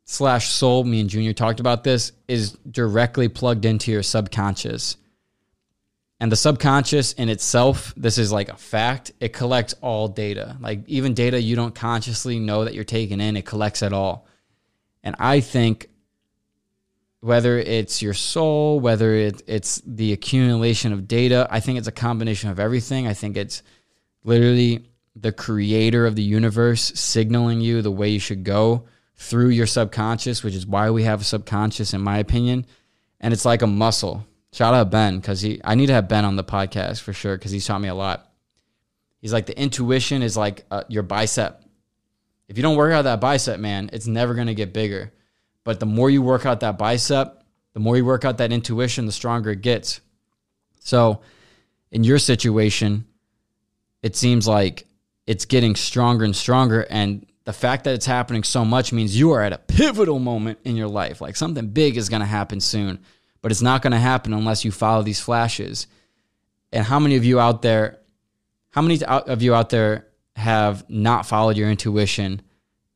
slash 0.05 0.51
soul, 0.51 0.85
me 0.85 1.01
and 1.01 1.09
Junior 1.09 1.33
talked 1.33 1.61
about 1.61 1.85
this, 1.85 2.13
is 2.29 2.53
directly 2.71 3.29
plugged 3.29 3.65
into 3.65 3.91
your 3.91 4.03
subconscious. 4.03 4.97
And 6.19 6.33
the 6.33 6.37
subconscious 6.37 7.13
in 7.13 7.29
itself, 7.29 7.93
this 7.97 8.19
is 8.19 8.33
like 8.33 8.49
a 8.49 8.57
fact, 8.57 9.13
it 9.21 9.33
collects 9.33 9.75
all 9.81 10.09
data. 10.09 10.57
Like 10.61 10.81
even 10.87 11.15
data 11.15 11.41
you 11.41 11.57
don't 11.57 11.75
consciously 11.75 12.39
know 12.39 12.65
that 12.65 12.75
you're 12.75 12.85
taking 12.85 13.21
in, 13.21 13.37
it 13.37 13.45
collects 13.45 13.83
it 13.83 13.93
all. 13.93 14.27
And 15.03 15.15
I 15.19 15.41
think 15.41 15.89
whether 17.21 17.59
it's 17.59 18.01
your 18.01 18.15
soul, 18.15 18.81
whether 18.81 19.15
it, 19.15 19.43
it's 19.47 19.83
the 19.85 20.13
accumulation 20.13 20.93
of 20.93 21.07
data, 21.07 21.47
I 21.51 21.61
think 21.61 21.79
it's 21.79 21.89
a 21.89 21.93
combination 21.93 22.51
of 22.51 22.59
everything. 22.61 23.07
I 23.07 23.15
think 23.15 23.37
it's 23.37 23.63
literally 24.27 24.85
the 25.15 25.33
creator 25.33 26.05
of 26.07 26.15
the 26.15 26.23
universe 26.23 26.93
signaling 26.95 27.63
you 27.63 27.81
the 27.81 27.91
way 27.91 28.11
you 28.11 28.19
should 28.19 28.45
go 28.45 28.85
through 29.15 29.49
your 29.49 29.67
subconscious, 29.67 30.43
which 30.43 30.55
is 30.55 30.67
why 30.67 30.91
we 30.91 31.05
have 31.05 31.23
a 31.23 31.25
subconscious, 31.25 31.95
in 31.95 32.03
my 32.03 32.19
opinion. 32.19 32.67
And 33.21 33.33
it's 33.33 33.47
like 33.47 33.63
a 33.63 33.67
muscle. 33.67 34.27
Shout 34.53 34.75
out 34.75 34.91
Ben 34.91 35.19
because 35.19 35.41
he. 35.41 35.61
I 35.65 35.75
need 35.75 35.87
to 35.87 35.95
have 35.95 36.09
Ben 36.09 36.25
on 36.25 36.37
the 36.37 36.45
podcast 36.45 37.01
for 37.01 37.13
sure 37.13 37.37
because 37.37 37.51
he's 37.51 37.67
taught 37.67 37.81
me 37.81 37.89
a 37.89 37.95
lot. 37.95 38.31
He's 39.21 39.33
like 39.33 39.47
the 39.47 39.59
intuition 39.59 40.23
is 40.23 40.37
like 40.37 40.67
uh, 40.71 40.85
your 40.89 41.03
bicep. 41.03 41.63
If 42.49 42.57
you 42.57 42.63
don't 42.63 42.77
work 42.77 42.93
out 42.93 43.03
that 43.03 43.21
bicep, 43.21 43.59
man, 43.59 43.91
it's 43.93 44.07
never 44.07 44.35
going 44.35 44.47
to 44.47 44.55
get 44.55 44.73
bigger. 44.73 45.13
But 45.65 45.81
the 45.81 45.87
more 45.87 46.11
you 46.11 46.23
work 46.23 46.47
out 46.47 46.61
that 46.61 46.79
bicep, 46.79 47.43
the 47.73 47.81
more 47.81 47.97
you 47.97 48.05
work 48.05 48.25
out 48.25 48.39
that 48.39 48.53
intuition, 48.53 49.07
the 49.07 49.13
stronger 49.13 49.51
it 49.51 49.63
gets. 49.63 50.01
So, 50.81 51.23
in 51.91 52.05
your 52.05 52.19
situation, 52.19 53.07
it 54.07 54.15
seems 54.15 54.47
like 54.47 54.87
it's 55.27 55.47
getting 55.47 55.75
stronger 55.75 56.25
and 56.25 56.37
stronger. 56.37 56.87
And 56.89 57.27
the 57.43 57.53
fact 57.53 57.83
that 57.85 57.95
it's 57.95 58.07
happening 58.07 58.45
so 58.45 58.65
much 58.65 58.93
means 58.93 59.19
you 59.19 59.33
are 59.33 59.43
at 59.43 59.53
a 59.53 59.59
pivotal 59.59 60.21
moment 60.21 60.61
in 60.63 60.77
your 60.77 60.87
life. 60.87 61.21
Like 61.21 61.35
something 61.35 61.67
big 61.71 61.97
is 61.97 62.09
going 62.09 62.21
to 62.21 62.27
happen 62.27 62.61
soon, 62.61 63.01
but 63.43 63.51
it's 63.51 63.63
not 63.63 63.83
going 63.83 63.95
to 63.95 63.99
happen 63.99 64.33
unless 64.33 64.65
you 64.65 64.71
follow 64.71 65.03
these 65.03 65.19
flashes. 65.19 65.89
And 66.73 66.87
how 66.87 67.01
many 67.01 67.17
of 67.17 67.25
you 67.25 67.41
out 67.41 67.63
there, 67.63 67.99
how 68.71 68.81
many 68.81 69.03
of 69.05 69.43
you 69.43 69.57
out 69.57 69.71
there 69.71 70.07
have 70.37 70.89
not 70.89 71.27
followed 71.27 71.57
your 71.57 71.69
intuition 71.69 72.43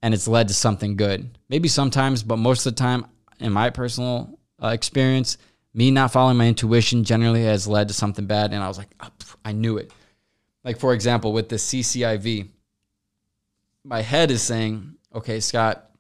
and 0.03 0.15
it's 0.15 0.29
led 0.29 0.47
to 0.47 0.55
something 0.55 0.95
good? 0.95 1.37
Maybe 1.49 1.67
sometimes, 1.67 2.23
but 2.23 2.37
most 2.37 2.67
of 2.67 2.77
the 2.77 2.79
time, 2.79 3.05
in 3.41 3.51
my 3.53 3.71
personal 3.71 4.39
uh, 4.63 4.69
experience, 4.69 5.39
me 5.75 5.91
not 5.91 6.13
following 6.13 6.37
my 6.37 6.47
intuition 6.47 7.03
generally 7.03 7.43
has 7.47 7.67
led 7.67 7.89
to 7.89 7.95
something 7.95 8.27
bad. 8.27 8.53
And 8.53 8.63
I 8.63 8.69
was 8.69 8.79
like, 8.79 8.95
oh, 9.01 9.11
I 9.45 9.51
knew 9.51 9.77
it. 9.77 9.91
Like, 10.65 10.79
for 10.79 10.93
example, 10.93 11.33
with 11.33 11.49
the 11.49 11.57
CCIV, 11.57 12.49
my 13.85 14.03
head 14.03 14.31
is 14.31 14.43
saying, 14.43 14.97
okay, 15.15 15.41
Scott, 15.41 15.91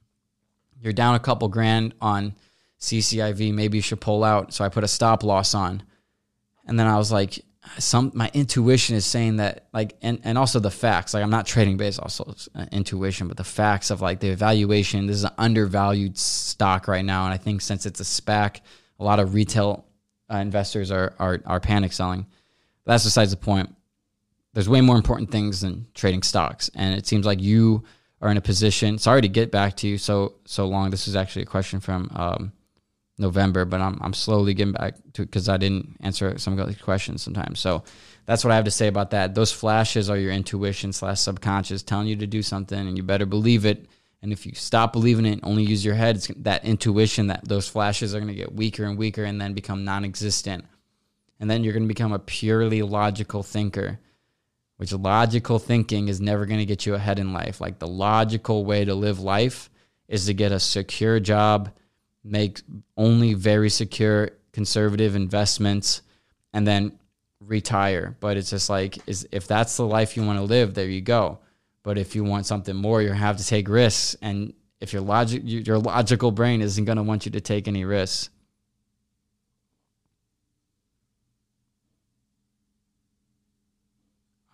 you're 0.80 0.92
down 0.92 1.14
a 1.14 1.20
couple 1.20 1.48
grand 1.48 1.94
on 2.00 2.34
CCIV. 2.80 3.54
Maybe 3.54 3.78
you 3.78 3.82
should 3.82 4.00
pull 4.00 4.24
out. 4.24 4.52
So 4.52 4.64
I 4.64 4.68
put 4.68 4.84
a 4.84 4.88
stop 4.88 5.22
loss 5.22 5.54
on. 5.54 5.82
And 6.66 6.78
then 6.78 6.86
I 6.86 6.96
was 6.96 7.10
like, 7.10 7.42
some 7.78 8.10
my 8.14 8.30
intuition 8.34 8.96
is 8.96 9.04
saying 9.04 9.36
that 9.36 9.66
like 9.72 9.96
and, 10.02 10.20
and 10.24 10.38
also 10.38 10.58
the 10.58 10.70
facts 10.70 11.12
like 11.12 11.22
i'm 11.22 11.30
not 11.30 11.46
trading 11.46 11.76
based 11.76 12.00
also 12.00 12.34
uh, 12.54 12.64
intuition 12.72 13.28
but 13.28 13.36
the 13.36 13.44
facts 13.44 13.90
of 13.90 14.00
like 14.00 14.18
the 14.20 14.28
evaluation 14.28 15.06
this 15.06 15.16
is 15.16 15.24
an 15.24 15.32
undervalued 15.38 16.16
stock 16.16 16.88
right 16.88 17.04
now 17.04 17.24
and 17.24 17.34
i 17.34 17.36
think 17.36 17.60
since 17.60 17.86
it's 17.86 18.00
a 18.00 18.04
spac 18.04 18.60
a 18.98 19.04
lot 19.04 19.20
of 19.20 19.34
retail 19.34 19.84
uh, 20.32 20.36
investors 20.36 20.90
are, 20.90 21.14
are 21.18 21.40
are 21.44 21.60
panic 21.60 21.92
selling 21.92 22.26
that's 22.86 23.04
besides 23.04 23.30
the 23.30 23.36
point 23.36 23.74
there's 24.52 24.68
way 24.68 24.80
more 24.80 24.96
important 24.96 25.30
things 25.30 25.60
than 25.60 25.86
trading 25.94 26.22
stocks. 26.22 26.70
And 26.74 26.94
it 26.94 27.06
seems 27.06 27.26
like 27.26 27.40
you 27.40 27.84
are 28.20 28.30
in 28.30 28.36
a 28.36 28.42
position. 28.42 28.98
Sorry 28.98 29.22
to 29.22 29.28
get 29.28 29.50
back 29.50 29.76
to 29.76 29.88
you 29.88 29.98
so 29.98 30.34
so 30.44 30.66
long. 30.66 30.90
This 30.90 31.08
is 31.08 31.16
actually 31.16 31.42
a 31.42 31.46
question 31.46 31.80
from 31.80 32.10
um, 32.14 32.52
November, 33.18 33.64
but 33.64 33.80
I'm 33.80 33.98
I'm 34.02 34.14
slowly 34.14 34.54
getting 34.54 34.72
back 34.72 34.94
to 35.14 35.22
because 35.22 35.48
I 35.48 35.56
didn't 35.56 35.96
answer 36.00 36.38
some 36.38 36.58
of 36.58 36.82
questions 36.82 37.22
sometimes. 37.22 37.60
So 37.60 37.84
that's 38.26 38.44
what 38.44 38.50
I 38.50 38.56
have 38.56 38.64
to 38.64 38.70
say 38.70 38.88
about 38.88 39.10
that. 39.10 39.34
Those 39.34 39.52
flashes 39.52 40.10
are 40.10 40.16
your 40.16 40.32
intuition 40.32 40.92
slash 40.92 41.20
subconscious 41.20 41.82
telling 41.82 42.08
you 42.08 42.16
to 42.16 42.26
do 42.26 42.42
something, 42.42 42.78
and 42.78 42.96
you 42.96 43.02
better 43.02 43.26
believe 43.26 43.64
it. 43.64 43.86
And 44.22 44.32
if 44.32 44.44
you 44.44 44.52
stop 44.54 44.92
believing 44.92 45.24
it 45.24 45.32
and 45.32 45.44
only 45.44 45.62
use 45.62 45.82
your 45.82 45.94
head, 45.94 46.20
that 46.36 46.62
intuition 46.64 47.28
that 47.28 47.48
those 47.48 47.68
flashes 47.68 48.14
are 48.14 48.20
going 48.20 48.28
to 48.28 48.34
get 48.34 48.54
weaker 48.54 48.84
and 48.84 48.98
weaker 48.98 49.24
and 49.24 49.40
then 49.40 49.54
become 49.54 49.86
non-existent. 49.86 50.66
And 51.38 51.50
then 51.50 51.64
you're 51.64 51.72
going 51.72 51.84
to 51.84 51.88
become 51.88 52.12
a 52.12 52.18
purely 52.18 52.82
logical 52.82 53.42
thinker 53.42 53.98
which 54.80 54.94
logical 54.94 55.58
thinking 55.58 56.08
is 56.08 56.22
never 56.22 56.46
going 56.46 56.58
to 56.58 56.64
get 56.64 56.86
you 56.86 56.94
ahead 56.94 57.18
in 57.18 57.34
life. 57.34 57.60
Like 57.60 57.78
the 57.78 57.86
logical 57.86 58.64
way 58.64 58.82
to 58.82 58.94
live 58.94 59.20
life 59.20 59.68
is 60.08 60.24
to 60.24 60.32
get 60.32 60.52
a 60.52 60.58
secure 60.58 61.20
job, 61.20 61.70
make 62.24 62.62
only 62.96 63.34
very 63.34 63.68
secure 63.68 64.30
conservative 64.52 65.14
investments, 65.14 66.00
and 66.54 66.66
then 66.66 66.98
retire. 67.40 68.16
But 68.20 68.38
it's 68.38 68.48
just 68.48 68.70
like 68.70 68.98
is 69.06 69.28
if 69.30 69.46
that's 69.46 69.76
the 69.76 69.86
life 69.86 70.16
you 70.16 70.24
want 70.24 70.38
to 70.38 70.44
live, 70.44 70.72
there 70.72 70.88
you 70.88 71.02
go. 71.02 71.40
But 71.82 71.98
if 71.98 72.14
you 72.14 72.24
want 72.24 72.46
something 72.46 72.74
more, 72.74 73.02
you 73.02 73.12
have 73.12 73.36
to 73.36 73.44
take 73.44 73.68
risks. 73.68 74.16
And 74.22 74.54
if 74.80 74.94
your 74.94 75.02
logic 75.02 75.42
your 75.44 75.78
logical 75.78 76.30
brain 76.30 76.62
isn't 76.62 76.86
going 76.86 76.96
to 76.96 77.02
want 77.02 77.26
you 77.26 77.32
to 77.32 77.40
take 77.42 77.68
any 77.68 77.84
risks. 77.84 78.30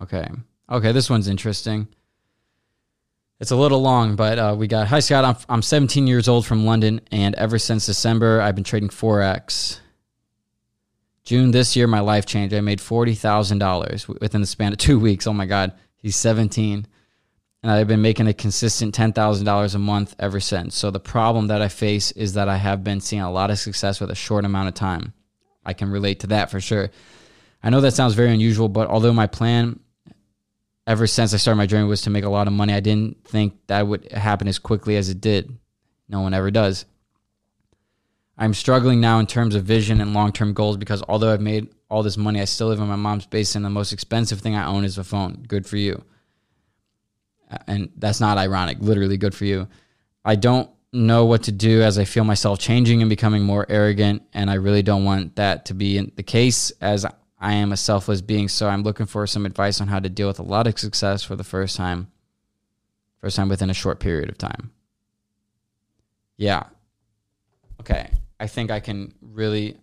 Okay. 0.01 0.26
Okay, 0.70 0.92
this 0.92 1.09
one's 1.09 1.28
interesting. 1.28 1.88
It's 3.38 3.51
a 3.51 3.57
little 3.57 3.82
long, 3.82 4.16
but 4.16 4.38
uh, 4.38 4.55
we 4.59 4.66
got 4.66 4.88
Hi, 4.88 5.01
Scott. 5.01 5.24
I'm, 5.24 5.36
I'm 5.49 5.62
17 5.62 6.07
years 6.07 6.26
old 6.26 6.47
from 6.47 6.64
London, 6.64 7.01
and 7.12 7.34
ever 7.34 7.59
since 7.59 7.86
December, 7.86 8.40
I've 8.40 8.55
been 8.55 8.64
trading 8.64 8.88
Forex. 8.88 9.80
June 11.26 11.51
this 11.51 11.76
year, 11.76 11.86
my 11.86 12.01
life 12.01 12.24
changed. 12.24 12.55
I 12.55 12.61
made 12.61 12.78
$40,000 12.78 14.20
within 14.20 14.40
the 14.40 14.47
span 14.47 14.72
of 14.72 14.78
two 14.78 14.99
weeks. 15.07 15.26
Oh 15.26 15.32
my 15.32 15.44
God. 15.44 15.72
He's 15.97 16.16
17. 16.16 16.86
And 17.62 17.72
I've 17.72 17.88
been 17.88 18.01
making 18.01 18.28
a 18.28 18.32
consistent 18.32 18.94
$10,000 18.94 19.74
a 19.74 19.78
month 19.78 20.14
ever 20.20 20.38
since. 20.38 20.76
So 20.76 20.92
the 20.92 21.01
problem 21.01 21.49
that 21.49 21.61
I 21.61 21.68
face 21.68 22.12
is 22.12 22.34
that 22.34 22.49
I 22.49 22.57
have 22.59 22.84
been 22.84 23.01
seeing 23.01 23.22
a 23.22 23.32
lot 23.32 23.51
of 23.51 23.59
success 23.59 24.01
with 24.01 24.11
a 24.11 24.14
short 24.14 24.44
amount 24.44 24.68
of 24.68 24.74
time. 24.74 25.14
I 25.64 25.72
can 25.72 25.90
relate 25.90 26.20
to 26.20 26.28
that 26.28 26.49
for 26.49 26.61
sure. 26.61 26.90
I 27.61 27.70
know 27.70 27.80
that 27.80 27.94
sounds 27.94 28.14
very 28.14 28.32
unusual, 28.32 28.68
but 28.68 28.88
although 28.88 29.12
my 29.12 29.26
plan 29.26 29.80
ever 30.87 31.07
since 31.07 31.34
I 31.34 31.37
started 31.37 31.59
my 31.59 31.66
journey 31.66 31.89
was 31.89 32.03
to 32.03 32.11
make 32.11 32.24
a 32.24 32.28
lot 32.28 32.47
of 32.47 32.53
money. 32.53 32.72
I 32.72 32.80
didn't 32.80 33.24
think 33.24 33.55
that 33.66 33.87
would 33.87 34.12
happen 34.12 34.49
as 34.49 34.59
quickly 34.59 34.97
as 34.97 35.09
it 35.09 35.20
did. 35.20 35.57
No 36.09 36.20
one 36.20 36.34
ever 36.34 36.51
does. 36.51 36.87
I'm 38.39 38.55
struggling 38.55 39.01
now 39.01 39.18
in 39.18 39.26
terms 39.26 39.55
of 39.55 39.64
vision 39.64 40.01
and 40.01 40.12
long 40.14 40.32
term 40.32 40.53
goals 40.53 40.76
because 40.76 41.03
although 41.09 41.32
I've 41.32 41.41
made 41.41 41.68
all 41.91 42.03
this 42.03 42.16
money, 42.16 42.41
I 42.41 42.45
still 42.45 42.68
live 42.68 42.80
in 42.80 42.87
my 42.87 42.97
mom's 42.97 43.26
basement. 43.26 43.64
The 43.64 43.70
most 43.70 43.93
expensive 43.93 44.41
thing 44.41 44.55
I 44.55 44.66
own 44.66 44.84
is 44.84 44.99
a 44.99 45.05
phone. 45.05 45.45
Good 45.49 45.66
for 45.66 45.76
you. 45.76 46.05
And 47.66 47.91
that's 47.97 48.20
not 48.20 48.39
ironic, 48.39 48.78
literally, 48.80 49.16
good 49.16 49.34
for 49.34 49.45
you. 49.45 49.68
I 50.24 50.37
don't 50.37 50.68
know 50.93 51.24
what 51.24 51.45
to 51.45 51.53
do 51.53 51.82
as 51.82 51.99
I 51.99 52.05
feel 52.05 52.24
myself 52.24 52.59
changing 52.59 53.03
and 53.03 53.09
becoming 53.09 53.43
more 53.43 53.64
arrogant. 53.68 54.22
And 54.34 54.51
I 54.51 54.55
really 54.55 54.82
don't 54.82 55.05
want 55.05 55.37
that 55.37 55.66
to 55.66 55.74
be 55.74 56.01
the 56.01 56.22
case 56.22 56.72
as 56.80 57.07
I 57.39 57.55
am 57.55 57.72
a 57.72 57.76
selfless 57.76 58.22
being, 58.22 58.49
so 58.49 58.68
I'm 58.68 58.82
looking 58.82 59.07
for 59.07 59.26
some 59.26 59.45
advice 59.45 59.80
on 59.80 59.89
how 59.89 59.99
to 59.99 60.09
deal 60.09 60.28
with 60.28 60.39
a 60.39 60.45
lot 60.45 60.66
of 60.66 60.78
success 60.78 61.22
for 61.22 61.37
the 61.37 61.45
first 61.45 61.76
time, 61.76 62.11
first 63.20 63.37
time 63.37 63.49
within 63.49 63.70
a 63.70 63.74
short 63.74 64.01
period 64.01 64.30
of 64.30 64.39
time. 64.39 64.70
Yeah. 66.37 66.64
Okay. 67.80 68.11
I 68.41 68.47
think 68.47 68.70
I 68.70 68.80
can 68.80 69.14
really 69.20 69.76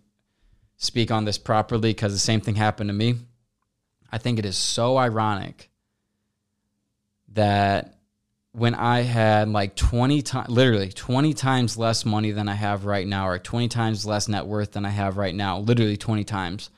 speak 0.76 1.10
on 1.10 1.24
this 1.24 1.38
properly 1.38 1.90
because 1.90 2.12
the 2.12 2.18
same 2.18 2.40
thing 2.40 2.56
happened 2.56 2.88
to 2.88 2.94
me. 2.94 3.16
I 4.10 4.18
think 4.18 4.38
it 4.38 4.44
is 4.44 4.56
so 4.56 4.96
ironic 4.96 5.70
that 7.32 7.98
when 8.52 8.74
I 8.74 9.00
had 9.00 9.48
like 9.48 9.74
20 9.74 10.22
times, 10.22 10.48
literally 10.48 10.90
20 10.90 11.34
times 11.34 11.76
less 11.76 12.04
money 12.04 12.30
than 12.30 12.48
I 12.48 12.54
have 12.54 12.84
right 12.84 13.06
now, 13.06 13.28
or 13.28 13.38
20 13.38 13.68
times 13.68 14.06
less 14.06 14.28
net 14.28 14.46
worth 14.46 14.72
than 14.72 14.84
I 14.84 14.90
have 14.90 15.16
right 15.16 15.34
now, 15.34 15.58
literally 15.58 15.96
20 15.96 16.22
times 16.24 16.70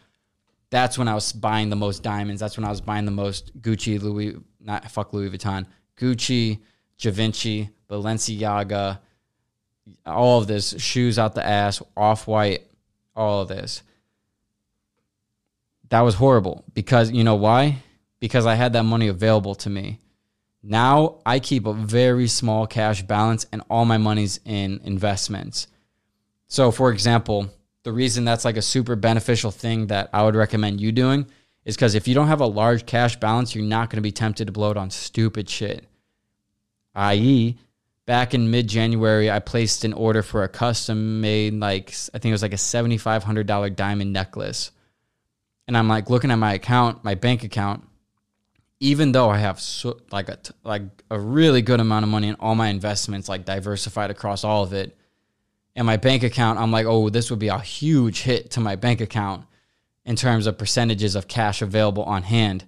that's 0.70 0.98
when 0.98 1.08
I 1.08 1.14
was 1.14 1.32
buying 1.32 1.70
the 1.70 1.76
most 1.76 2.02
diamonds. 2.02 2.40
That's 2.40 2.56
when 2.56 2.64
I 2.64 2.70
was 2.70 2.80
buying 2.80 3.04
the 3.04 3.10
most 3.10 3.60
Gucci, 3.60 4.00
Louis, 4.00 4.36
not 4.60 4.90
fuck 4.90 5.12
Louis 5.12 5.30
Vuitton, 5.30 5.66
Gucci, 5.96 6.60
Givenchy, 6.98 7.70
Balenciaga, 7.88 8.98
all 10.04 10.40
of 10.40 10.46
this, 10.46 10.74
shoes 10.80 11.18
out 11.18 11.34
the 11.34 11.46
ass, 11.46 11.82
off 11.96 12.26
white, 12.26 12.66
all 13.14 13.42
of 13.42 13.48
this. 13.48 13.82
That 15.90 16.00
was 16.00 16.16
horrible 16.16 16.64
because 16.74 17.12
you 17.12 17.22
know 17.22 17.36
why? 17.36 17.82
Because 18.18 18.46
I 18.46 18.54
had 18.54 18.72
that 18.72 18.82
money 18.82 19.08
available 19.08 19.54
to 19.56 19.70
me. 19.70 20.00
Now 20.62 21.18
I 21.24 21.38
keep 21.38 21.64
a 21.64 21.72
very 21.72 22.26
small 22.26 22.66
cash 22.66 23.02
balance 23.02 23.46
and 23.52 23.62
all 23.70 23.84
my 23.84 23.98
money's 23.98 24.40
in 24.44 24.80
investments. 24.82 25.68
So, 26.48 26.72
for 26.72 26.90
example, 26.90 27.50
the 27.86 27.92
reason 27.92 28.24
that's 28.24 28.44
like 28.44 28.56
a 28.56 28.62
super 28.62 28.96
beneficial 28.96 29.52
thing 29.52 29.86
that 29.86 30.10
I 30.12 30.24
would 30.24 30.34
recommend 30.34 30.80
you 30.80 30.90
doing 30.90 31.24
is 31.64 31.76
because 31.76 31.94
if 31.94 32.08
you 32.08 32.16
don't 32.16 32.26
have 32.26 32.40
a 32.40 32.46
large 32.46 32.84
cash 32.84 33.14
balance, 33.14 33.54
you're 33.54 33.64
not 33.64 33.90
going 33.90 33.98
to 33.98 34.02
be 34.02 34.10
tempted 34.10 34.46
to 34.46 34.52
blow 34.52 34.72
it 34.72 34.76
on 34.76 34.90
stupid 34.90 35.48
shit. 35.48 35.86
I.e., 36.96 37.56
back 38.04 38.34
in 38.34 38.50
mid 38.50 38.66
January, 38.66 39.30
I 39.30 39.38
placed 39.38 39.84
an 39.84 39.92
order 39.92 40.24
for 40.24 40.42
a 40.42 40.48
custom 40.48 41.20
made, 41.20 41.54
like, 41.54 41.94
I 42.12 42.18
think 42.18 42.30
it 42.30 42.32
was 42.32 42.42
like 42.42 42.54
a 42.54 42.56
$7,500 42.56 43.76
diamond 43.76 44.12
necklace. 44.12 44.72
And 45.68 45.76
I'm 45.76 45.86
like 45.86 46.10
looking 46.10 46.32
at 46.32 46.40
my 46.40 46.54
account, 46.54 47.04
my 47.04 47.14
bank 47.14 47.44
account, 47.44 47.86
even 48.80 49.12
though 49.12 49.30
I 49.30 49.38
have 49.38 49.60
so, 49.60 50.00
like 50.10 50.28
a 50.28 50.40
like 50.64 50.82
a 51.08 51.20
really 51.20 51.62
good 51.62 51.78
amount 51.78 52.02
of 52.02 52.08
money 52.08 52.26
in 52.26 52.34
all 52.40 52.56
my 52.56 52.66
investments, 52.66 53.28
like 53.28 53.44
diversified 53.44 54.10
across 54.10 54.42
all 54.42 54.64
of 54.64 54.72
it, 54.72 54.98
and 55.76 55.86
my 55.86 55.96
bank 55.96 56.24
account, 56.24 56.58
I'm 56.58 56.72
like, 56.72 56.86
oh, 56.86 57.10
this 57.10 57.30
would 57.30 57.38
be 57.38 57.48
a 57.48 57.58
huge 57.58 58.22
hit 58.22 58.50
to 58.52 58.60
my 58.60 58.74
bank 58.74 59.00
account 59.00 59.44
in 60.04 60.16
terms 60.16 60.48
of 60.48 60.58
percentages 60.58 61.14
of 61.14 61.28
cash 61.28 61.62
available 61.62 62.02
on 62.02 62.24
hand. 62.24 62.64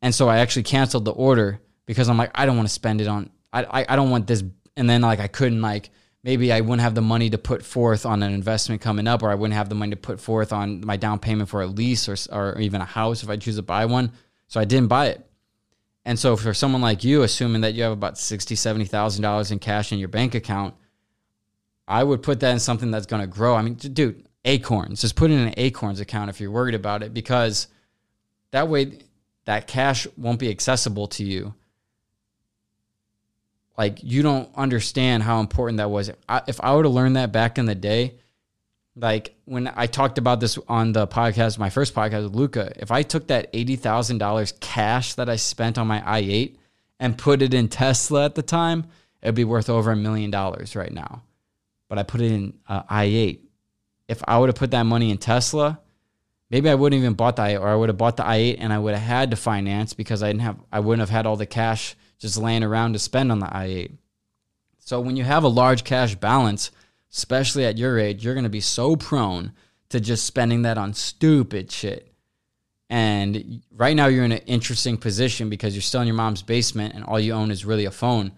And 0.00 0.14
so 0.14 0.28
I 0.28 0.38
actually 0.38 0.62
canceled 0.62 1.04
the 1.04 1.12
order 1.12 1.60
because 1.84 2.08
I'm 2.08 2.16
like, 2.16 2.30
I 2.34 2.46
don't 2.46 2.56
want 2.56 2.68
to 2.68 2.74
spend 2.74 3.00
it 3.00 3.08
on, 3.08 3.30
I, 3.52 3.64
I, 3.64 3.86
I 3.90 3.96
don't 3.96 4.10
want 4.10 4.26
this. 4.26 4.44
And 4.76 4.88
then 4.88 5.02
like 5.02 5.20
I 5.20 5.26
couldn't 5.26 5.60
like, 5.60 5.90
maybe 6.22 6.52
I 6.52 6.60
wouldn't 6.60 6.82
have 6.82 6.94
the 6.94 7.02
money 7.02 7.30
to 7.30 7.38
put 7.38 7.62
forth 7.64 8.06
on 8.06 8.22
an 8.22 8.32
investment 8.32 8.80
coming 8.80 9.06
up, 9.06 9.22
or 9.22 9.30
I 9.30 9.34
wouldn't 9.34 9.54
have 9.54 9.68
the 9.68 9.74
money 9.74 9.90
to 9.90 9.96
put 9.96 10.20
forth 10.20 10.52
on 10.52 10.84
my 10.84 10.96
down 10.96 11.18
payment 11.18 11.48
for 11.48 11.62
a 11.62 11.66
lease 11.66 12.08
or, 12.08 12.16
or 12.32 12.60
even 12.60 12.80
a 12.80 12.84
house 12.84 13.22
if 13.22 13.30
I 13.30 13.36
choose 13.36 13.56
to 13.56 13.62
buy 13.62 13.86
one. 13.86 14.12
So 14.48 14.60
I 14.60 14.64
didn't 14.64 14.88
buy 14.88 15.06
it. 15.06 15.24
And 16.04 16.18
so 16.18 16.36
for 16.36 16.54
someone 16.54 16.82
like 16.82 17.02
you, 17.02 17.22
assuming 17.22 17.62
that 17.62 17.74
you 17.74 17.82
have 17.82 17.92
about 17.92 18.16
sixty, 18.16 18.54
seventy 18.54 18.84
thousand 18.84 19.22
dollars 19.22 19.50
in 19.50 19.58
cash 19.58 19.90
in 19.92 19.98
your 19.98 20.08
bank 20.08 20.36
account, 20.36 20.74
I 21.88 22.02
would 22.02 22.22
put 22.22 22.40
that 22.40 22.52
in 22.52 22.58
something 22.58 22.90
that's 22.90 23.06
going 23.06 23.22
to 23.22 23.26
grow. 23.26 23.54
I 23.54 23.62
mean, 23.62 23.74
dude, 23.74 24.26
acorns. 24.44 25.00
Just 25.00 25.16
put 25.16 25.30
it 25.30 25.34
in 25.34 25.48
an 25.48 25.54
acorns 25.56 26.00
account 26.00 26.30
if 26.30 26.40
you're 26.40 26.50
worried 26.50 26.74
about 26.74 27.02
it, 27.02 27.14
because 27.14 27.68
that 28.50 28.68
way 28.68 28.98
that 29.44 29.66
cash 29.66 30.06
won't 30.16 30.38
be 30.38 30.50
accessible 30.50 31.06
to 31.08 31.24
you. 31.24 31.54
Like 33.78 34.02
you 34.02 34.22
don't 34.22 34.48
understand 34.56 35.22
how 35.22 35.40
important 35.40 35.78
that 35.78 35.90
was. 35.90 36.10
If 36.46 36.60
I 36.60 36.74
would 36.74 36.84
have 36.84 36.94
learned 36.94 37.16
that 37.16 37.32
back 37.32 37.58
in 37.58 37.66
the 37.66 37.74
day, 37.74 38.14
like 38.96 39.34
when 39.44 39.70
I 39.76 39.86
talked 39.86 40.16
about 40.16 40.40
this 40.40 40.58
on 40.68 40.92
the 40.92 41.06
podcast, 41.06 41.58
my 41.58 41.68
first 41.68 41.94
podcast 41.94 42.22
with 42.24 42.34
Luca, 42.34 42.72
if 42.76 42.90
I 42.90 43.02
took 43.02 43.26
that 43.26 43.50
eighty 43.52 43.76
thousand 43.76 44.18
dollars 44.18 44.54
cash 44.60 45.14
that 45.14 45.28
I 45.28 45.36
spent 45.36 45.76
on 45.76 45.86
my 45.86 46.02
i 46.06 46.20
eight 46.20 46.58
and 46.98 47.18
put 47.18 47.42
it 47.42 47.52
in 47.52 47.68
Tesla 47.68 48.24
at 48.24 48.34
the 48.34 48.42
time, 48.42 48.86
it'd 49.22 49.34
be 49.34 49.44
worth 49.44 49.68
over 49.68 49.92
a 49.92 49.96
million 49.96 50.30
dollars 50.30 50.74
right 50.74 50.92
now. 50.92 51.22
But 51.88 51.98
I 51.98 52.02
put 52.02 52.20
it 52.20 52.32
in 52.32 52.54
uh, 52.68 52.82
i 52.88 53.04
eight. 53.04 53.48
If 54.08 54.22
I 54.26 54.38
would 54.38 54.48
have 54.48 54.56
put 54.56 54.70
that 54.72 54.84
money 54.84 55.10
in 55.10 55.18
Tesla, 55.18 55.80
maybe 56.50 56.68
I 56.68 56.74
wouldn't 56.74 56.98
even 56.98 57.14
bought 57.14 57.36
the 57.36 57.42
i8, 57.42 57.60
or 57.60 57.68
I 57.68 57.74
would 57.74 57.88
have 57.88 57.98
bought 57.98 58.16
the 58.16 58.22
i8 58.22 58.56
and 58.58 58.72
I 58.72 58.78
would 58.78 58.94
have 58.94 59.02
had 59.02 59.30
to 59.30 59.36
finance 59.36 59.94
because 59.94 60.22
I 60.22 60.28
didn't 60.28 60.42
have, 60.42 60.58
I 60.72 60.80
wouldn't 60.80 61.00
have 61.00 61.10
had 61.10 61.26
all 61.26 61.36
the 61.36 61.46
cash 61.46 61.96
just 62.18 62.38
laying 62.38 62.62
around 62.62 62.92
to 62.92 62.98
spend 62.98 63.32
on 63.32 63.40
the 63.40 63.46
i8. 63.46 63.96
So 64.78 65.00
when 65.00 65.16
you 65.16 65.24
have 65.24 65.42
a 65.42 65.48
large 65.48 65.84
cash 65.84 66.14
balance 66.14 66.70
especially 67.12 67.64
at 67.64 67.78
your 67.78 67.98
age, 67.98 68.24
you're 68.24 68.34
going 68.34 68.44
to 68.44 68.50
be 68.50 68.60
so 68.60 68.94
prone 68.94 69.52
to 69.88 70.00
just 70.00 70.26
spending 70.26 70.62
that 70.62 70.78
on 70.78 70.92
stupid 70.92 71.70
shit. 71.70 72.12
And 72.88 73.62
right 73.72 73.96
now, 73.96 74.06
you're 74.06 74.24
in 74.24 74.32
an 74.32 74.42
interesting 74.46 74.96
position 74.96 75.48
because 75.48 75.74
you're 75.74 75.82
still 75.82 76.02
in 76.02 76.06
your 76.06 76.16
mom's 76.16 76.42
basement 76.42 76.94
and 76.94 77.04
all 77.04 77.18
you 77.18 77.32
own 77.32 77.50
is 77.50 77.64
really 77.64 77.84
a 77.84 77.90
phone. 77.90 78.32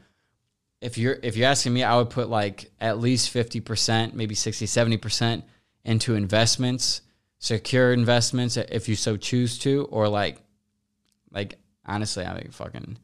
If 0.80 0.96
you're 0.96 1.18
if 1.22 1.36
you're 1.36 1.48
asking 1.48 1.74
me, 1.74 1.82
I 1.82 1.96
would 1.96 2.10
put 2.10 2.28
like 2.28 2.70
at 2.80 2.98
least 2.98 3.32
50%, 3.34 4.14
maybe 4.14 4.34
60, 4.34 4.66
70% 4.66 5.42
into 5.84 6.14
investments, 6.14 7.00
secure 7.38 7.92
investments 7.92 8.56
if 8.56 8.88
you 8.88 8.94
so 8.96 9.16
choose 9.16 9.58
to, 9.60 9.84
or 9.90 10.08
like 10.08 10.40
like 11.32 11.58
honestly, 11.84 12.24
I 12.24 12.38
think 12.38 12.52
fucking 12.52 12.98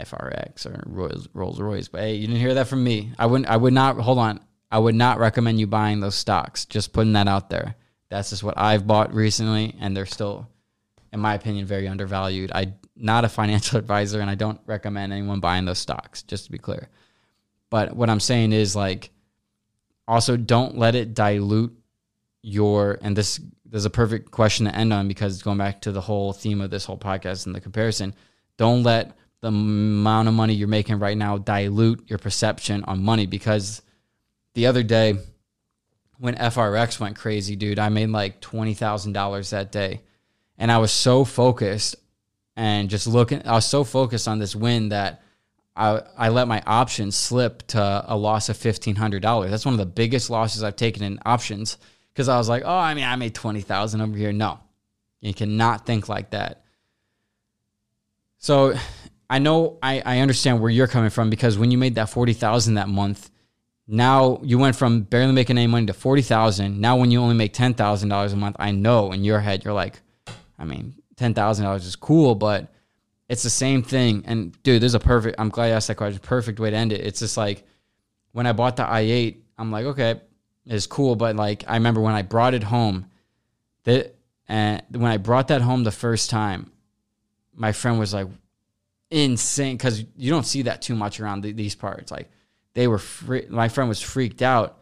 FRX 0.00 0.66
or 0.66 0.82
Rolls 0.86 1.28
Rolls 1.32 1.60
Royce. 1.60 1.88
But 1.88 2.02
hey, 2.02 2.14
you 2.14 2.26
didn't 2.26 2.40
hear 2.40 2.54
that 2.54 2.66
from 2.66 2.82
me. 2.82 3.12
I 3.18 3.26
wouldn't 3.26 3.48
I 3.48 3.56
would 3.56 3.72
not 3.72 3.96
hold 3.98 4.18
on. 4.18 4.40
I 4.70 4.78
would 4.78 4.96
not 4.96 5.20
recommend 5.20 5.60
you 5.60 5.68
buying 5.68 6.00
those 6.00 6.16
stocks. 6.16 6.64
Just 6.64 6.92
putting 6.92 7.12
that 7.12 7.28
out 7.28 7.48
there. 7.48 7.76
That's 8.08 8.30
just 8.30 8.42
what 8.42 8.58
I've 8.58 8.86
bought 8.86 9.14
recently, 9.14 9.76
and 9.80 9.96
they're 9.96 10.06
still, 10.06 10.48
in 11.12 11.20
my 11.20 11.34
opinion, 11.34 11.66
very 11.66 11.86
undervalued. 11.86 12.50
I'm 12.54 12.74
not 12.96 13.24
a 13.24 13.28
financial 13.28 13.78
advisor, 13.78 14.20
and 14.20 14.28
I 14.28 14.34
don't 14.34 14.60
recommend 14.66 15.12
anyone 15.12 15.40
buying 15.40 15.64
those 15.64 15.78
stocks. 15.78 16.22
Just 16.22 16.46
to 16.46 16.52
be 16.52 16.58
clear, 16.58 16.88
but 17.70 17.94
what 17.94 18.10
I'm 18.10 18.20
saying 18.20 18.52
is 18.52 18.76
like, 18.76 19.10
also 20.06 20.36
don't 20.36 20.76
let 20.76 20.94
it 20.94 21.14
dilute 21.14 21.76
your. 22.42 22.98
And 23.00 23.16
this 23.16 23.40
there's 23.64 23.86
a 23.86 23.90
perfect 23.90 24.30
question 24.30 24.66
to 24.66 24.76
end 24.76 24.92
on 24.92 25.08
because 25.08 25.42
going 25.42 25.58
back 25.58 25.80
to 25.80 25.90
the 25.90 26.00
whole 26.00 26.32
theme 26.32 26.60
of 26.60 26.70
this 26.70 26.84
whole 26.84 26.98
podcast 26.98 27.46
and 27.46 27.54
the 27.54 27.60
comparison. 27.60 28.14
Don't 28.56 28.84
let 28.84 29.16
the 29.40 29.48
amount 29.48 30.28
of 30.28 30.34
money 30.34 30.54
you're 30.54 30.68
making 30.68 31.00
right 31.00 31.18
now 31.18 31.38
dilute 31.38 32.08
your 32.08 32.20
perception 32.20 32.84
on 32.84 33.02
money 33.02 33.26
because 33.26 33.82
the 34.54 34.66
other 34.66 34.84
day 34.84 35.18
when 36.18 36.36
FRX 36.36 37.00
went 37.00 37.16
crazy, 37.16 37.56
dude, 37.56 37.80
I 37.80 37.88
made 37.88 38.10
like 38.10 38.40
$20,000 38.40 39.50
that 39.50 39.72
day. 39.72 40.02
And 40.56 40.70
I 40.70 40.78
was 40.78 40.92
so 40.92 41.24
focused 41.24 41.96
and 42.56 42.88
just 42.88 43.08
looking, 43.08 43.44
I 43.44 43.54
was 43.54 43.66
so 43.66 43.82
focused 43.82 44.28
on 44.28 44.38
this 44.38 44.54
win 44.54 44.90
that 44.90 45.23
I, 45.76 46.02
I 46.16 46.28
let 46.28 46.46
my 46.46 46.62
options 46.66 47.16
slip 47.16 47.66
to 47.68 48.04
a 48.06 48.16
loss 48.16 48.48
of 48.48 48.56
$1,500. 48.56 49.50
That's 49.50 49.64
one 49.64 49.74
of 49.74 49.78
the 49.78 49.86
biggest 49.86 50.30
losses 50.30 50.62
I've 50.62 50.76
taken 50.76 51.02
in 51.02 51.18
options 51.26 51.78
because 52.12 52.28
I 52.28 52.36
was 52.36 52.48
like, 52.48 52.62
oh, 52.64 52.76
I 52.76 52.94
mean, 52.94 53.04
I 53.04 53.16
made 53.16 53.34
20,000 53.34 54.00
over 54.00 54.16
here. 54.16 54.32
No, 54.32 54.60
you 55.20 55.34
cannot 55.34 55.84
think 55.84 56.08
like 56.08 56.30
that. 56.30 56.64
So 58.38 58.74
I 59.28 59.38
know 59.38 59.78
I, 59.82 60.00
I 60.04 60.18
understand 60.20 60.60
where 60.60 60.70
you're 60.70 60.86
coming 60.86 61.10
from 61.10 61.30
because 61.30 61.58
when 61.58 61.70
you 61.70 61.78
made 61.78 61.96
that 61.96 62.10
40,000 62.10 62.74
that 62.74 62.88
month, 62.88 63.30
now 63.88 64.40
you 64.42 64.58
went 64.58 64.76
from 64.76 65.02
barely 65.02 65.32
making 65.32 65.58
any 65.58 65.66
money 65.66 65.86
to 65.86 65.92
40,000. 65.92 66.80
Now 66.80 66.96
when 66.96 67.10
you 67.10 67.20
only 67.20 67.34
make 67.34 67.52
$10,000 67.52 68.32
a 68.32 68.36
month, 68.36 68.56
I 68.58 68.70
know 68.70 69.12
in 69.12 69.24
your 69.24 69.40
head 69.40 69.64
you're 69.64 69.74
like, 69.74 70.00
I 70.58 70.64
mean, 70.64 70.94
$10,000 71.16 71.76
is 71.76 71.96
cool, 71.96 72.34
but 72.34 72.72
it's 73.28 73.42
the 73.42 73.50
same 73.50 73.82
thing. 73.82 74.24
And 74.26 74.60
dude, 74.62 74.82
there's 74.82 74.94
a 74.94 75.00
perfect, 75.00 75.36
I'm 75.38 75.48
glad 75.48 75.68
you 75.68 75.74
asked 75.74 75.88
that 75.88 75.96
question. 75.96 76.20
Perfect 76.20 76.60
way 76.60 76.70
to 76.70 76.76
end 76.76 76.92
it. 76.92 77.00
It's 77.00 77.20
just 77.20 77.36
like 77.36 77.64
when 78.32 78.46
I 78.46 78.52
bought 78.52 78.76
the 78.76 78.84
i8, 78.84 79.36
I'm 79.58 79.70
like, 79.70 79.86
okay, 79.86 80.20
it's 80.66 80.86
cool. 80.86 81.16
But 81.16 81.36
like, 81.36 81.64
I 81.66 81.74
remember 81.74 82.00
when 82.00 82.14
I 82.14 82.22
brought 82.22 82.54
it 82.54 82.62
home, 82.62 83.06
that, 83.84 84.14
and 84.48 84.82
when 84.90 85.10
I 85.10 85.16
brought 85.16 85.48
that 85.48 85.62
home 85.62 85.84
the 85.84 85.90
first 85.90 86.30
time, 86.30 86.70
my 87.54 87.72
friend 87.72 87.98
was 87.98 88.12
like, 88.12 88.28
insane. 89.10 89.78
Cause 89.78 90.04
you 90.16 90.30
don't 90.30 90.46
see 90.46 90.62
that 90.62 90.82
too 90.82 90.94
much 90.94 91.20
around 91.20 91.42
the, 91.42 91.52
these 91.52 91.74
parts. 91.74 92.10
Like, 92.10 92.30
they 92.74 92.88
were 92.88 92.98
free- 92.98 93.46
my 93.48 93.68
friend 93.68 93.88
was 93.88 94.00
freaked 94.00 94.42
out 94.42 94.78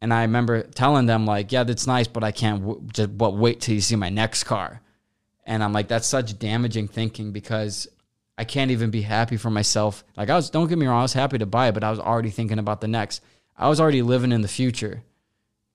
and 0.00 0.12
i 0.12 0.22
remember 0.22 0.62
telling 0.62 1.06
them 1.06 1.26
like 1.26 1.50
yeah 1.50 1.64
that's 1.64 1.86
nice 1.86 2.06
but 2.06 2.22
i 2.22 2.30
can't 2.30 2.60
w- 2.60 2.80
just 2.92 3.16
but 3.16 3.34
wait 3.34 3.60
till 3.60 3.74
you 3.74 3.80
see 3.80 3.96
my 3.96 4.10
next 4.10 4.44
car 4.44 4.80
and 5.44 5.62
i'm 5.62 5.72
like 5.72 5.88
that's 5.88 6.06
such 6.06 6.38
damaging 6.38 6.88
thinking 6.88 7.32
because 7.32 7.88
i 8.38 8.44
can't 8.44 8.70
even 8.70 8.90
be 8.90 9.02
happy 9.02 9.36
for 9.36 9.50
myself. 9.50 10.04
Like 10.16 10.30
i 10.30 10.36
was 10.36 10.50
don't 10.50 10.68
get 10.68 10.78
me 10.78 10.86
wrong 10.86 11.00
i 11.00 11.02
was 11.02 11.12
happy 11.12 11.38
to 11.38 11.46
buy 11.46 11.68
it 11.68 11.72
but 11.74 11.84
i 11.84 11.90
was 11.90 12.00
already 12.00 12.30
thinking 12.30 12.58
about 12.58 12.80
the 12.80 12.88
next. 12.88 13.22
I 13.56 13.68
was 13.68 13.80
already 13.80 14.02
living 14.02 14.32
in 14.32 14.40
the 14.40 14.48
future. 14.48 15.02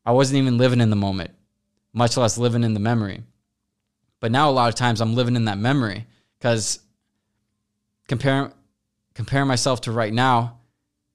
I 0.05 0.11
wasn't 0.11 0.39
even 0.39 0.57
living 0.57 0.81
in 0.81 0.89
the 0.89 0.95
moment 0.95 1.31
much 1.97 2.15
less 2.15 2.37
living 2.37 2.63
in 2.63 2.75
the 2.75 2.79
memory. 2.79 3.23
But 4.19 4.31
now 4.31 4.49
a 4.49 4.51
lot 4.51 4.69
of 4.69 4.75
times 4.75 5.01
i'm 5.01 5.15
living 5.15 5.35
in 5.35 5.45
that 5.45 5.57
memory 5.57 6.05
because 6.39 6.79
comparing 8.07 8.51
comparing 9.13 9.47
myself 9.47 9.81
to 9.81 9.91
right 9.91 10.13
now 10.13 10.59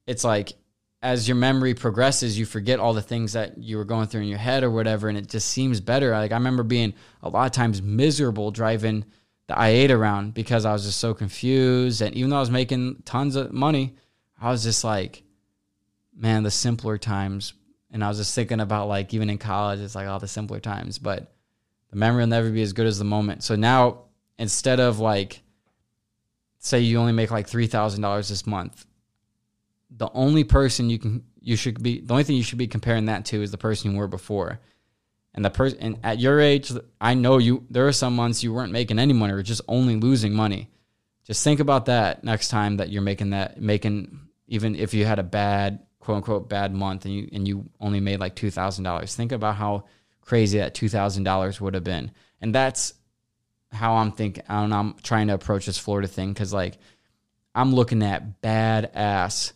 it's 0.05 0.23
like 0.23 0.53
as 1.03 1.27
your 1.27 1.35
memory 1.35 1.73
progresses, 1.73 2.39
you 2.39 2.45
forget 2.45 2.79
all 2.79 2.93
the 2.93 3.01
things 3.01 3.33
that 3.33 3.57
you 3.57 3.75
were 3.75 3.83
going 3.83 4.07
through 4.07 4.21
in 4.21 4.27
your 4.29 4.37
head 4.37 4.63
or 4.63 4.71
whatever, 4.71 5.09
and 5.09 5.17
it 5.17 5.27
just 5.27 5.49
seems 5.49 5.81
better. 5.81 6.11
Like 6.11 6.31
I 6.31 6.35
remember 6.35 6.63
being 6.63 6.93
a 7.21 7.27
lot 7.27 7.45
of 7.45 7.51
times 7.51 7.81
miserable 7.81 8.51
driving 8.51 9.03
the 9.47 9.53
i8 9.53 9.89
around 9.89 10.33
because 10.33 10.63
I 10.63 10.71
was 10.71 10.85
just 10.85 11.01
so 11.01 11.13
confused. 11.13 12.01
And 12.01 12.15
even 12.15 12.29
though 12.29 12.37
I 12.37 12.39
was 12.39 12.49
making 12.49 13.03
tons 13.03 13.35
of 13.35 13.51
money, 13.51 13.97
I 14.39 14.49
was 14.49 14.63
just 14.63 14.85
like, 14.85 15.23
man, 16.15 16.43
the 16.43 16.51
simpler 16.51 16.97
times. 16.97 17.53
And 17.91 18.01
I 18.01 18.07
was 18.07 18.17
just 18.17 18.33
thinking 18.33 18.61
about 18.61 18.87
like 18.87 19.13
even 19.13 19.29
in 19.29 19.37
college, 19.37 19.81
it's 19.81 19.95
like 19.95 20.07
all 20.07 20.19
the 20.19 20.27
simpler 20.29 20.61
times, 20.61 20.99
but 20.99 21.33
the 21.89 21.97
memory 21.97 22.23
will 22.23 22.29
never 22.29 22.49
be 22.49 22.61
as 22.61 22.71
good 22.71 22.87
as 22.87 22.97
the 22.97 23.03
moment. 23.03 23.43
So 23.43 23.57
now 23.57 24.05
instead 24.39 24.79
of 24.79 24.99
like, 24.99 25.41
say 26.59 26.79
you 26.79 26.97
only 26.97 27.11
make 27.11 27.29
like 27.29 27.47
$3,000 27.47 28.29
this 28.29 28.47
month, 28.47 28.85
the 29.95 30.09
only 30.13 30.43
person 30.43 30.89
you 30.89 30.99
can 30.99 31.23
you 31.39 31.55
should 31.55 31.81
be 31.83 32.01
the 32.01 32.13
only 32.13 32.23
thing 32.23 32.35
you 32.35 32.43
should 32.43 32.57
be 32.57 32.67
comparing 32.67 33.05
that 33.05 33.25
to 33.25 33.41
is 33.41 33.51
the 33.51 33.57
person 33.57 33.91
you 33.91 33.97
were 33.97 34.07
before. 34.07 34.59
And 35.35 35.43
the 35.43 35.49
person 35.49 35.97
at 36.03 36.19
your 36.19 36.39
age, 36.39 36.71
I 37.01 37.15
know 37.15 37.37
you 37.37 37.65
there 37.69 37.87
are 37.87 37.91
some 37.91 38.15
months 38.15 38.43
you 38.43 38.53
weren't 38.53 38.71
making 38.71 38.99
any 38.99 39.13
money 39.13 39.33
or 39.33 39.43
just 39.43 39.61
only 39.67 39.95
losing 39.95 40.33
money. 40.33 40.69
Just 41.25 41.43
think 41.43 41.59
about 41.59 41.85
that 41.85 42.23
next 42.23 42.49
time 42.49 42.77
that 42.77 42.89
you're 42.89 43.01
making 43.01 43.31
that 43.31 43.59
making 43.59 44.19
even 44.47 44.75
if 44.75 44.93
you 44.93 45.05
had 45.05 45.19
a 45.19 45.23
bad 45.23 45.79
quote 45.99 46.17
unquote 46.17 46.49
bad 46.49 46.73
month 46.73 47.05
and 47.05 47.13
you 47.13 47.29
and 47.31 47.47
you 47.47 47.69
only 47.79 47.99
made 47.99 48.19
like 48.19 48.35
two 48.35 48.51
thousand 48.51 48.83
dollars. 48.83 49.15
Think 49.15 49.31
about 49.31 49.55
how 49.55 49.85
crazy 50.21 50.59
that 50.59 50.75
two 50.75 50.89
thousand 50.89 51.23
dollars 51.23 51.59
would 51.59 51.73
have 51.73 51.83
been. 51.83 52.11
And 52.41 52.53
that's 52.53 52.93
how 53.71 53.95
I'm 53.95 54.11
thinking 54.11 54.43
I'm 54.47 54.95
trying 55.01 55.27
to 55.27 55.33
approach 55.33 55.65
this 55.65 55.77
Florida 55.77 56.07
thing 56.07 56.31
because 56.31 56.53
like 56.53 56.77
I'm 57.55 57.73
looking 57.73 58.03
at 58.03 58.41
bad 58.41 58.91
ass 58.93 59.53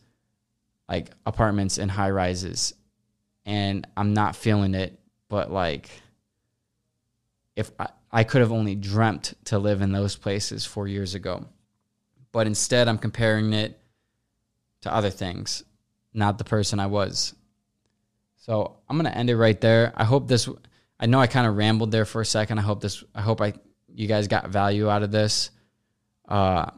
like 0.88 1.12
apartments 1.26 1.78
and 1.78 1.92
high 1.92 2.10
rises 2.10 2.74
and 3.48 3.88
I'm 3.96 4.14
not 4.14 4.36
feeling 4.36 4.76
it, 4.76 5.00
but 5.30 5.52
like 5.52 5.90
if 7.56 7.72
I, 7.80 7.88
I 8.12 8.24
could 8.26 8.42
have 8.42 8.52
only 8.52 8.76
dreamt 8.76 9.34
to 9.46 9.58
live 9.58 9.82
in 9.82 9.94
those 9.94 10.18
places 10.18 10.66
four 10.66 10.88
years 10.88 11.16
ago. 11.16 11.46
But 12.34 12.46
instead 12.46 12.90
I'm 12.90 12.98
comparing 12.98 13.54
it 13.54 13.80
to 14.82 14.94
other 14.94 15.10
things, 15.10 15.64
not 16.14 16.38
the 16.38 16.44
person 16.44 16.80
I 16.80 16.88
was. 16.88 17.34
So 18.36 18.78
I'm 18.90 18.98
gonna 18.98 19.10
end 19.10 19.30
it 19.30 19.38
right 19.38 19.60
there. 19.60 19.94
I 19.96 20.04
hope 20.04 20.28
this 20.28 20.50
I 21.00 21.06
know 21.06 21.20
I 21.20 21.28
kind 21.28 21.48
of 21.48 21.56
rambled 21.56 21.92
there 21.92 22.06
for 22.06 22.22
a 22.22 22.26
second. 22.26 22.60
I 22.60 22.64
hope 22.64 22.82
this 22.82 23.02
I 23.16 23.22
hope 23.22 23.42
I 23.42 23.54
you 23.94 24.08
guys 24.08 24.28
got 24.28 24.50
value 24.50 24.90
out 24.90 25.04
of 25.04 25.12
this. 25.12 25.52
Uh 26.28 26.70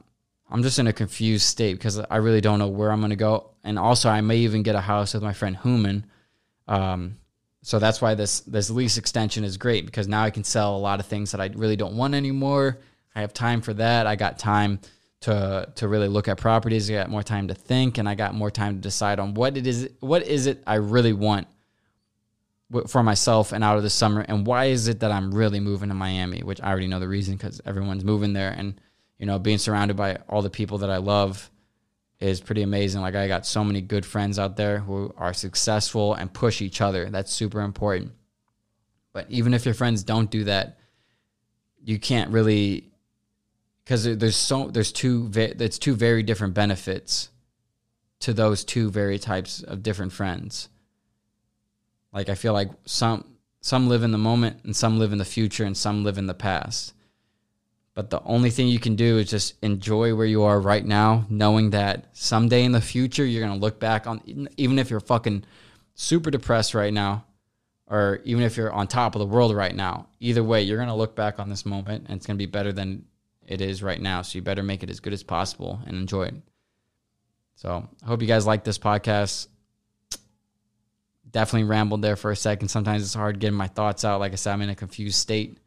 I'm 0.49 0.63
just 0.63 0.79
in 0.79 0.87
a 0.87 0.93
confused 0.93 1.45
state 1.45 1.73
because 1.73 1.99
I 1.99 2.17
really 2.17 2.41
don't 2.41 2.59
know 2.59 2.67
where 2.67 2.91
I'm 2.91 2.99
going 2.99 3.11
to 3.11 3.15
go. 3.15 3.51
And 3.63 3.77
also, 3.77 4.09
I 4.09 4.21
may 4.21 4.37
even 4.37 4.63
get 4.63 4.75
a 4.75 4.81
house 4.81 5.13
with 5.13 5.21
my 5.21 5.33
friend 5.33 5.55
Human. 5.57 6.05
Um, 6.67 7.17
so 7.61 7.77
that's 7.77 8.01
why 8.01 8.15
this 8.15 8.39
this 8.41 8.69
lease 8.69 8.97
extension 8.97 9.43
is 9.43 9.57
great 9.57 9.85
because 9.85 10.07
now 10.07 10.23
I 10.23 10.29
can 10.29 10.43
sell 10.43 10.75
a 10.75 10.79
lot 10.79 10.99
of 10.99 11.05
things 11.05 11.31
that 11.31 11.41
I 11.41 11.51
really 11.53 11.75
don't 11.75 11.95
want 11.95 12.15
anymore. 12.15 12.79
I 13.15 13.21
have 13.21 13.33
time 13.33 13.61
for 13.61 13.73
that. 13.75 14.07
I 14.07 14.15
got 14.15 14.39
time 14.39 14.79
to 15.21 15.71
to 15.75 15.87
really 15.87 16.07
look 16.07 16.27
at 16.27 16.37
properties. 16.37 16.89
I 16.89 16.93
got 16.93 17.09
more 17.09 17.23
time 17.23 17.49
to 17.49 17.53
think, 17.53 17.97
and 17.97 18.07
I 18.07 18.15
got 18.15 18.33
more 18.33 18.49
time 18.49 18.75
to 18.75 18.81
decide 18.81 19.19
on 19.19 19.33
what 19.33 19.57
it 19.57 19.67
is. 19.67 19.89
What 19.99 20.25
is 20.25 20.45
it 20.45 20.63
I 20.65 20.75
really 20.75 21.13
want 21.13 21.47
for 22.87 23.03
myself 23.03 23.51
and 23.51 23.63
out 23.63 23.77
of 23.77 23.83
the 23.83 23.89
summer, 23.89 24.21
and 24.21 24.47
why 24.47 24.65
is 24.65 24.87
it 24.87 25.01
that 25.01 25.11
I'm 25.11 25.33
really 25.33 25.59
moving 25.59 25.89
to 25.89 25.95
Miami? 25.95 26.41
Which 26.41 26.61
I 26.61 26.69
already 26.69 26.87
know 26.87 26.99
the 26.99 27.07
reason 27.07 27.35
because 27.35 27.59
everyone's 27.65 28.05
moving 28.05 28.33
there, 28.33 28.51
and 28.51 28.79
you 29.19 29.25
know, 29.25 29.37
being 29.37 29.57
surrounded 29.57 29.97
by 29.97 30.15
all 30.27 30.41
the 30.41 30.49
people 30.49 30.79
that 30.79 30.89
I 30.89 30.97
love 30.97 31.51
is 32.19 32.41
pretty 32.41 32.63
amazing. 32.63 33.01
Like 33.01 33.15
I 33.15 33.27
got 33.27 33.45
so 33.45 33.63
many 33.63 33.81
good 33.81 34.05
friends 34.05 34.39
out 34.39 34.57
there 34.57 34.79
who 34.79 35.13
are 35.17 35.33
successful 35.33 36.13
and 36.13 36.33
push 36.33 36.61
each 36.61 36.81
other. 36.81 37.09
That's 37.09 37.31
super 37.31 37.61
important. 37.61 38.13
But 39.13 39.29
even 39.29 39.53
if 39.53 39.65
your 39.65 39.73
friends 39.73 40.03
don't 40.03 40.31
do 40.31 40.45
that, 40.45 40.79
you 41.83 41.99
can't 41.99 42.31
really 42.31 42.89
because 43.83 44.03
there's 44.03 44.35
so 44.35 44.67
there's 44.67 44.91
two 44.91 45.31
it's 45.33 45.79
two 45.79 45.95
very 45.95 46.23
different 46.23 46.53
benefits 46.53 47.29
to 48.19 48.33
those 48.33 48.63
two 48.63 48.91
very 48.91 49.17
types 49.17 49.63
of 49.63 49.81
different 49.81 50.11
friends. 50.11 50.69
Like 52.13 52.29
I 52.29 52.35
feel 52.35 52.53
like 52.53 52.69
some 52.85 53.25
some 53.61 53.89
live 53.89 54.03
in 54.03 54.11
the 54.11 54.17
moment 54.17 54.59
and 54.63 54.75
some 54.75 54.99
live 54.99 55.11
in 55.11 55.17
the 55.17 55.25
future 55.25 55.63
and 55.63 55.75
some 55.75 56.03
live 56.03 56.17
in 56.17 56.27
the 56.27 56.33
past. 56.33 56.93
But 57.95 58.09
the 58.09 58.21
only 58.23 58.49
thing 58.49 58.67
you 58.67 58.79
can 58.79 58.95
do 58.95 59.17
is 59.17 59.29
just 59.29 59.55
enjoy 59.61 60.15
where 60.15 60.25
you 60.25 60.43
are 60.43 60.59
right 60.59 60.85
now, 60.85 61.25
knowing 61.29 61.71
that 61.71 62.07
someday 62.13 62.63
in 62.63 62.71
the 62.71 62.81
future 62.81 63.25
you're 63.25 63.45
gonna 63.45 63.59
look 63.59 63.79
back 63.79 64.07
on 64.07 64.21
even 64.57 64.79
if 64.79 64.89
you're 64.89 64.99
fucking 64.99 65.43
super 65.95 66.31
depressed 66.31 66.73
right 66.73 66.93
now, 66.93 67.25
or 67.87 68.21
even 68.23 68.43
if 68.43 68.55
you're 68.55 68.71
on 68.71 68.87
top 68.87 69.15
of 69.15 69.19
the 69.19 69.25
world 69.25 69.53
right 69.53 69.75
now. 69.75 70.07
Either 70.19 70.43
way, 70.43 70.61
you're 70.61 70.77
gonna 70.77 70.95
look 70.95 71.15
back 71.15 71.39
on 71.39 71.49
this 71.49 71.65
moment 71.65 72.05
and 72.07 72.15
it's 72.15 72.25
gonna 72.25 72.37
be 72.37 72.45
better 72.45 72.71
than 72.71 73.05
it 73.45 73.61
is 73.61 73.83
right 73.83 73.99
now. 73.99 74.21
So 74.21 74.37
you 74.37 74.43
better 74.43 74.63
make 74.63 74.83
it 74.83 74.89
as 74.89 74.99
good 74.99 75.13
as 75.13 75.23
possible 75.23 75.81
and 75.85 75.97
enjoy 75.97 76.23
it. 76.23 76.35
So 77.55 77.85
I 78.01 78.05
hope 78.05 78.21
you 78.21 78.27
guys 78.27 78.45
like 78.45 78.63
this 78.63 78.77
podcast. 78.77 79.47
Definitely 81.29 81.67
rambled 81.67 82.01
there 82.01 82.15
for 82.15 82.31
a 82.31 82.35
second. 82.35 82.69
Sometimes 82.69 83.01
it's 83.03 83.13
hard 83.13 83.39
getting 83.39 83.57
my 83.57 83.67
thoughts 83.67 84.05
out. 84.05 84.19
Like 84.19 84.31
I 84.31 84.35
said, 84.35 84.53
I'm 84.53 84.61
in 84.61 84.69
a 84.69 84.75
confused 84.75 85.17
state. 85.17 85.57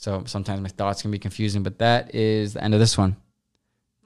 So 0.00 0.22
sometimes 0.26 0.60
my 0.60 0.68
thoughts 0.68 1.02
can 1.02 1.10
be 1.10 1.18
confusing, 1.18 1.64
but 1.64 1.80
that 1.80 2.14
is 2.14 2.52
the 2.52 2.62
end 2.62 2.72
of 2.72 2.78
this 2.78 2.96
one. 2.96 3.16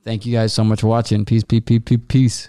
Thank 0.02 0.24
you 0.24 0.32
guys 0.32 0.54
so 0.54 0.64
much 0.64 0.80
for 0.80 0.86
watching. 0.86 1.26
Peace, 1.26 1.44
peace, 1.44 1.60
peace, 1.66 1.98
peace. 2.08 2.48